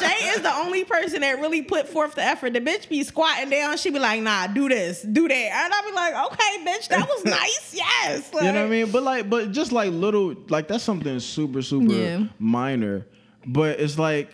[0.00, 2.52] Shay is the only person that really put forth the effort.
[2.54, 3.76] The bitch be squatting down.
[3.76, 5.34] She be like, nah, do this, do that.
[5.34, 7.72] And I be like, okay, bitch, that was nice.
[7.74, 8.30] Yes.
[8.34, 8.90] you know what I mean?
[8.90, 12.24] But like, but just like little, like that's something super super Yeah.
[12.38, 13.06] minor.
[13.46, 14.28] But it's like,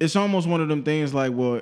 [0.00, 1.14] it's almost one of them things.
[1.14, 1.60] Like, well,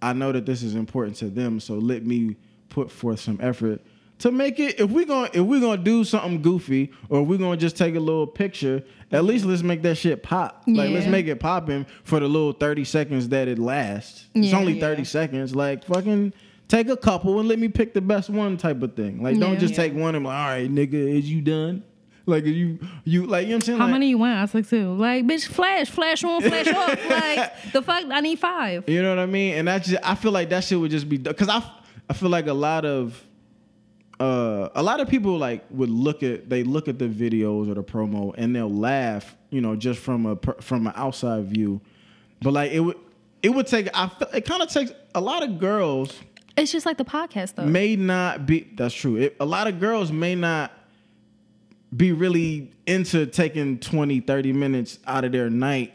[0.00, 2.36] I know that this is important to them, so let me
[2.68, 3.80] put forth some effort
[4.20, 4.78] to make it.
[4.80, 8.00] If we're gonna if we're gonna do something goofy, or we're gonna just take a
[8.00, 8.82] little picture,
[9.12, 10.62] at least let's make that shit pop.
[10.66, 14.26] Like, let's make it popping for the little thirty seconds that it lasts.
[14.34, 14.58] it's Yeah.
[14.58, 15.54] only thirty seconds.
[15.54, 16.32] Like, fucking.
[16.68, 19.22] Take a couple and let me pick the best one type of thing.
[19.22, 19.58] Like, don't Yeah.
[19.58, 19.76] just Yeah.
[19.84, 21.82] take one and be like, all right, nigga, is you done?
[22.26, 23.78] Like, are you you like you know what I'm saying?
[23.78, 24.38] how Like, many you want?
[24.38, 24.94] I was like, two.
[24.94, 26.98] Like, bitch, flash, flash on, flash off.
[27.10, 28.88] Like, the fuck, I need five.
[28.88, 29.54] You know what I mean?
[29.56, 31.62] And that's just I feel like that shit would just be because I
[32.08, 33.22] I feel like a lot of
[34.20, 37.74] uh a lot of people like would look at they look at the videos or
[37.74, 41.80] the promo and they'll laugh you know just from a from an outside view,
[42.40, 42.96] but like it would
[43.42, 46.12] it would take I feel, it kind of takes a lot of girls
[46.56, 47.64] It's just like the podcast, though.
[47.64, 49.16] may not be that's true.
[49.16, 50.72] It, a lot of girls may not
[51.94, 55.92] be really into taking 20 30 minutes out of their night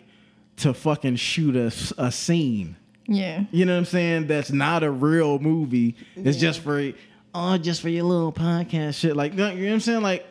[0.58, 2.76] to fucking shoot a, a scene.
[3.08, 3.46] yeah.
[3.52, 4.28] You know what I'm saying?
[4.28, 5.96] That's not a real movie.
[6.16, 6.92] It's just for
[7.34, 9.16] oh, just for your little podcast shit.
[9.16, 10.02] Like you know what I'm saying?
[10.02, 10.26] Like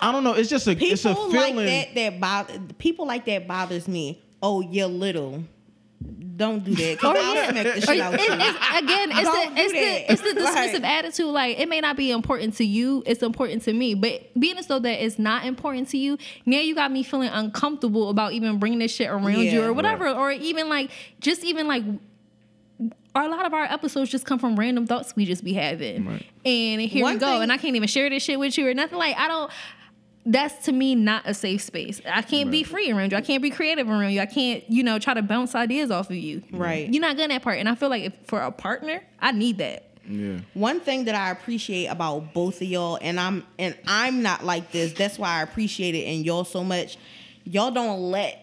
[0.00, 0.32] I don't know.
[0.34, 1.56] It's just a it's a people feeling.
[1.56, 4.22] like that that bother people like that bothers me.
[4.42, 5.44] Oh, you're little.
[6.36, 6.98] Don't do that.
[6.98, 8.26] Cause I'll smack the Or shit out it- you.
[8.28, 10.06] it's, again, it's Don't the it's that.
[10.06, 11.26] the it's the dismissive Like- attitude.
[11.26, 13.94] Like it may not be important to you, it's important to me.
[13.94, 17.30] But being as though that it's not important to you, now you got me feeling
[17.30, 20.90] uncomfortable about even bringing this shit around you or whatever, or even like
[21.20, 21.84] just even like.
[23.14, 26.04] Or a lot of our episodes just come from random thoughts we just be having,
[26.04, 26.26] Right.
[26.44, 27.26] and here One we go.
[27.26, 28.98] thing- and I can't even share this shit with you or nothing.
[28.98, 29.50] Like I don't.
[30.28, 32.00] That's to me not a safe space.
[32.04, 33.18] I can't be free around you.
[33.18, 34.20] I can't be creative around you.
[34.20, 36.42] I can't, you know, try to bounce ideas off of you.
[36.50, 36.92] Right.
[36.92, 37.58] You're not good at that part.
[37.58, 39.88] And I feel like if, for a partner, I need that.
[40.08, 40.38] yeah.
[40.54, 44.72] One thing that I appreciate about both of y'all, and I'm and I'm not like
[44.72, 44.92] this.
[44.92, 46.98] That's why I appreciate it in y'all so much.
[47.44, 48.42] Y'all don't let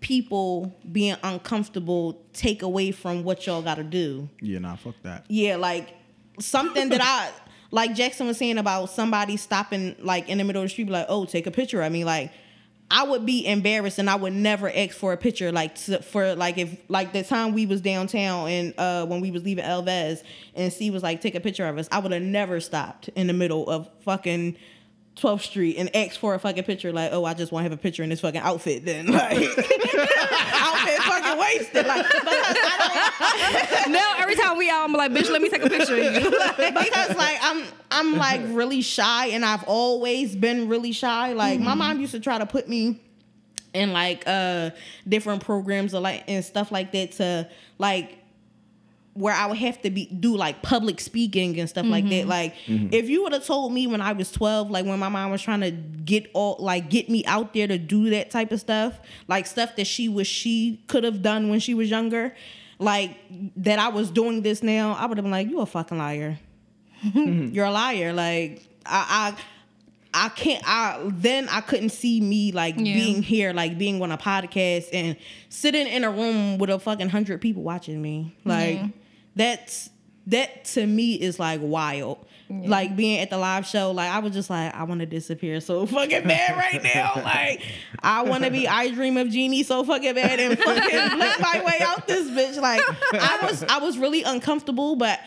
[0.00, 4.26] people being uncomfortable take away from what y'all got to do.
[4.40, 5.26] Yeah, nah, fuck that.
[5.28, 5.94] Yeah, like
[6.38, 7.30] something that I
[7.70, 11.06] like Jackson was saying about somebody stopping like in the middle of the street, like,
[11.08, 12.04] oh, take a picture of me.
[12.04, 12.32] Like,
[12.90, 15.52] I would be embarrassed and I would never ask for a picture.
[15.52, 19.30] Like to, for like if like the time we was downtown and uh when we
[19.30, 20.24] was leaving El Vez
[20.56, 23.28] and C was like take a picture of us, I would have never stopped in
[23.28, 24.56] the middle of fucking
[25.20, 26.92] 12th Street and asked for a fucking picture.
[26.92, 28.84] Like, oh, I just want to have a picture in this fucking outfit.
[28.84, 31.86] Then like outfit fucking wasted.
[31.86, 35.62] Like because I don't now every time we out, I'm like, bitch, let me take
[35.64, 36.30] a picture of you.
[36.30, 41.32] because like I'm I'm like really shy and I've always been really shy.
[41.32, 43.00] Like my mom used to try to put me
[43.72, 44.70] in like uh
[45.08, 47.48] different programs or like and stuff like that to
[47.78, 48.19] like
[49.20, 52.10] where I would have to be do like public speaking and stuff like that.
[52.10, 52.28] Mm-hmm.
[52.28, 52.88] Like mm-hmm.
[52.92, 55.42] if you would have told me when I was 12, like when my mom was
[55.42, 58.98] trying to get all like get me out there to do that type of stuff,
[59.28, 62.34] like stuff that she was she could have done when she was younger,
[62.78, 63.16] like
[63.56, 66.38] that I was doing this now, I would have been like, You a fucking liar.
[67.04, 67.48] Mm-hmm.
[67.54, 68.12] You're a liar.
[68.12, 69.34] Like I
[70.14, 72.94] I I can't I then I couldn't see me like Yeah.
[72.94, 75.16] being here, like being on a podcast and
[75.50, 78.34] sitting in a room with a fucking hundred people watching me.
[78.44, 78.80] Like.
[79.36, 79.90] That's
[80.26, 82.26] that to me is like wild.
[82.52, 85.60] Like being at the live show, like I was just like, I want to disappear
[85.60, 87.12] so fucking bad right now.
[87.22, 87.62] Like
[88.02, 91.62] I want to be I dream of Jeannie so fucking bad and fucking blink my
[91.64, 92.60] way out this bitch.
[92.60, 92.82] Like
[93.12, 95.20] I was, I was really uncomfortable, but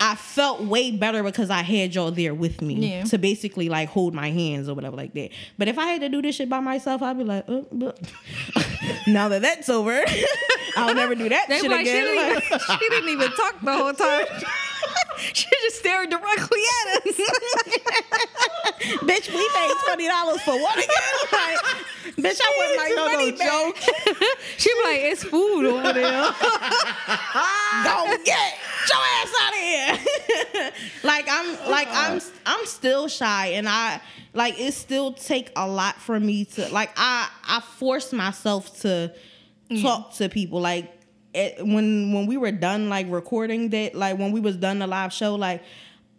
[0.00, 3.04] I felt way better because I had y'all there with me Yeah.
[3.04, 5.30] to basically like hold my hands or whatever like that.
[5.56, 8.00] But if I had to do this shit by myself, I'd be like, uh, but
[9.06, 10.04] now that that's over,
[10.76, 12.04] I'll never do that They shit like, she, again.
[12.06, 14.26] didn't even, she didn't even talk the whole time.
[15.32, 17.16] she just stared directly at us.
[19.02, 20.88] bitch, we paid twenty dollars for what again?
[21.34, 21.58] Like,
[22.16, 23.48] bitch, I want my No, no money back.
[23.50, 23.76] joke.
[24.56, 26.30] she be like, it's food over there.
[27.84, 28.54] Go get
[28.88, 30.72] your ass out of here.
[31.02, 34.00] like I'm like oh, I'm I'm still shy and I
[34.32, 39.12] like it still take a lot for me to like I I force myself to
[39.70, 39.82] mm.
[39.82, 40.92] talk to people like
[41.34, 44.86] it, when when we were done like recording that like when we was done the
[44.86, 45.62] live show like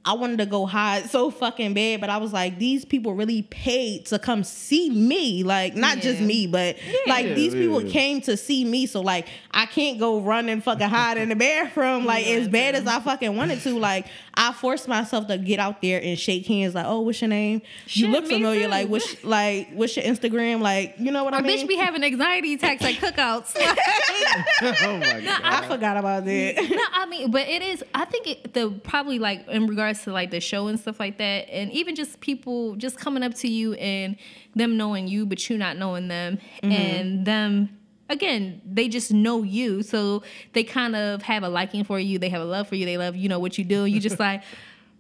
[0.06, 3.42] I wanted to go hide so fucking bad, but I was like, these people really
[3.42, 5.44] paid to come see me.
[5.44, 6.78] Like, not just me, but
[7.08, 8.86] like Yeah, these people came to see me.
[8.86, 12.76] So like I can't go run and fucking hide in the bathroom like as bad
[12.76, 13.80] as I fucking wanted to.
[13.80, 14.06] Like
[14.36, 16.76] I forced myself to get out there and shake hands.
[16.76, 17.62] Like, oh, what's your name?
[17.88, 18.64] you look familiar.
[18.66, 18.68] too.
[18.70, 20.62] Like, what's like what's your Instagram?
[20.62, 21.66] Like, you know what I Our mean?
[21.66, 23.56] bitch be having anxiety attacks at cookouts.
[24.62, 25.42] Oh my god.
[25.44, 26.56] I forgot about that.
[26.70, 27.84] no, I mean, but it is.
[27.94, 31.18] I think it, the probably like in regards to like the show and stuff like
[31.18, 34.18] that, and even just people just coming up to you and
[34.56, 36.72] them knowing you, but you not knowing them, mm-hmm.
[36.72, 37.78] and them
[38.10, 40.24] again, they just know you, so
[40.54, 42.20] they kind of have a liking for you.
[42.20, 42.86] They have a love for you.
[42.86, 43.86] They love you know what you do.
[43.86, 44.44] You just like.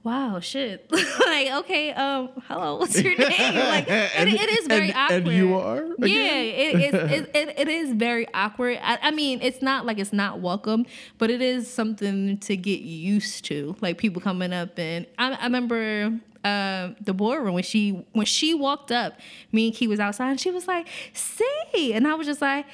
[0.06, 0.86] Wow, shit.
[0.91, 3.56] like, okay, um, hello, what's your name?
[3.56, 5.27] Like, it, it is very and- awkward.
[5.27, 6.80] and you are, Yeah, again?
[6.80, 8.77] it, it, it, it, it is very awkward.
[8.84, 10.86] I, I mean, it's not like it's not welcome,
[11.18, 13.76] but it is something to get used to.
[13.82, 18.53] Like people coming up and I, I remember um, the boardroom when she when she
[18.53, 19.19] walked up,
[19.52, 22.68] me and Key was outside and she was like, "See," and I was just like.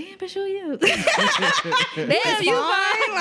[0.00, 0.76] Damn, but who you?
[0.78, 0.92] Damn,
[2.42, 3.12] you fine.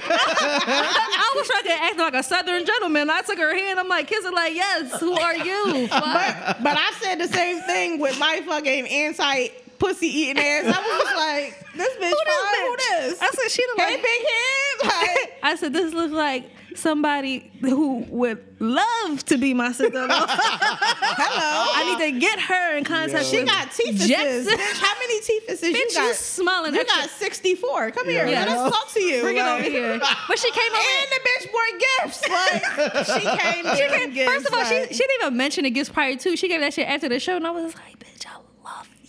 [0.00, 3.10] I was trying to act like a southern gentleman.
[3.10, 3.78] I took her hand.
[3.78, 5.86] I'm like, kissing, like, yes, who are you?
[5.88, 6.56] Fuck.
[6.62, 9.48] but I said the same thing with my fucking anti
[9.84, 10.64] pussy eating ass.
[10.66, 12.66] I was like, this bitch fine.
[12.66, 13.20] Who this?
[13.20, 14.60] I said, she look Hey, like, big head.
[14.84, 16.44] Like, I said, this looks like
[16.74, 20.06] somebody who would love to be my sister.
[20.10, 21.72] Hello.
[21.74, 24.08] I need to get her in contact she with got teethuses.
[24.08, 24.58] Jackson.
[24.58, 26.14] Bitch, how many teethuses you Bitch, you got?
[26.16, 27.02] smiling You extra.
[27.02, 27.90] got 64.
[27.92, 28.26] Come here.
[28.26, 28.40] Yeah.
[28.40, 29.22] Let us talk to you.
[29.22, 29.98] Bring it over here.
[30.28, 30.82] But she came over.
[30.98, 32.28] And the bitch brought gifts.
[32.28, 34.32] Like, she came She there came, with gifts.
[34.32, 36.36] first of all, she, like- she didn't even mention the gifts prior to.
[36.36, 38.43] She gave that shit after the show, and I was like, bitch, I love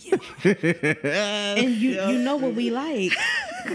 [0.06, 0.20] you.
[1.04, 3.12] and you you know what we like.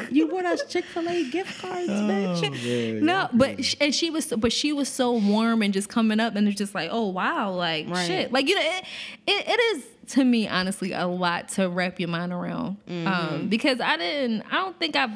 [0.09, 3.01] You brought us Chick Fil A gift cards, bitch.
[3.01, 6.35] No, but sh- and she was, but she was so warm and just coming up,
[6.35, 8.07] and it's just like, oh wow, like Right.
[8.07, 8.83] shit, like you know, it,
[9.27, 13.79] it, it is to me honestly a lot to wrap your mind around, um, because
[13.81, 15.11] I didn't, I don't think I've,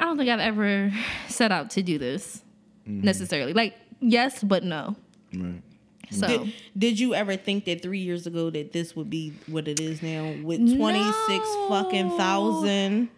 [0.00, 0.92] I don't think I've ever
[1.28, 2.42] set out to do this
[2.86, 3.52] necessarily.
[3.52, 4.96] Like yes, but no.
[5.34, 5.62] Right.
[6.10, 9.68] So Did, did you ever think that three years ago that this would be what
[9.68, 11.68] it is now with twenty six No.
[11.68, 13.08] fucking thousand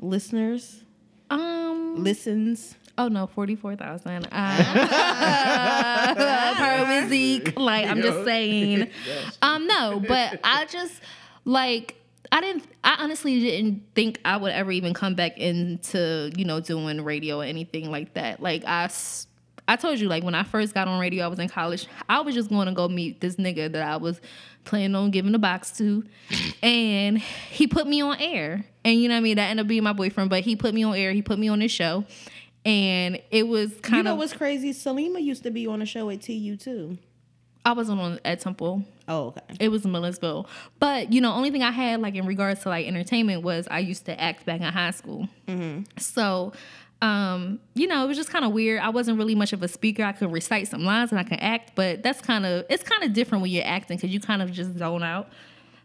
[0.00, 0.82] listeners
[1.30, 2.74] um, listens?
[2.98, 4.26] Oh no, forty four thousand.
[4.30, 4.54] Uh,
[7.08, 7.54] Zeke.
[7.58, 8.88] Like I'm just saying.
[9.42, 11.00] Um, no, but I just
[11.44, 11.96] like
[12.30, 12.64] I didn't.
[12.84, 17.40] I honestly didn't think I would ever even come back into you know doing radio
[17.40, 18.40] or anything like that.
[18.40, 19.26] Like I, s-
[19.70, 21.86] I told you like when I first got on radio, I was in college.
[22.08, 24.20] I was just going to go meet this nigga that I was
[24.64, 26.02] planning on giving the box to,
[26.62, 28.66] and he put me on air.
[28.84, 29.36] And you know what I mean.
[29.36, 31.12] That ended up being my boyfriend, but he put me on air.
[31.12, 32.04] He put me on this show,
[32.64, 33.96] and it was kind of.
[33.98, 34.18] You know of.
[34.18, 34.72] what's crazy?
[34.72, 36.98] Salima used to be on a show at TU too.
[37.64, 38.82] I wasn't on at Temple.
[39.06, 39.56] Oh, okay.
[39.60, 40.48] It was in Millersville.
[40.78, 43.80] But, you know, only thing I had like in regards to like entertainment was I
[43.80, 45.28] used to act back in high school.
[45.46, 45.82] Mm-hmm.
[45.98, 46.52] So,
[47.02, 48.80] um, you know, it was just kind of weird.
[48.80, 50.02] I wasn't really much of a speaker.
[50.02, 53.02] I could recite some lines and I can act, but that's kind of, it's kind
[53.02, 55.28] of different when you're acting because you kind of just zone out.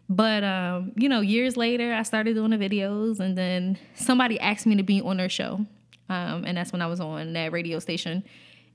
[0.10, 4.66] But, um, you know, years later, I started doing the videos and then somebody asked
[4.66, 5.66] me to be on their show.
[6.10, 8.24] Um, and that's when I was on that radio station.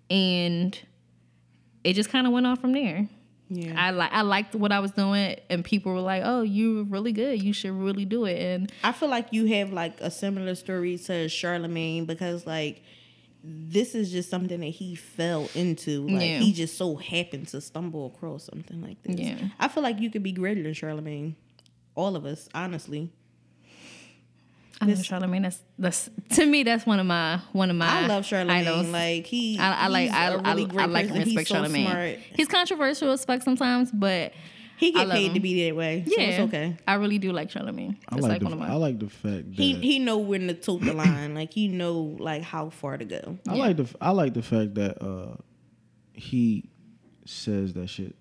[0.08, 0.78] And
[1.84, 3.08] it just kind of went on from there.
[3.52, 3.74] Yeah.
[3.76, 7.10] I like I liked what I was doing, and people were like, "Oh, you're really
[7.12, 7.42] good.
[7.42, 10.96] You should really do it." And I feel like you have like a similar story
[10.98, 12.82] to Charlamagne because like
[13.42, 16.06] this is just something that he fell into.
[16.06, 16.38] Like Yeah.
[16.38, 19.18] he just so happened to stumble across something like this.
[19.18, 19.48] Yeah.
[19.58, 21.34] I feel like you could be greater than Charlamagne.
[21.96, 23.10] All of us, honestly.
[24.80, 25.42] I know Charlamagne.
[25.42, 26.62] That's that's to me.
[26.62, 27.86] That's one of my one of my.
[28.04, 28.50] I love Charlamagne.
[28.50, 28.86] idols.
[28.88, 31.16] Like he, I, I like he's I, a really I, great I like person.
[31.18, 31.84] and respect he's so Charlamagne.
[31.90, 32.18] smart.
[32.34, 34.32] He's controversial as fuck sometimes, but
[34.78, 35.34] He I get love paid him.
[35.34, 36.04] to be that way.
[36.06, 36.76] So yeah, it's okay.
[36.88, 37.96] I really do like Charlamagne.
[38.08, 38.68] I like, like, the, one of my.
[38.70, 41.34] I like the fact that He he know when to tote the line.
[41.34, 43.38] Like he know like how far to go.
[43.46, 45.36] I like the I like the fact that uh
[46.14, 46.70] he
[47.26, 48.14] says that shit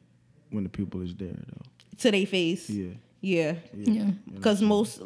[0.49, 1.61] when the people is there though.
[1.99, 2.69] To their face.
[2.69, 2.93] Yeah.
[3.21, 3.55] Yeah.
[3.73, 4.11] yeah.
[4.33, 5.01] Because most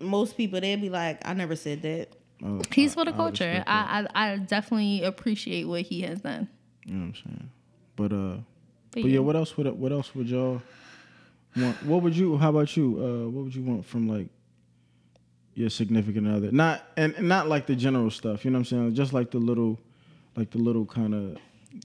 [0.00, 2.08] most people they'd be like, I never said that.
[2.44, 3.64] Uh, He's I- for the culture.
[3.66, 6.48] I, I I definitely appreciate what he has done.
[6.84, 7.50] You know what I'm saying?
[7.96, 8.36] But uh
[8.92, 10.60] But, but yeah, what else would what else would y'all
[11.56, 12.98] want what would you how about you?
[12.98, 14.28] Uh what would you want from like
[15.54, 16.52] your significant other?
[16.52, 18.94] Not and, and not like the general stuff, you know what I'm saying?
[18.94, 19.78] Just like the little
[20.36, 21.38] like the little kind of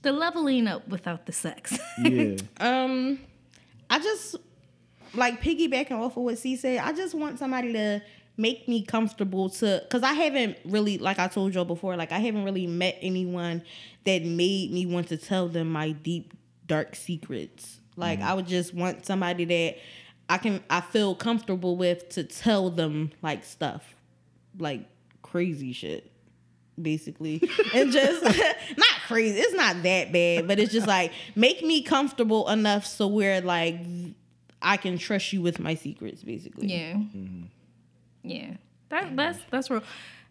[0.04, 1.78] the leveling up without the sex.
[2.04, 2.36] yeah.
[2.60, 3.20] Um,
[3.90, 4.36] I just
[5.14, 6.80] like piggybacking off of what C said.
[6.80, 8.02] I just want somebody to
[8.38, 12.20] make me comfortable to, cause I haven't really, like I told y'all before, like I
[12.20, 13.64] haven't really met anyone
[14.06, 16.34] that made me want to tell them my deep
[16.66, 17.80] dark secrets.
[17.96, 18.30] Like mm-hmm.
[18.30, 19.78] I would just want somebody that
[20.30, 23.96] I can, I feel comfortable with to tell them like stuff,
[24.58, 24.86] like
[25.22, 26.12] crazy shit
[26.82, 27.42] basically
[27.76, 28.24] and just
[28.78, 33.08] not crazy it's not that bad but it's just like make me comfortable enough so
[33.08, 33.78] where like
[34.62, 37.44] i can trust you with my secrets basically yeah, mm-hmm.
[38.24, 38.52] yeah.
[38.90, 39.84] That that's that's real.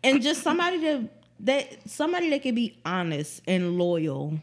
[0.04, 1.08] and just somebody to
[1.40, 4.38] that somebody that can be honest and loyal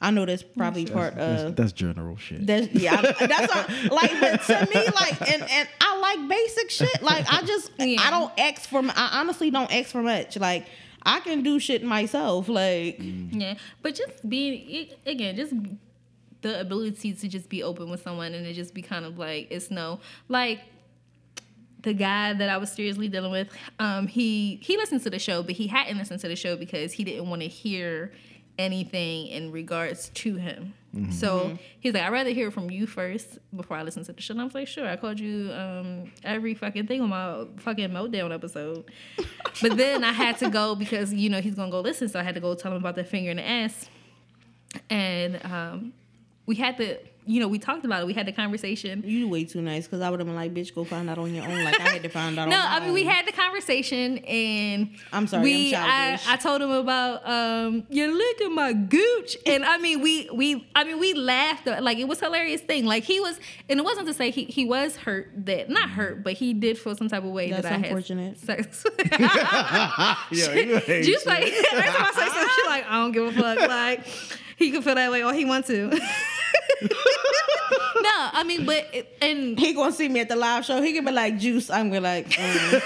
[0.00, 2.46] i know that's probably part That's, of that's general shit.
[2.46, 7.02] That's yeah, that's a, like but to me like and and I like basic shit.
[7.02, 8.00] Like I just Yeah.
[8.00, 10.38] I don't ask for I honestly don't ask for much.
[10.38, 10.66] Like
[11.02, 12.48] I can do shit myself.
[12.48, 15.54] Like Yeah, but just being again, just
[16.42, 19.48] the ability to just be open with someone and it just be kind of like
[19.50, 20.60] it's no like
[21.82, 23.48] the guy that I was seriously dealing with.
[23.78, 26.92] Um, he he listened to the show, but he hadn't listened to the show because
[26.92, 28.12] he didn't want to hear
[28.58, 30.74] anything in regards to him.
[31.12, 34.32] So he's like, I'd rather hear from you first before I listen to the show.
[34.32, 34.88] And I was like, sure.
[34.88, 38.90] I called you um, every fucking thing on my fucking meltdown episode.
[39.62, 42.24] but then I had to go because you know he's gonna go listen, so I
[42.24, 43.88] had to go tell him about the finger in the ass.
[44.88, 45.92] And um,
[46.50, 48.06] we had to, you know, we talked about it.
[48.08, 49.04] We had the conversation.
[49.06, 51.32] you way too nice because I would have been like, bitch, go find out on
[51.32, 51.62] your own.
[51.62, 52.48] Like I had to find out.
[52.54, 56.20] No, on my I mean we had the conversation, and I'm sorry, We, I'm I.
[56.26, 60.82] I told him about um, you're licking my gooch, and I mean we we I
[60.82, 62.84] mean we laughed like it was a hilarious thing.
[62.84, 66.24] Like he was, and it wasn't to say he he was hurt that not hurt,
[66.24, 68.38] but he did feel some type of way That's that I unfortunate.
[68.38, 68.84] had sex.
[70.32, 73.32] Yo, you Just like every time I say some shit, like I don't give a
[73.40, 73.58] fuck.
[73.68, 74.04] Like
[74.56, 75.90] he could feel that way all he wants to.
[76.82, 76.88] no,
[78.32, 80.80] I mean, but it- and He gonna see me at the live show.
[80.80, 81.68] He can be like, juice.
[81.70, 82.28] I'm gonna like.
[82.30, 82.72] Mm.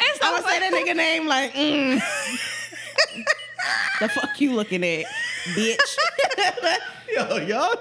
[0.00, 1.52] it's so I'm gonna say that nigga name like.
[1.54, 2.00] Mm.
[4.00, 5.04] the fuck you looking at,
[5.54, 5.78] bitch?
[7.14, 7.74] Yo, y'all.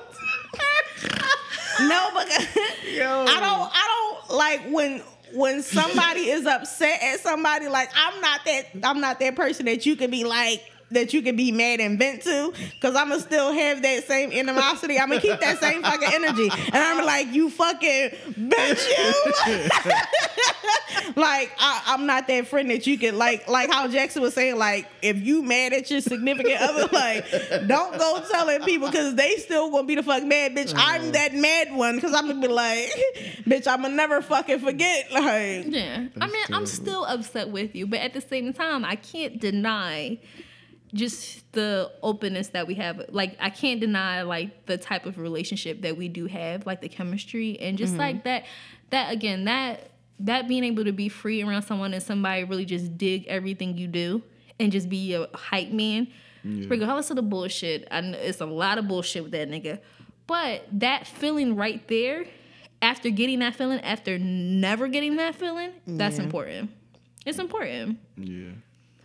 [1.82, 2.48] no, because
[2.94, 3.26] Yo.
[3.28, 3.72] I don't.
[3.74, 3.88] I
[4.28, 5.02] don't like when
[5.34, 7.68] when somebody is upset at somebody.
[7.68, 8.66] Like I'm not that.
[8.84, 10.64] I'm not that person that you can be like.
[10.92, 15.00] That you can be mad and vent to, because I'ma still have that same animosity.
[15.00, 19.70] I'ma keep that same fucking energy, and I'm like, you fucking bitch, you.
[21.16, 24.58] like I, I'm not that friend that you can like, like how Jackson was saying,
[24.58, 27.26] like if you mad at your significant other, like
[27.68, 30.74] don't go telling people because they still gonna be the fuck mad, bitch.
[30.76, 31.14] I'm mm.
[31.14, 32.92] that mad one because I'm gonna be like,
[33.46, 35.66] bitch, I'ma never fucking forget, like.
[35.72, 36.08] Yeah.
[36.16, 39.40] I That's mean, I'm still upset with you, but at the same time, I can't
[39.40, 40.18] deny
[40.94, 43.02] just the openness that we have.
[43.10, 46.90] Like, I can't deny like the type of relationship that we do have, like the
[46.90, 48.02] chemistry and just mm-hmm.
[48.02, 48.46] like that.
[48.90, 52.98] That again, that that being able to be free around someone and somebody really just
[52.98, 54.22] dig everything you do
[54.60, 56.08] and just be a hype man,
[56.44, 57.88] regardless of the bullshit.
[57.90, 59.80] I know it's a lot of bullshit with that nigga,
[60.28, 62.26] but that feeling right there.
[62.84, 66.24] After getting that feeling, after never getting that feeling, that's Yeah.
[66.24, 66.72] important.
[67.28, 68.54] It's important Yeah.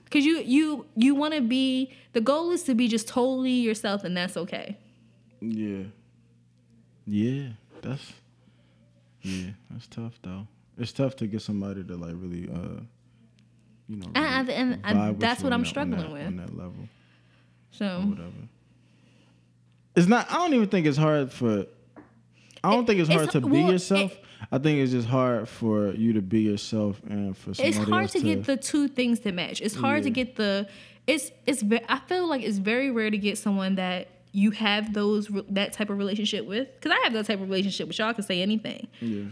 [0.07, 1.93] Because you you you want to be.
[2.15, 4.78] The goal is to be just totally yourself, and that's okay.
[5.41, 5.83] Yeah.
[7.07, 7.49] Yeah.
[7.83, 8.12] That's
[9.23, 9.51] yeah.
[9.70, 10.47] That's tough though.
[10.78, 12.81] It's tough to get somebody to like really uh
[13.89, 16.27] you know and- really and- and that's what I'm that- on struggling that- with.
[16.27, 16.89] on that level
[17.70, 18.31] So whatever.
[19.95, 20.31] It's not.
[20.31, 21.66] I don't even think it's hard for.
[22.65, 24.12] I don't It- think it's hard it's- to be yourself.
[24.12, 27.89] it- I think it's just hard for you to be yourself and for somebody it's
[27.89, 29.60] hard else to get the two things to match.
[29.60, 30.68] It's hard to get the.
[31.06, 31.62] It's it's.
[31.89, 35.90] I feel like it's very rare to get someone that you have those that type
[35.90, 36.68] of relationship with.
[36.74, 38.12] Because I have that type of relationship with y'all.
[38.12, 38.89] Can say anything.
[39.01, 39.24] Yeah.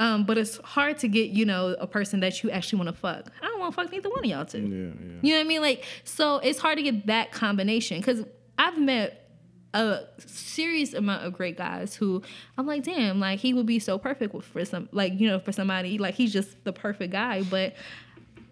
[0.00, 3.00] Um, but it's hard to get you know a person that you actually want to
[3.00, 3.30] fuck.
[3.42, 4.60] I don't want to fuck neither one of y'all two.
[4.60, 4.66] Yeah.
[4.66, 5.18] Yeah.
[5.22, 5.60] You know what I mean?
[5.60, 8.24] Like, so it's hard to get that combination because
[8.58, 9.27] I've met
[9.74, 12.22] a serious amount of great guys who
[12.56, 15.52] I'm like, damn, like he would be so perfect for some, like you know, for
[15.52, 17.74] somebody like he's just the perfect guy, but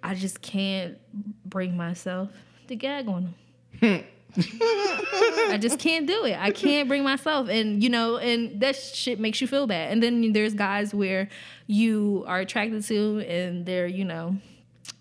[0.02, 0.98] I just can't
[1.44, 2.30] bring myself
[2.68, 3.34] to gag on
[3.80, 4.04] him.
[4.04, 4.06] Hmm.
[4.38, 6.36] I just can't do it.
[6.38, 9.92] I can't bring myself, and you know, and that shit makes you feel bad.
[9.92, 11.28] And then there's guys where
[11.66, 14.36] you are attracted to, and they're, you know,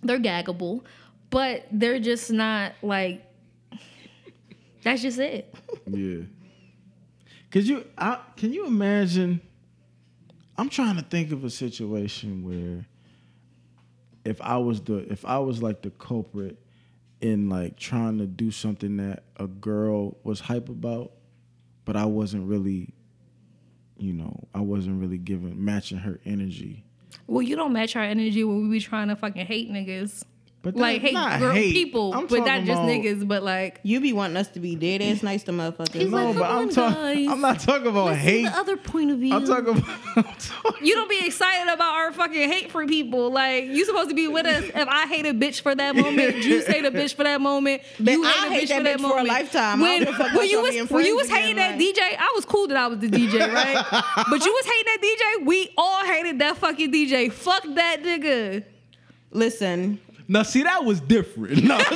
[0.02, 0.84] they're gaggable,
[1.30, 3.24] but they're just not like.
[4.86, 5.52] That's just it.
[5.88, 6.22] Yeah.
[7.50, 7.86] Could you?
[7.98, 9.42] I, can you imagine?
[10.58, 12.86] I'm trying to think of a situation where,
[14.24, 16.60] if I was the, if I was like the culprit
[17.20, 21.14] in like trying to do something that a girl was hype about,
[21.84, 22.94] but I wasn't really,
[23.98, 26.86] you know, I wasn't really giving matching her energy.
[27.26, 30.26] Well, you don't match our energy when we be trying to fucking hate niggas,
[30.66, 31.74] But like that's hate, girl, hate.
[31.74, 33.80] people, I'm but not just about- niggas, but like.
[33.84, 36.10] You be wanting us to be dead ass nice to motherfuckers.
[36.10, 37.30] No, like, but I'm talking.
[37.30, 38.46] I'm not talking about Let's hate.
[38.46, 39.36] the other point of view.
[39.36, 39.88] I'm talking about.
[40.16, 43.30] I'm talking You don't be excited about our fucking hate for people.
[43.32, 44.64] Like you supposed to be with us.
[44.64, 47.84] If I hate a bitch for that moment, you hate a bitch for that moment.
[48.00, 49.28] But you I hate a hate bitch that for that bitch for a moment.
[49.28, 49.80] lifetime.
[49.82, 52.34] When, give a fuck when you was when you was hating again, that DJ, I
[52.36, 53.76] was cool that I was the DJ, right?
[54.32, 55.00] but you was hating that
[55.40, 55.46] DJ.
[55.46, 57.32] We all hated that fucking DJ.
[57.32, 58.64] Fuck that nigga.
[59.32, 61.64] Listen, Now, see, that was different.
[61.64, 61.78] No.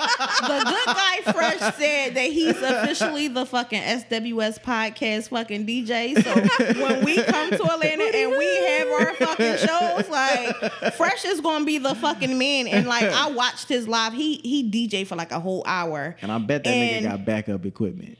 [0.00, 6.22] the good guy Fresh said that he's officially the fucking SWS podcast fucking DJ.
[6.22, 6.34] So
[6.82, 11.64] when we come to Atlanta and we have our fucking shows, like Fresh is gonna
[11.64, 12.66] be the fucking man.
[12.68, 16.16] And like I watched his live, he he DJ for like a whole hour.
[16.22, 18.18] and I bet that And- nigga got backup equipment.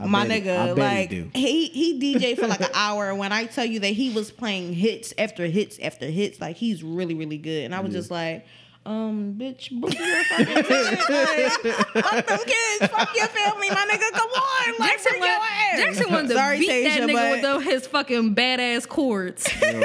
[0.00, 3.14] I my bet I nigga, like he he he DJ for like an hour.
[3.14, 6.82] When I tell you that he was playing hits after hits after hits, like he's
[6.82, 7.64] really really good.
[7.64, 8.44] And I was just like.
[8.86, 11.08] Um, bitch, book your fucking ticket.
[11.08, 14.10] Like, fuck them kids, fuck your family, my nigga.
[14.12, 15.78] Come on, like Jackson bring your ass.
[15.78, 19.48] Jackson wanted to Sorry, beat that nigga but with the- his fucking badass chords.
[19.62, 19.80] Yo,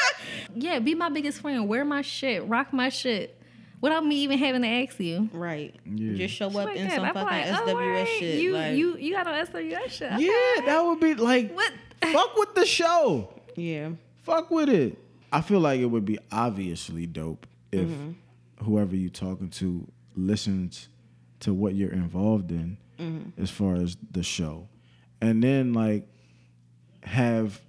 [0.56, 1.66] yeah, be my biggest friend.
[1.68, 2.46] Wear my shit.
[2.46, 3.34] Rock my shit.
[3.84, 5.28] Without me even having to ask you.
[5.32, 6.14] right, Yeah.
[6.16, 6.94] just show up Like in that.
[6.96, 8.40] some I'm fucking like, SWS alright, shit.
[8.40, 10.12] You like, you you got on SWS shit.
[10.12, 10.24] Okay.
[10.24, 11.72] yeah, that would be like What?
[12.02, 13.32] fuck with the show.
[13.56, 13.90] yeah,
[14.22, 14.98] Fuck with it.
[15.32, 18.64] I feel like it would be obviously dope if Mm-hmm.
[18.64, 19.86] whoever you're talking to
[20.16, 20.88] listens
[21.40, 23.42] to what you're involved in Mm-hmm.
[23.42, 24.66] as far as the show.
[25.20, 26.06] And then like
[27.02, 27.60] have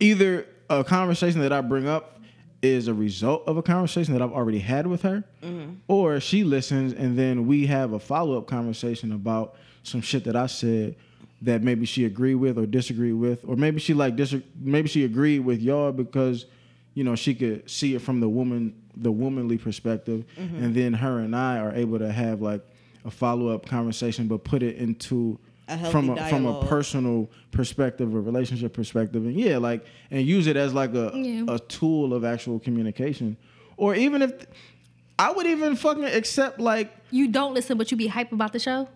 [0.00, 2.17] either a conversation that I bring up
[2.62, 5.74] is a result of a conversation that I've already had with her, Mm-hmm.
[5.86, 9.54] or she listens and then we have a follow up conversation about
[9.84, 10.96] some shit that I said
[11.42, 15.04] that maybe she agreed with or disagreed with, or maybe she like dis- maybe she
[15.04, 16.46] agreed with y'all because
[16.94, 20.64] you know she could see it from the woman the womanly perspective, Mm-hmm.
[20.64, 22.62] and then her and I are able to have like
[23.04, 27.30] a follow up conversation, but put it into A healthy from a from a personal
[27.50, 31.44] perspective, a relationship perspective, and yeah, like and use it as like a Yeah.
[31.48, 33.36] a tool of actual communication,
[33.76, 34.32] or even if
[35.18, 38.58] I would even fucking accept like You don't listen, but you be hype about the
[38.58, 38.88] show.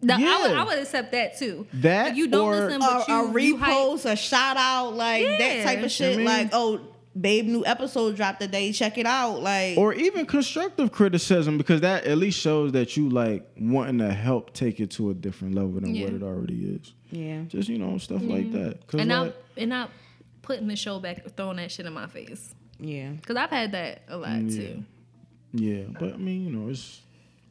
[0.00, 0.60] No, I, would, Yeah.
[0.60, 1.66] I would accept that too.
[1.74, 3.74] That Like, you don't or- listen, but you, a you hype.
[3.74, 6.14] repost, a shout out, like that type of shit.
[6.14, 6.80] I mean- like, oh,
[7.20, 8.72] babe, new episode dropped today.
[8.72, 9.42] Check it out.
[9.42, 14.12] Like, or even constructive criticism because that at least shows that you like wanting to
[14.12, 16.04] help take it to a different level than Yeah.
[16.06, 16.92] what it already is.
[17.10, 17.42] yeah.
[17.48, 18.86] Just you know stuff like that.
[18.86, 19.90] 'Cause and not like, and not
[20.42, 22.54] putting the show back, throwing that shit in my face.
[22.80, 23.10] Yeah.
[23.12, 24.56] Because I've had that a lot mm, Yeah.
[24.68, 24.84] too.
[25.52, 27.00] yeah, but I mean you know it's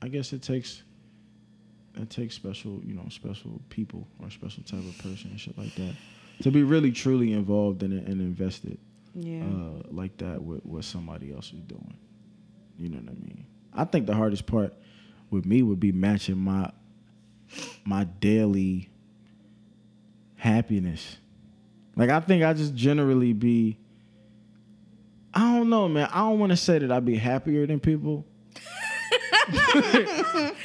[0.02, 0.84] I guess it takes
[1.96, 5.74] it takes special you know special people or special type of person and shit like
[5.76, 5.94] that
[6.42, 8.78] to be really truly involved in it and invested
[9.16, 9.44] Yeah.
[9.44, 11.98] uh, like that with what somebody else is doing.
[12.78, 13.46] You know what I mean?
[13.74, 14.74] I think the hardest part
[15.30, 16.72] with me would be matching my
[17.86, 18.90] my daily
[20.36, 21.18] happiness.
[21.96, 23.78] Like I think I just generally be
[25.34, 26.10] I don't know, man.
[26.12, 28.26] I don't want to say that I'd be happier than people.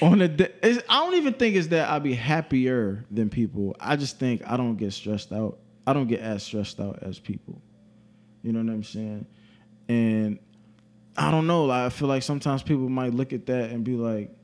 [0.02, 0.24] On a,
[0.62, 3.74] it's, I don't even think it's that I'd be happier than people.
[3.80, 5.58] I just think I don't get stressed out.
[5.86, 7.62] I don't get as stressed out as people.
[8.48, 9.26] You know what I'm saying?
[9.90, 10.38] And
[11.18, 11.66] I don't know.
[11.66, 14.34] Like, I feel like sometimes people might look at that and be like,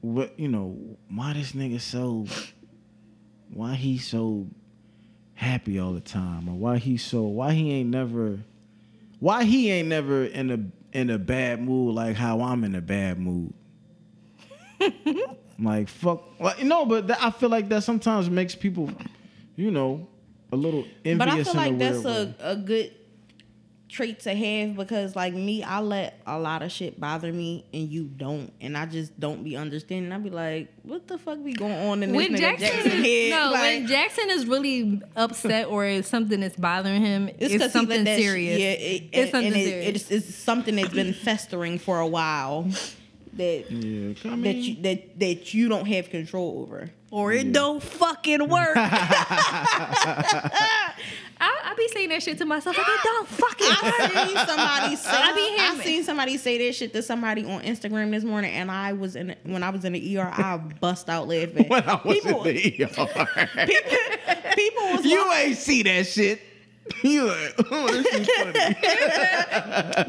[0.00, 0.40] "What?
[0.40, 0.78] You know,
[1.10, 2.24] why this nigga so?
[3.52, 4.46] Why he so
[5.34, 6.48] happy all the time?
[6.48, 7.24] Or why he so?
[7.24, 8.40] Why he ain't never?
[9.20, 12.80] Why he ain't never in a in a bad mood like how I'm in a
[12.80, 13.52] bad mood?
[15.58, 16.40] like fuck.
[16.40, 18.90] Well, no, but that, I feel like that sometimes makes people,
[19.54, 20.08] you know,
[20.54, 21.18] a little envious.
[21.18, 22.92] But I feel in like a that's a, a good
[23.88, 27.88] trait to have because like me, I let a lot of shit bother me and
[27.88, 28.52] you don't.
[28.60, 30.10] And I just don't be understanding.
[30.10, 32.90] I'd be like, what the fuck be going on in this When nigga Jackson, Jackson,
[33.04, 33.30] head?
[33.30, 37.68] no, like, when Jackson is really upset or something is bothering him, it's, 'cause he
[37.70, 38.58] something that shit- serious.
[38.58, 40.10] yeah, it, it's and, something and it, serious.
[40.10, 42.66] It's, it's something that's been festering for a while
[43.36, 47.82] that Yeah, I that you that that you don't have control over, or it don't
[47.82, 48.76] fucking work.
[48.76, 50.50] I,
[51.40, 53.76] I be saying that shit to myself like it don't fucking work.
[54.00, 57.44] I seen somebody say I I, be hearing- seen somebody say that shit to somebody
[57.44, 60.56] on Instagram this morning, and I was in when I was in the ER, I
[60.56, 61.64] bust out laughing.
[61.68, 62.88] when I was people, in the ER.
[64.54, 66.40] people was you walking- ain't see that shit.
[67.02, 68.52] You like, oh, this is funny.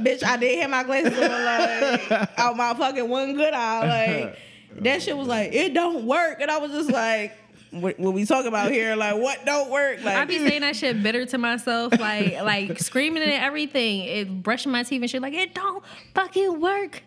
[0.04, 0.24] bitch.
[0.24, 4.40] I did have my glasses on, like out my fucking one good eye, like
[4.82, 7.34] that shit was like it don't work, and I was just like,
[7.72, 8.96] what, what we talk about here?
[8.96, 10.04] Like what don't work?
[10.04, 14.44] Like I be saying that shit bitter to myself, like like screaming and everything, it
[14.44, 15.22] brushing my teeth and shit.
[15.22, 15.84] Like it don't
[16.14, 17.04] fucking work.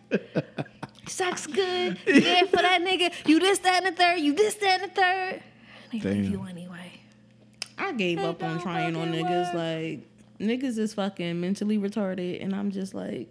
[1.07, 1.97] Sex good.
[2.05, 3.11] You there for that nigga.
[3.27, 4.19] You this, that, and the third.
[4.19, 5.43] You this, that, and the third.
[5.91, 6.21] They Damn.
[6.21, 6.68] leave you anyway.
[7.79, 9.53] I gave up on trying on niggas.
[9.53, 9.55] work.
[9.55, 10.07] Like
[10.39, 13.27] niggas is fucking mentally retarded, and I'm just like.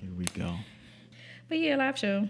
[0.00, 0.54] Here we go.
[1.48, 2.28] But yeah, live show.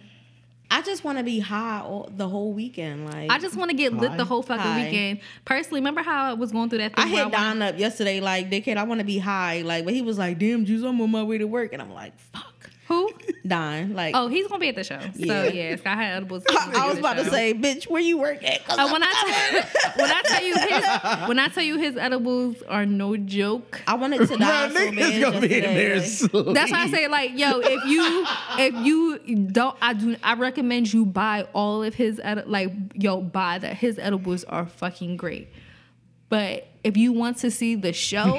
[0.71, 3.05] I just want to be high all, the whole weekend.
[3.11, 4.17] Like I just want to get lit Hi.
[4.17, 4.85] the whole fucking Hi.
[4.85, 5.21] weekend.
[5.45, 7.05] Personally, remember how I was going through that thing?
[7.05, 9.61] I where hit wanna- Don up yesterday, like, dickhead, I want to be high.
[9.63, 11.73] Like, but he was like, damn, Juice, I'm on my way to work.
[11.75, 12.52] And I'm like, fuck.
[13.27, 13.33] Who?
[13.49, 13.95] Don.
[13.95, 14.99] Like, Oh, he's gonna be at the show.
[15.15, 15.27] Yeah.
[15.27, 16.45] So yeah, Sky High Edibles.
[16.51, 18.65] I, was about to say, bitch, where you work at?
[18.65, 19.65] 'Cause Uh, when I
[19.97, 20.85] when I tell you his
[21.29, 23.81] when I tell you his edibles are no joke.
[23.87, 26.47] I wanted to die Bro, so niggas bad gonna be in there sleep.
[26.55, 28.27] That's why I say like, yo, if you
[28.59, 33.21] if you don't, I do, I recommend you buy all of his edi- like, yo,
[33.21, 33.77] buy that.
[33.77, 35.49] His edibles are fucking great.
[36.29, 38.39] But if you want to see the show.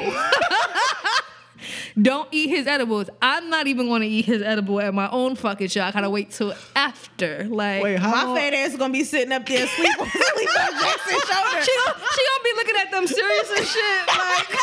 [2.01, 3.09] Don't eat his edibles.
[3.21, 5.81] I'm not even going to eat his edible at my own fucking show.
[5.83, 7.45] I gotta wait till after.
[7.49, 8.35] Like, Wait, how My long?
[8.35, 11.61] fat ass is gonna be sitting up there sleep on, sleep on Jackson's shoulder.
[11.63, 14.07] she gonna, she gonna be looking at them serious and shit.
[14.07, 14.59] Like,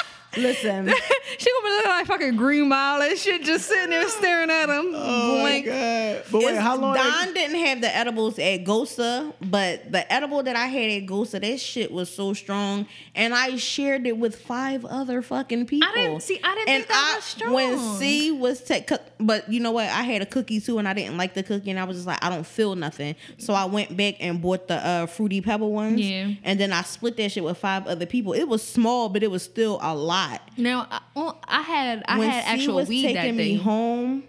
[0.36, 0.86] Listen,
[1.38, 4.68] she gonna be looking like fucking Green Mile and shit, just sitting there staring at
[4.68, 4.92] him.
[4.94, 6.22] Oh my god!
[6.30, 6.94] But wait, it's- how long?
[6.96, 11.40] Don didn't have the edibles at Gosa, but the edible that I had at Gosa,
[11.40, 15.88] that shit was so strong, and I shared it with five other fucking people.
[15.88, 17.52] I didn't- see, I didn't and think that I, was strong.
[17.52, 18.88] When C was tech,
[19.18, 19.88] but you know what?
[19.88, 22.06] I had a cookie too, and I didn't like the cookie, and I was just
[22.06, 23.14] like, I don't feel nothing.
[23.38, 26.00] So I went back and bought the uh, fruity pebble ones.
[26.00, 26.28] Yeah.
[26.44, 28.32] and then I split that shit with five other people.
[28.32, 30.23] It was small, but it was still a lot.
[30.56, 33.56] Now, I, well, I had I when had C actual was weed that taking me
[33.56, 33.62] day.
[33.62, 34.24] home,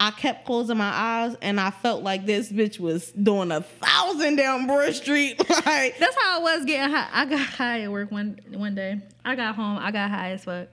[0.00, 4.36] I kept closing my eyes and I felt like this bitch was doing a thousand
[4.36, 5.38] down Broad Street.
[5.66, 7.08] like That's how I was getting high.
[7.12, 9.00] I got high at work one one day.
[9.24, 9.78] I got home.
[9.78, 10.68] I got high as fuck.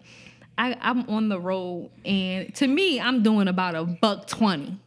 [0.57, 4.77] I, I'm on the road, and to me, I'm doing about a buck twenty.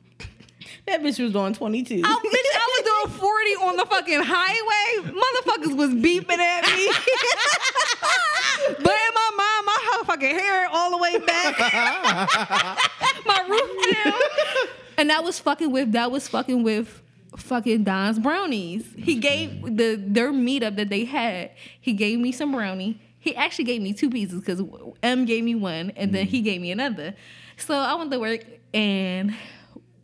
[0.87, 2.03] That bitch was doing twenty two.
[2.05, 5.13] Oh, bitch, I was doing 40 on the fucking highway.
[5.13, 6.89] Motherfuckers was beeping at me.
[8.69, 11.59] but in my mind, my fucking hair all the way back,
[13.27, 14.13] my roof down,
[14.99, 17.03] and that was fucking with that was fucking with
[17.37, 18.85] fucking Don's brownies.
[18.97, 21.51] He gave the their meetup that they had.
[21.81, 23.01] He gave me some brownie.
[23.19, 24.61] He actually gave me two pieces because
[25.03, 27.15] M gave me one and then he gave me another.
[27.57, 28.45] So I went to work
[28.75, 29.35] and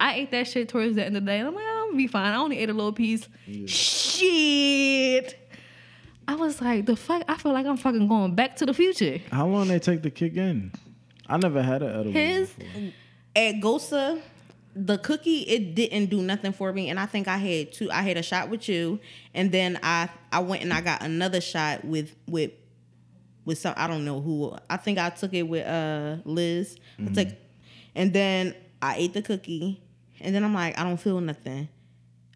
[0.00, 1.38] I ate that shit towards the end of the day.
[1.38, 2.32] And I'm like, oh, I'm gonna be fine.
[2.32, 3.28] I only ate a little piece.
[3.66, 5.38] Shit.
[6.26, 7.24] I was like, the fuck?
[7.26, 9.18] I feel like I'm fucking going back to the future.
[9.32, 10.72] How long they take to kick in?
[11.26, 12.12] I never had an edible.
[12.12, 12.92] His before.
[13.34, 14.20] At Gosa,
[14.74, 17.90] the cookie it didn't do nothing for me, and I think I had two.
[17.90, 19.00] I had a shot with you,
[19.34, 22.52] and then I I went and I got another shot with with
[23.44, 23.74] with some.
[23.76, 24.54] I don't know who.
[24.68, 26.76] I think I took it with uh Liz.
[27.00, 27.28] I took,
[27.94, 29.80] and then I ate the cookie,
[30.20, 31.68] and then I'm like, I don't feel nothing.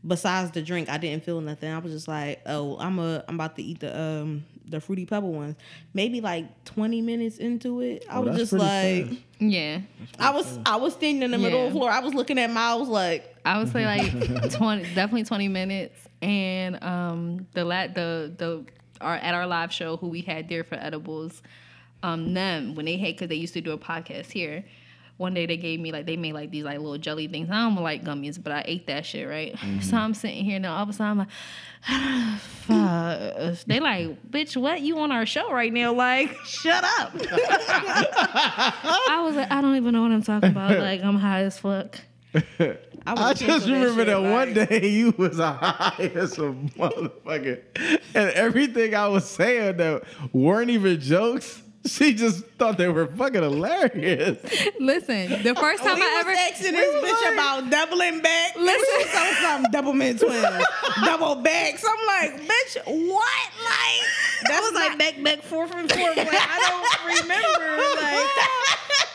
[0.05, 1.71] Besides the drink, I didn't feel nothing.
[1.71, 5.07] I was just like, oh, I'm a I'm about to eat the um the fruity
[5.07, 5.55] pebble ones.
[5.95, 9.07] Maybe like 20 minutes into it, I Oh, was just like.
[9.09, 9.21] fast.
[9.39, 9.81] yeah.
[10.19, 11.89] I was I was standing in the middle of the floor.
[11.91, 15.97] I was looking at Miles like I would say like twenty, definitely twenty minutes.
[16.21, 18.65] And um, the la- the the
[19.01, 21.43] our at our live show, who we had there for edibles,
[22.03, 24.65] um, them when they had because they used to do a podcast here.
[25.19, 27.49] One day they gave me like they made like these like little jelly things.
[27.51, 29.57] I don't like gummies, but I ate that shit right.
[29.63, 29.97] So mm-hmm.
[29.97, 30.77] I'm sitting here now.
[30.77, 31.29] All of a sudden I'm like,
[31.83, 33.67] fuck.
[33.67, 34.81] They like, bitch, what?
[34.81, 35.93] You on our show right now?
[35.93, 37.13] Like, shut up.
[37.31, 40.79] I was like, I don't even know what I'm talking about.
[40.79, 41.99] Like, I'm high as fuck.
[42.35, 47.61] I, I just into remember shit, that one day you was high as a motherfucker,
[48.15, 51.61] and everything I was saying that weren't even jokes.
[51.89, 54.39] She just thought they were fucking hilarious.
[54.79, 58.55] Listen, the oh, first time We I was ever asking this bitch about doubling back.
[58.57, 60.47] Listen, something, something, double mid twins,
[61.05, 61.85] double backs.
[61.85, 63.49] I'm like, bitch, what?
[63.65, 66.09] Like that was like back, back, four from four.
[66.09, 68.01] Like I don't remember.
[68.01, 68.53] Like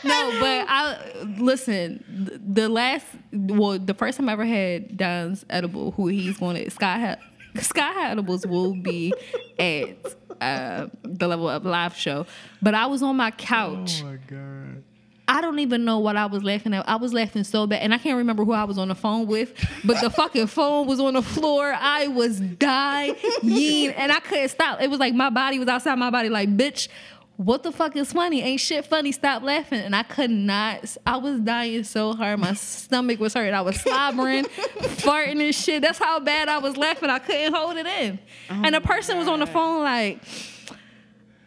[0.04, 1.00] no, but I
[1.40, 2.04] listen.
[2.46, 6.70] The last, well, the first time I ever had Don's edible, who he's going to
[6.70, 7.28] Sky Ha-
[7.62, 9.14] Sky High Edibles will be
[9.60, 12.26] at uh, the Level Up live show.
[12.62, 14.02] But I was on my couch.
[14.04, 14.84] Oh my god.
[15.30, 16.88] I don't even know what I was laughing at.
[16.88, 19.28] I was laughing so bad, and I can't remember who I was on the phone
[19.28, 19.54] with.
[19.84, 21.76] But the fucking phone was on the floor.
[21.78, 24.82] I was dying, and I couldn't stop.
[24.82, 26.30] It was like my body was outside my body.
[26.30, 26.88] Like, bitch,
[27.38, 28.42] what the fuck is funny?
[28.42, 29.12] Ain't shit funny.
[29.12, 29.80] Stop laughing.
[29.80, 30.98] And I could not.
[31.06, 32.40] I was dying so hard.
[32.40, 33.54] My stomach was hurting.
[33.54, 35.82] I was slobbering, farting and shit.
[35.84, 37.10] That's how bad I was laughing.
[37.10, 38.20] I couldn't hold it in.
[38.50, 40.22] Oh and the person was on the phone like.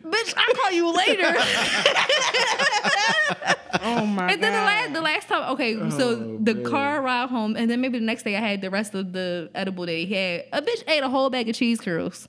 [0.02, 1.22] Bitch, I'll call you later.
[3.82, 4.30] oh my God.
[4.32, 6.64] And then the last, the last time, okay, so Oh, the man.
[6.64, 9.50] car ride home, and then maybe the next day I had the rest of the
[9.54, 10.44] edible that he had.
[10.52, 12.28] A bitch ate a whole bag of cheese curls.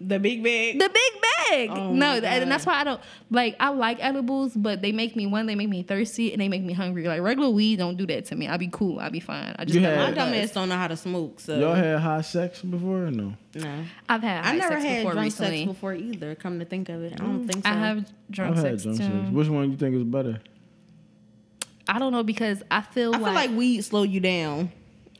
[0.00, 0.78] The big bag.
[0.78, 1.70] The big bag.
[1.70, 3.00] Oh no, and that's why I don't
[3.30, 3.56] like.
[3.60, 5.46] I like edibles, but they make me one.
[5.46, 7.06] They make me thirsty, and they make me hungry.
[7.06, 8.46] Like regular weed don't do that to me.
[8.48, 8.98] I'll be cool.
[8.98, 9.54] I'll be fine.
[9.58, 11.58] I just You got had- my my dumb ass don't know how to smoke, so
[11.58, 13.34] Y'all had high sex before or no?
[13.54, 13.84] no.
[14.08, 14.44] I've had.
[14.44, 15.58] I high never sex had before drunk recently.
[15.58, 16.34] sex before either.
[16.34, 17.70] Come to think of it, I don't mm, think so.
[17.70, 19.20] I have drunk I've sex had drunk too.
[19.22, 19.32] sex.
[19.34, 20.40] Which one do you think is better?
[21.88, 24.70] I don't know because I feel I feel like weed slow you down.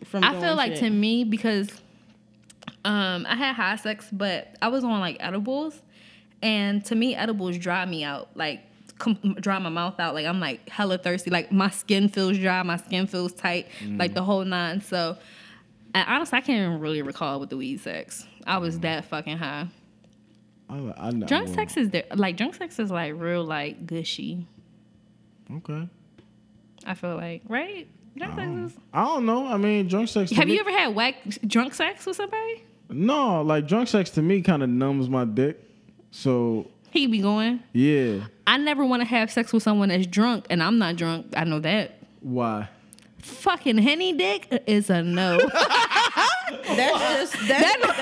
[0.04, 0.80] From I feel like shit.
[0.80, 1.68] to me because
[2.84, 5.80] um I had high sex, but I was on like edibles,
[6.42, 8.60] and to me edibles dry me out, like
[8.98, 10.14] com- dry my mouth out.
[10.14, 11.30] Like I'm like hella thirsty.
[11.30, 14.80] Like my skin feels dry, my skin feels tight, like the whole nine.
[14.80, 15.16] So,
[15.94, 18.26] and honestly, I can't even really recall with the weed sex.
[18.46, 19.66] I was that fucking high.
[20.68, 21.26] I, I, know.
[21.26, 24.46] Drunk sex is there, like drunk sex is like real like gushy.
[25.52, 25.88] Okay.
[26.86, 27.88] I feel like right.
[28.16, 28.78] Drunk sex is.
[28.92, 29.46] I don't know.
[29.46, 30.30] I mean, drunk sex.
[30.32, 31.16] Have me- you ever had whack
[31.46, 32.64] drunk sex with somebody?
[32.90, 35.58] No, like drunk sex to me kind of numbs my dick.
[36.10, 37.60] So He be going.
[37.72, 38.24] yeah.
[38.46, 41.26] I never want to have sex with someone that's drunk, and I'm not drunk.
[41.36, 41.98] I know that.
[42.20, 42.68] Why?
[43.22, 45.38] Fucking henny dick is a no.
[46.66, 47.96] that's just that's, listen,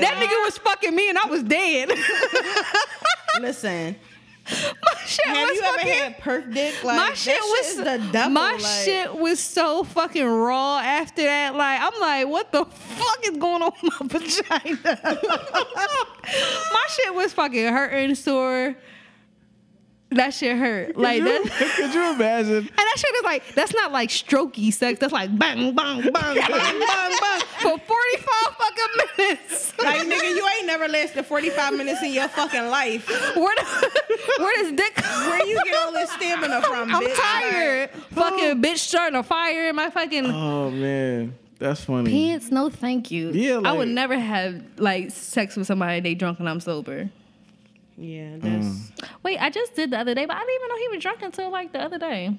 [0.00, 1.90] that nigga was fucking me, and I was dead.
[3.40, 3.96] listen.
[4.50, 5.92] my shit Have was you ever fucking.
[5.92, 6.84] had perc dick?
[6.84, 8.30] Like my shit was is the devil.
[8.30, 11.54] my like, shit was so fucking raw after that.
[11.54, 15.00] Like I'm like, what the fuck is going on with my vagina?
[16.72, 18.76] my shit was fucking hurting sore.
[20.14, 20.96] That shit hurt.
[20.96, 21.72] Like could, you, that.
[21.76, 22.56] could you imagine?
[22.56, 24.98] And that shit is like that's not like strokey sex.
[25.00, 26.80] That's like bang bang bang bang bang
[27.20, 29.72] bang for forty five fucking minutes.
[29.78, 33.08] Like nigga, you ain't never lasted 45 minutes in your fucking life.
[33.36, 33.90] where the,
[34.38, 34.96] where does dick?
[34.98, 37.16] Where you get all this stamina from, I'm bitch?
[37.16, 37.90] tired.
[38.10, 42.10] fucking bitch starting a fire in my fucking Oh man, that's funny.
[42.10, 42.50] pants.
[42.50, 43.30] No, thank you.
[43.32, 47.10] Yeah, I would never have like sex with somebody they drunk and I'm sober.
[47.96, 49.08] Yeah, that's Mm.
[49.22, 51.22] Wait, I just did the other day, but I didn't even know he was drunk
[51.22, 52.36] until like the other day.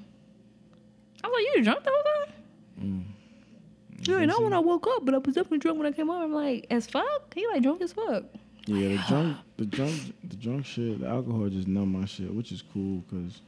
[1.24, 2.34] I was like, you was drunk the whole time?
[2.82, 4.08] Mm.
[4.08, 6.08] You ain't know when I woke up, but I was definitely drunk when I came
[6.08, 6.22] home.
[6.22, 7.34] I'm like, as fuck?
[7.34, 8.24] He like drunk as fuck.
[8.66, 11.00] Yeah, the drunk, the drunk, the drunk shit.
[11.00, 13.42] The alcohol just numb my shit, which is cool because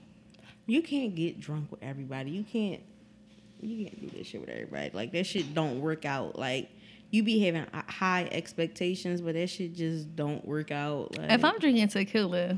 [0.65, 2.31] you can't get drunk with everybody.
[2.31, 2.81] You can't
[3.61, 4.91] you can't do this shit with everybody.
[4.93, 6.37] Like that shit don't work out.
[6.39, 6.69] Like
[7.11, 11.17] you be having uh, high expectations, but that shit just don't work out.
[11.17, 12.57] Like, If I'm drinking tequila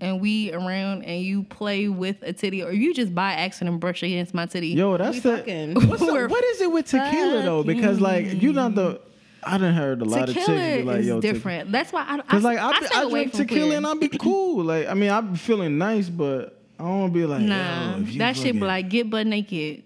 [0.00, 4.02] and we around and you play with a titty or you just by accident brush
[4.02, 4.68] against my titty.
[4.68, 5.36] yo, that's we the.
[5.38, 7.62] fucking What's the what is it with tequila though?
[7.64, 9.00] Because like you not the.
[9.44, 11.72] I done heard a lot of chicks tequila be like, is yo, te- different.
[11.72, 13.76] That's why I, I, Cause like I, I, be- I drink tequila clear.
[13.76, 14.62] and I'll be cool.
[14.64, 18.02] Like I mean, I be feeling nice, but I don't wanna be like, Nah, yo,
[18.02, 19.82] if you that shit be like get butt naked.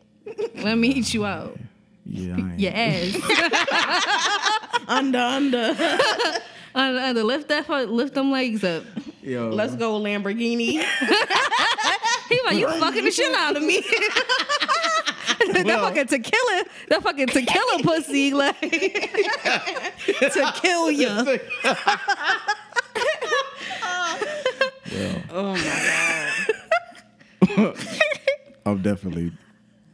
[0.56, 1.59] Let me eat you out.
[2.09, 2.61] Yeah, I ain't.
[2.61, 3.16] Your ass.
[4.89, 5.59] under under.
[6.74, 8.85] under, under, lift that fuck, lift them legs up.
[9.23, 10.85] Yo, Let's go Lamborghini.
[12.28, 13.81] He like you fucking the shit out of me.
[15.53, 21.09] that Well- fucking tequila, that fucking tequila pussy, like to kill you.
[25.31, 25.61] Oh my
[27.57, 27.77] god.
[28.66, 29.33] I'm definitely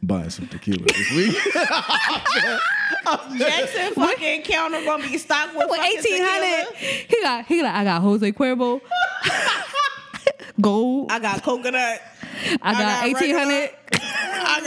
[0.05, 1.35] buying some tequila this week.
[3.37, 7.83] Jackson fucking counter gonna be stocked with With eighteen hundred, he got he got I
[7.83, 8.81] got Jose Cuervo,
[10.61, 11.11] gold.
[11.11, 12.01] I got coconut.
[12.61, 13.69] I got got eighteen hundred.
[14.01, 14.61] I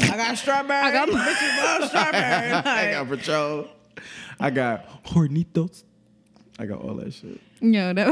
[0.00, 0.80] got I got strawberry.
[0.86, 2.52] I got- bitches love strawberry.
[2.52, 3.64] I Like, got Patron.
[4.40, 5.84] I got Hornitos.
[6.58, 7.40] I got all that shit.
[7.60, 8.06] Yo, that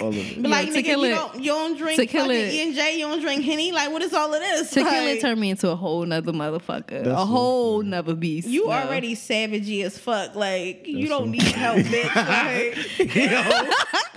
[0.00, 0.40] All of it.
[0.40, 2.98] But like, nigga, tequila- you don't, you don't drink tequila- fucking E and J.
[2.98, 3.72] You don't drink Henny.
[3.72, 4.70] Like, what is all of this?
[4.70, 8.46] tequila Like, turned me into a whole nother motherfucker, That's a so whole nother beast.
[8.46, 8.72] you no.
[8.72, 10.34] already savagey as fuck.
[10.36, 12.14] Like, you don't so- need help, bitch.
[12.16, 12.76] Like,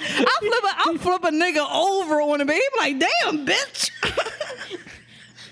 [0.01, 3.45] I flip a, I flip a nigga over on him, but he be like, damn,
[3.45, 3.89] bitch.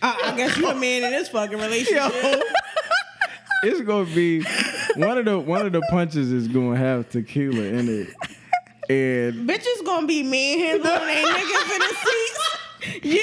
[0.01, 2.13] I, I guess you a man in this fucking relationship.
[3.63, 4.43] It's gonna be
[4.95, 8.09] one of the one of the punches is gonna have tequila in it,
[8.89, 12.57] and Bitches gonna be manhandling they niggas in the seats.
[13.03, 13.21] You,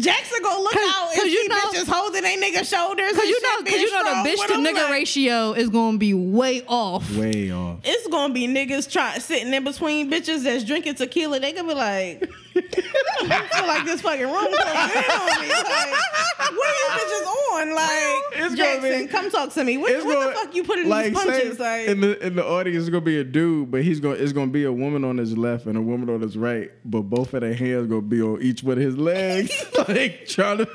[0.00, 3.12] Jackson gonna look 'Cause- out and 'cause you see know- bitches holding they nigga shoulders.
[3.12, 6.12] Cause you know, cause you know the bitch to nigga like, ratio is gonna be
[6.14, 7.10] way off.
[7.16, 7.78] way off.
[7.84, 11.40] It's gonna be niggas trying sitting in between bitches that's drinking tequila.
[11.40, 12.28] They gonna be like,
[12.60, 15.48] I feel like this fucking room closing in on me.
[15.48, 17.74] Like, what are you bitches on?
[17.74, 19.76] Like, It's Jackson, be- come talk to me.
[19.76, 21.58] What, what gonna- the fuck you put in like, these punches?
[21.58, 24.14] say Like, in the in the audience is gonna be a dude, but he's gonna
[24.14, 27.02] it's gonna be a woman on his left and a woman on his right, but
[27.02, 29.52] both of their hands gonna be on each one of his legs,
[29.88, 30.68] like trying to.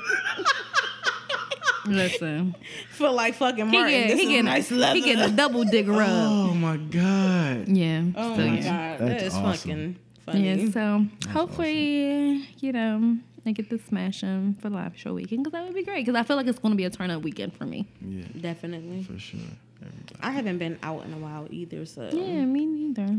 [1.86, 2.54] Listen,
[2.92, 3.90] feel like fucking he Martin.
[3.92, 4.94] get this he is getting nice leather.
[4.96, 6.08] he getting a double dick rub.
[6.08, 7.68] Oh my god!
[7.68, 8.04] Yeah.
[8.16, 8.62] Oh so, my yeah.
[8.98, 9.52] god, that That's awesome.
[9.52, 10.64] fucking funny.
[10.64, 10.70] Yeah.
[10.70, 15.64] So hopefully, you know, I get to smash him for live show weekend because that
[15.64, 16.04] would be great.
[16.06, 17.86] Because I feel like it's going to be a turn up weekend for me.
[18.00, 19.02] Yeah, Definitely.
[19.04, 19.40] for sure.
[19.82, 20.14] Everybody.
[20.22, 23.18] I haven't been out in a while either, so Yeah, me neither.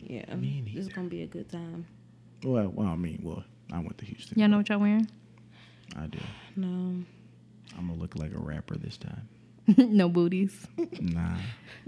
[0.00, 1.84] yeah, Me this is gonna be a good time.
[2.44, 3.42] Well, well, I mean, well,
[3.72, 4.38] I went to Houston.
[4.38, 5.08] Y'all know what y'all wearing?
[5.96, 6.18] I do.
[6.54, 6.66] No,
[7.76, 9.26] I'm gonna look like a rapper this time.
[9.76, 10.66] no booties.
[11.00, 11.36] Nah.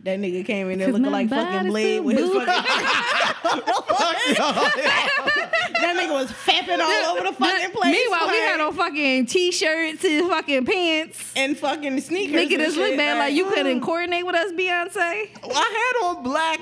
[0.01, 2.65] that nigga came in there looking like fucking body's Blade so with his boo- fucking.
[5.81, 7.93] that nigga was fapping all over the fucking place.
[7.93, 11.33] Meanwhile, we had on fucking t-shirts and fucking pants.
[11.37, 12.35] and fucking sneakers.
[12.35, 13.85] Making and us look bad like you couldn't mm.
[13.85, 14.97] coordinate with us, Beyonce.
[14.99, 16.61] I had on black.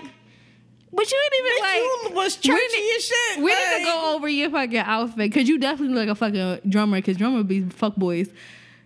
[0.92, 1.76] But you didn't even Bitch, like.
[1.76, 3.38] you was we churchy need- as shit.
[3.38, 6.14] We like, need to go over your fucking outfit because you definitely look like a
[6.14, 6.98] fucking drummer.
[6.98, 8.30] Because drummer be fuck boys,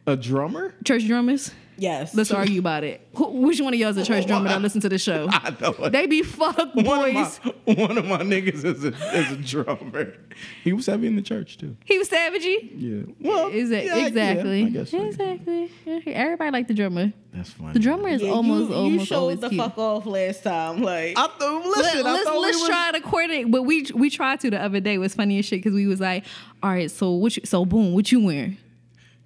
[0.06, 0.74] A drummer?
[0.84, 1.52] church drummers.
[1.80, 2.14] Yes.
[2.14, 3.00] Let's argue about it.
[3.14, 5.28] Who, which one of y'all is a church drummer that listen to the show?
[5.32, 5.70] I know.
[5.84, 5.92] it.
[5.92, 7.40] They be fuck one boys.
[7.44, 10.14] Of my, one of my niggas is a, is a drummer.
[10.62, 11.76] He was heavy in the church too.
[11.86, 12.70] He was savagey.
[12.76, 13.12] Yeah.
[13.20, 14.64] Well, Is it yeah, yeah, exactly?
[14.64, 15.04] I guess so.
[15.04, 15.70] Exactly.
[16.06, 17.12] Everybody like the drummer.
[17.32, 17.72] That's funny.
[17.72, 19.60] The drummer is Yeah, almost you, almost you showed always the cute.
[19.62, 20.82] fuck off last time.
[20.82, 21.64] Like I thought.
[21.64, 24.60] Let, Listen, I us let's was, try to coordinate, but we we tried to the
[24.60, 24.94] other day.
[24.94, 26.24] It was funny as shit because we was like,
[26.62, 27.36] all right, so what?
[27.36, 28.58] You, so boom, what you wearing?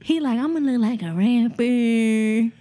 [0.04, 1.62] He like, I'm gonna look like a rapper.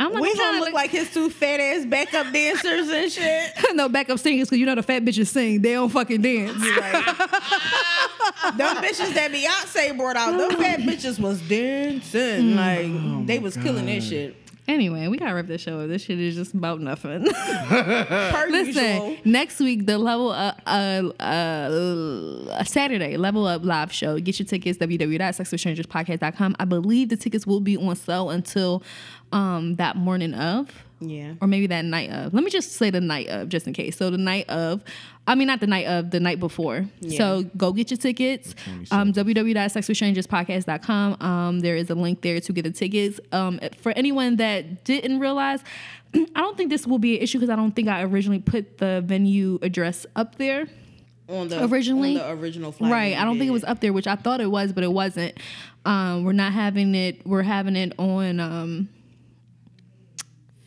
[0.00, 3.12] I'm like, we I'm gonna tryna look like his two fat ass backup dancers and
[3.12, 3.52] shit.
[3.74, 6.58] no backup singers because you know the fat bitches sing, they don't fucking dance.
[6.58, 7.06] Like,
[8.56, 12.56] them bitches that Beyonce brought out, them fat bitches was dancing.
[12.56, 14.34] Like they was killing that shit.
[14.70, 15.88] Anyway, we gotta wrap this show up.
[15.88, 17.24] This shit is just about nothing.
[17.68, 19.16] Per Listen, usual.
[19.24, 24.16] next week the level up, uh, uh, Saturday level up live show.
[24.20, 26.54] Get your tickets www.sexwithstrangerspodcast.com.
[26.60, 28.84] I believe the tickets will be on sale until
[29.32, 31.34] um that morning of Yeah.
[31.40, 32.34] or maybe that night of.
[32.34, 33.96] Let me just say the night of, just in case.
[33.96, 34.82] So the night of,
[35.26, 36.84] I mean not the night of, the night before.
[37.16, 38.54] So go get your tickets.
[38.90, 41.16] Um, www.sexwithstrangerspodcast.com.
[41.20, 43.20] Um, there is a link there to get the tickets.
[43.32, 45.60] Um, for anyone that didn't realize,
[46.14, 48.78] I don't think this will be an issue because I don't think I originally put
[48.78, 50.66] the venue address up there.
[51.28, 52.20] On the Originally?
[52.20, 52.90] on the original flyer.
[52.92, 53.16] Right.
[53.16, 55.38] I don't think it was up there, which I thought it was, but it wasn't.
[55.84, 57.24] Um, we're not having it.
[57.24, 58.88] We're having it on um,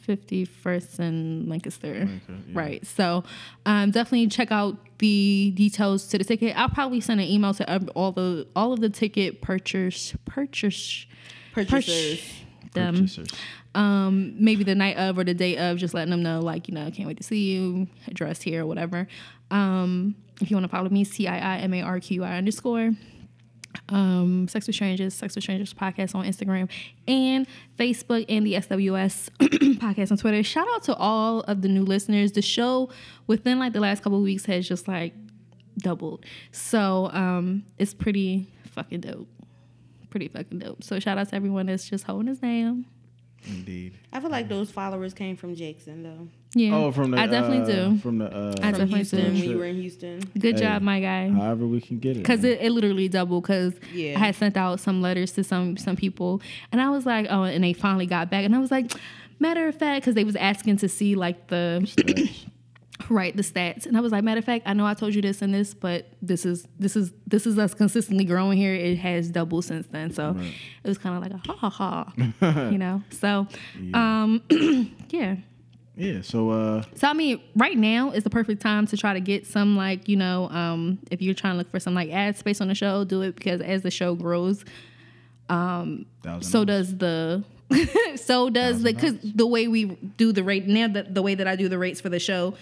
[0.07, 2.07] 51st and Lancaster.
[2.53, 2.85] Right.
[2.85, 3.23] So
[3.65, 6.57] um, definitely check out the details to the ticket.
[6.57, 11.05] I'll probably send an email to all the all of the ticket purchase purchase
[11.53, 12.34] Purchasers.
[12.73, 13.30] them Purchasers.
[13.75, 16.73] um, maybe the night of or the day of, just letting them know, like, you
[16.73, 19.07] know, can't wait to see you, address here or whatever.
[19.51, 22.38] Um, if you want to follow me, C I I M A R Q I
[22.38, 22.91] underscore.
[23.90, 26.70] Um, Sex with Strangers, Sex with Strangers podcast on Instagram
[27.08, 27.48] and
[27.78, 29.30] Facebook, and the SWS
[29.80, 30.44] podcast on Twitter.
[30.44, 32.32] Shout out to all of the new listeners.
[32.32, 32.90] The show
[33.28, 35.14] within like the last couple weeks has just like
[35.78, 36.26] doubled.
[36.52, 39.28] So um, it's pretty fucking dope.
[40.10, 40.84] Pretty fucking dope.
[40.84, 42.86] So shout out to everyone that's just holding us down.
[43.48, 43.94] Indeed.
[44.11, 46.28] I feel like those followers came from Jackson though.
[46.56, 46.76] Yeah.
[46.76, 47.98] Oh, from the I definitely uh, do.
[47.98, 49.26] From the uh, I From definitely Houston do.
[49.41, 50.20] when you were in Houston.
[50.38, 50.61] Good Hey.
[50.61, 51.30] job, my guy.
[51.30, 52.20] however we can get it.
[52.20, 53.44] Because it, it literally doubled.
[53.44, 54.15] Because Yeah.
[54.15, 56.41] I had sent out some letters to some some people,
[56.72, 58.91] and I was like, oh, and they finally got back, and I was like,
[59.40, 61.90] matter of fact, because they was asking to see like the
[63.14, 65.22] right the stats, and I was like, matter of fact, I know I told you
[65.22, 68.73] this and this, but this is this is this is us consistently growing here.
[68.73, 70.35] It has doubled since then, so
[70.84, 73.02] it was kind of like a ha ha ha, you know.
[73.11, 73.48] So,
[73.94, 74.41] um,
[75.10, 75.35] yeah.
[75.95, 76.22] yeah.
[76.22, 79.45] So uh, So I mean, right now is the perfect time to try to get
[79.48, 82.60] some like you know, um, if you're trying to look for some like ad space
[82.61, 84.65] on the show, do it because as the show grows,
[86.23, 87.44] thousand so does the,
[88.15, 91.48] so does the because the way we do the rate now that the way that
[91.48, 92.56] I do the rates for the show,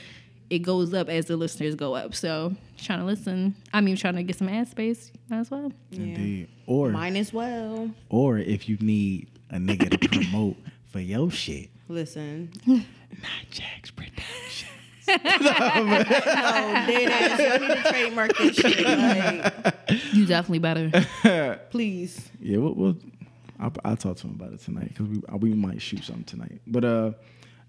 [0.51, 2.13] it goes up as the listeners go up.
[2.13, 5.71] So trying to listen, I mean, trying to get some ad space, might as well.
[5.91, 6.49] Indeed.
[6.67, 7.89] Or Mine as well.
[8.09, 10.57] or if you need a nigga to promote
[10.91, 12.51] for your shit, Listen.
[12.67, 12.83] not
[13.49, 14.67] Jack's production.
[15.07, 17.39] No, dead ass.
[17.39, 18.85] Y'all need to trademark this shit.
[18.85, 21.59] Like, You definitely better.
[21.69, 22.29] please.
[22.39, 22.97] Yeah, we'll, we'll
[23.59, 26.61] I'll, I'll talk to him about it tonight because we we might shoot something tonight.
[26.65, 27.11] But uh,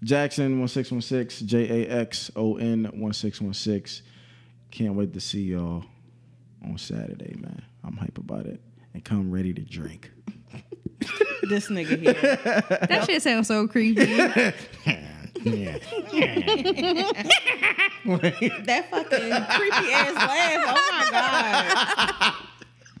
[0.03, 4.01] Jackson one six one six J A X O N one six one six.
[4.71, 5.85] Can't wait to see y'all
[6.63, 7.61] on Saturday, man.
[7.83, 8.59] I'm hype about it
[8.93, 10.11] and come ready to drink.
[11.49, 12.13] This nigga here.
[12.13, 14.05] That shit sounds so creepy.
[14.05, 14.51] yeah.
[18.65, 20.63] That fucking creepy ass laugh.
[20.65, 22.33] Oh my god.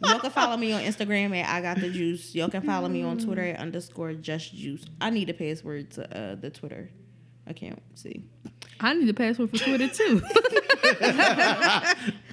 [0.07, 2.33] Y'all can follow me on Instagram at I got the juice.
[2.35, 4.85] Y'all can follow me on Twitter at underscore just juice.
[5.01, 6.89] I need a password to uh, the Twitter
[7.47, 7.81] account.
[7.95, 8.23] See.
[8.79, 10.21] I need a password for Twitter too.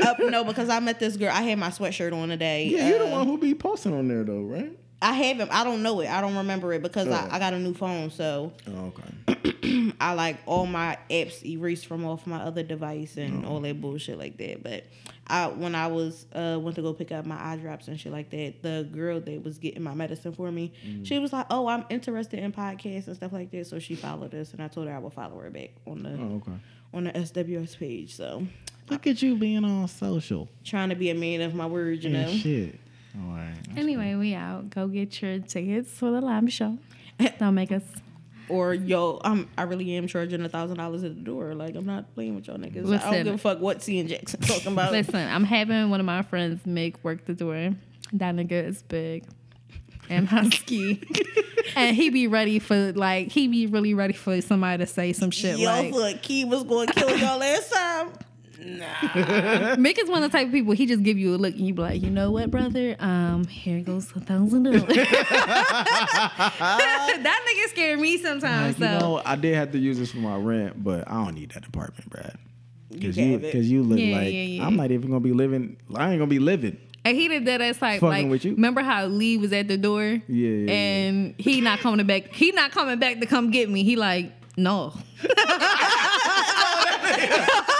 [0.00, 1.30] Uh, no, because I met this girl.
[1.30, 2.66] I had my sweatshirt on today.
[2.66, 4.76] Yeah, you're the Uh, one who be posting on there though, right?
[5.02, 5.48] I have him.
[5.50, 6.08] I don't know it.
[6.08, 7.12] I don't remember it because Oh.
[7.12, 8.10] I, I got a new phone.
[8.10, 9.92] So Oh, okay.
[10.00, 14.18] I like all my apps erased from off my other device and all that bullshit
[14.18, 14.62] like that.
[14.62, 14.84] But
[15.26, 18.12] I when I was uh went to go pick up my eye drops and shit
[18.12, 20.72] like that, the girl that was getting my medicine for me,
[21.04, 24.34] she was like, "Oh, I'm interested in podcasts and stuff like that." So she followed
[24.34, 26.58] us, and I told her I would follow her back on the Oh, okay.
[26.92, 28.14] on the SWS page.
[28.16, 28.46] So
[28.88, 30.48] Look at you being on social.
[30.64, 32.32] trying to be a man of my word, you Yeah, know.
[32.32, 32.80] shit.
[33.16, 33.54] All right.
[33.76, 34.70] Anyway, we out.
[34.70, 36.78] Go get your tickets for the live show.
[37.38, 37.82] Don't make us.
[38.48, 41.54] Or yo, I'm I really am charging a thousand dollars at the door.
[41.54, 42.92] Like I'm not playing with y'all niggas.
[43.00, 44.90] I don't give a fuck what C and Jackson talking about.
[44.90, 47.70] Listen, I'm having one of my friends make work the door.
[48.12, 49.24] That nigga is big
[50.08, 51.00] and husky,
[51.76, 55.30] and he be ready for like he be really ready for somebody to say some
[55.30, 55.94] shit Y'all like.
[55.94, 58.10] thought Key was going to kill y'all last time.
[58.60, 61.66] Mick is one of the type of people he just give you a look and
[61.66, 62.94] you be like, you know what, brother?
[62.98, 64.82] Um, here goes a thousand dollars.
[67.20, 68.78] That nigga scared me sometimes.
[68.78, 71.34] Like, you know, I did have to use this for my rent, but I don't
[71.34, 72.36] need that apartment, Brad.
[72.90, 74.66] Because can you, because you look Yeah, like yeah, yeah.
[74.66, 75.76] I'm not even gonna be living.
[75.94, 76.78] I ain't gonna be living.
[77.04, 78.52] And he did that as like, Fucking like with you.
[78.54, 80.02] remember how Lee was at the door?
[80.02, 80.72] Yeah, yeah, yeah.
[80.72, 82.32] And he not coming back.
[82.34, 83.84] He not coming back to come get me.
[83.84, 84.92] He like, no.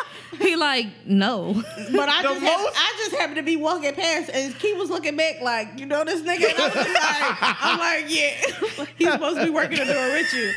[0.48, 1.54] he like, like, no.
[1.92, 4.74] But I The just, hap- most- I just happened to be walking past, and Key
[4.74, 6.48] was looking back like, you know this nigga.
[6.48, 10.32] And I was like, I'm like, yeah, he's supposed to be working the door with
[10.32, 10.52] you.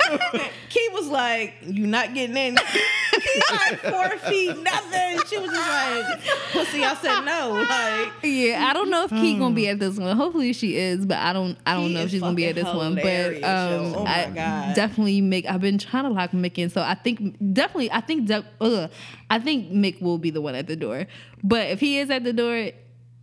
[0.70, 2.56] Key was like, you not getting in.
[2.58, 5.20] Key like four feet, nothing.
[5.28, 6.84] She was just like, pussy.
[6.84, 7.54] I said no.
[7.68, 10.16] Like, Yeah, I don't know if Key gonna be at this one.
[10.16, 11.58] Hopefully she is, but I don't.
[11.66, 12.96] I don't Key know if she's gonna be at this one.
[12.96, 13.96] But um.
[13.96, 14.76] Oh I God.
[14.76, 15.46] definitely make.
[15.48, 17.92] I've been trying to lock Mick in, so I think definitely.
[17.92, 18.90] I think de- ugh,
[19.34, 21.08] I think Mick will be the one at the door.
[21.44, 22.70] But if he is at the door,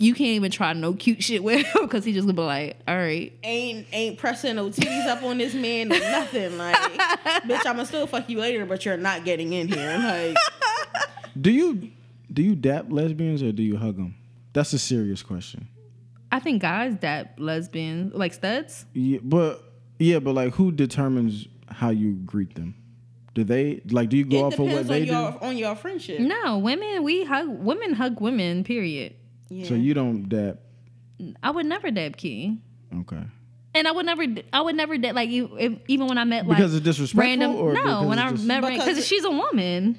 [0.00, 2.76] you can't even try no cute shit with him because he just gonna be like,
[2.88, 3.32] all right.
[3.44, 6.58] ain't ain't pressing no titties up on this man or nothing.
[6.58, 6.74] Like,
[7.44, 9.98] bitch, I'ma still fuck you later, but you're not getting in here.
[9.98, 10.36] Like,
[11.40, 11.92] Do you
[12.32, 14.16] do you dap lesbians or do you hug them?
[14.52, 15.68] That's a serious question.
[16.32, 18.84] I think guys that lesbians like studs.
[18.94, 19.62] Yeah, but
[20.00, 22.74] yeah, but like, who determines how you greet them?
[23.34, 24.08] Do they like?
[24.08, 25.38] Do you go it off of what depends they on your do?
[25.46, 26.18] on your friendship.
[26.20, 28.64] No, women we hug women hug women.
[28.64, 29.14] Period.
[29.48, 29.66] Yeah.
[29.68, 30.56] So you don't dap?
[31.42, 32.58] I would never dab Key.
[33.00, 33.22] Okay.
[33.72, 35.56] And I would never, I would never dab like you.
[35.58, 37.54] If, even when I met like Because it's disrespectful, random.
[37.56, 39.96] or no, when I just- met Because because she's a woman.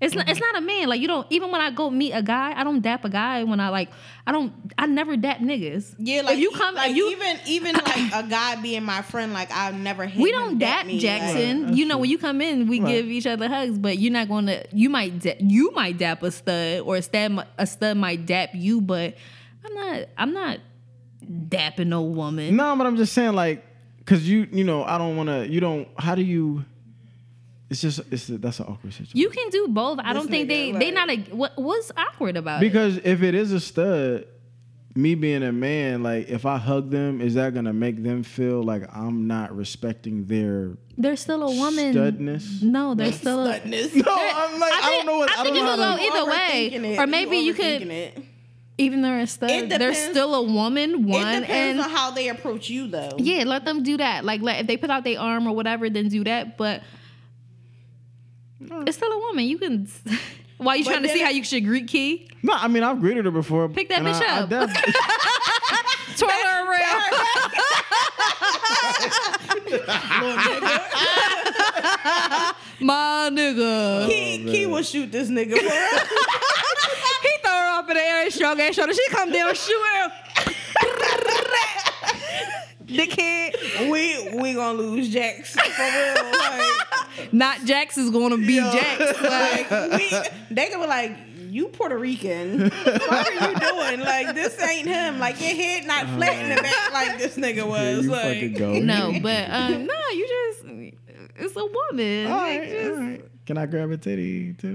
[0.00, 0.28] It's not.
[0.28, 0.54] It's mm-hmm.
[0.54, 0.88] not a man.
[0.88, 1.26] Like you don't.
[1.28, 3.44] Even when I go meet a guy, I don't dap a guy.
[3.44, 3.90] When I like,
[4.26, 4.52] I don't.
[4.78, 5.94] I never dap niggas.
[5.98, 9.34] Yeah, like if you come, like you even even like a guy being my friend,
[9.34, 11.66] like I've never we don't dap dap me, Jackson.
[11.66, 12.92] Right, you know, when you come in, we Right.
[12.92, 14.64] give each other hugs, but you're not going to.
[14.72, 18.50] You might da- you might dap a stud, or a stud a stud might dap
[18.54, 19.14] you, but
[19.64, 20.08] I'm not.
[20.16, 20.58] I'm not
[21.30, 22.56] dapping no woman.
[22.56, 23.64] No, but I'm just saying, like,
[24.06, 25.46] cause you, you know, I don't want to.
[25.46, 25.88] You don't.
[25.98, 26.64] How do you?
[27.70, 28.00] It's just.
[28.10, 29.18] It's that's an awkward situation.
[29.18, 30.00] You can do both.
[30.00, 32.66] I This don't think they nigga, they not a what what's awkward about it.
[32.70, 34.26] because if it is a stud,
[34.96, 38.62] me being a man, like, if I hug them, is that gonna make them feel
[38.64, 41.94] like I'm not respecting their They're still a woman.
[41.94, 42.60] studness?
[42.60, 43.94] No, they're still a, Studness.
[43.94, 45.30] No, I'm like, I, don't know what.
[45.30, 46.30] I, I think don't you know can how go to- either
[46.82, 46.92] way.
[46.94, 46.98] it.
[46.98, 48.18] Or maybe you overthinking could- It.
[48.78, 49.70] even they're a stud.
[49.70, 51.06] They're still a woman.
[51.06, 53.14] One It depends and on how they approach you, though.
[53.18, 54.24] yeah, let them do that.
[54.24, 56.58] Like let, if they put out their arm or whatever, then do that.
[56.58, 56.82] But
[58.62, 58.86] Mm.
[58.88, 59.44] it's still a woman.
[59.46, 59.88] You can.
[60.58, 62.28] Why you But trying to see how you should greet Key?
[62.42, 63.68] No, I mean I've greeted her before.
[63.70, 64.48] Pick that and bitch I- I up.
[64.50, 64.70] def-
[66.18, 67.12] Twirl her around.
[72.80, 74.06] My nigga.
[74.08, 76.08] Key, oh, Key will shoot this nigga for us.
[77.22, 78.94] He throw her up in the air, strong ass shoulder.
[78.94, 80.12] She come down, shoot her.
[82.90, 83.90] Dickhead.
[83.90, 86.30] we we gonna lose Jax for real.
[86.38, 89.20] Like, Not Jax is gonna be Jax.
[89.22, 91.16] Like, like we, they gonna be like,
[91.50, 92.68] you Puerto Rican.
[92.70, 94.00] What are you doing?
[94.00, 95.18] Like this ain't him.
[95.18, 98.04] Like your head not flat in the back like this nigga Yeah, was.
[98.04, 98.78] you like go.
[98.80, 100.94] no, but um, no, you just
[101.36, 102.26] it's a woman.
[102.30, 103.24] All Like, just- all right.
[103.50, 104.68] Can I grab a titty too?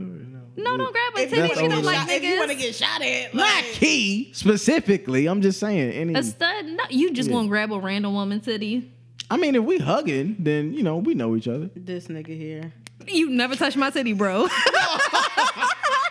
[0.57, 0.57] No?
[0.57, 2.23] No, don't grab a titty you if That's you wanna don't get like shot, if
[2.23, 5.27] you want to get shot at, Not like, key specifically.
[5.27, 5.91] I'm just saying.
[5.91, 6.13] Any.
[6.13, 7.35] A stud, no, you just Yeah.
[7.37, 8.91] gonna grab a random woman titty.
[9.31, 11.69] I mean, if we hugging, then you know we know each other.
[11.73, 12.73] this nigga here.
[13.07, 14.45] You never touched my titty, bro.
[14.51, 14.53] I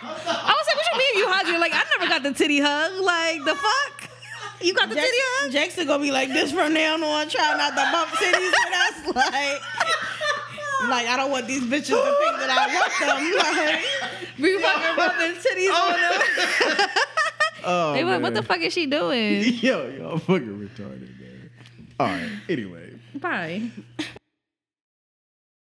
[0.01, 1.59] was like, what you mean you hugging?
[1.59, 2.93] Like, I never got the titty hug.
[2.99, 4.09] Like, the fuck?
[4.61, 5.51] You got the Jax, titty hug?
[5.51, 8.95] Jackson gonna be like this from now on, trying not to bump titties with us.
[9.15, 9.61] Like,
[10.89, 13.15] like I don't want these bitches to think that I want them.
[13.35, 15.93] Like, We fucking rubbing titties oh.
[15.93, 16.89] on them.
[17.67, 19.41] Oh, They like, what the fuck is she doing?
[19.61, 21.49] Yo, yo, I'm fucking retarded, man.
[21.99, 22.29] All right.
[22.47, 23.71] Anyway, Bye.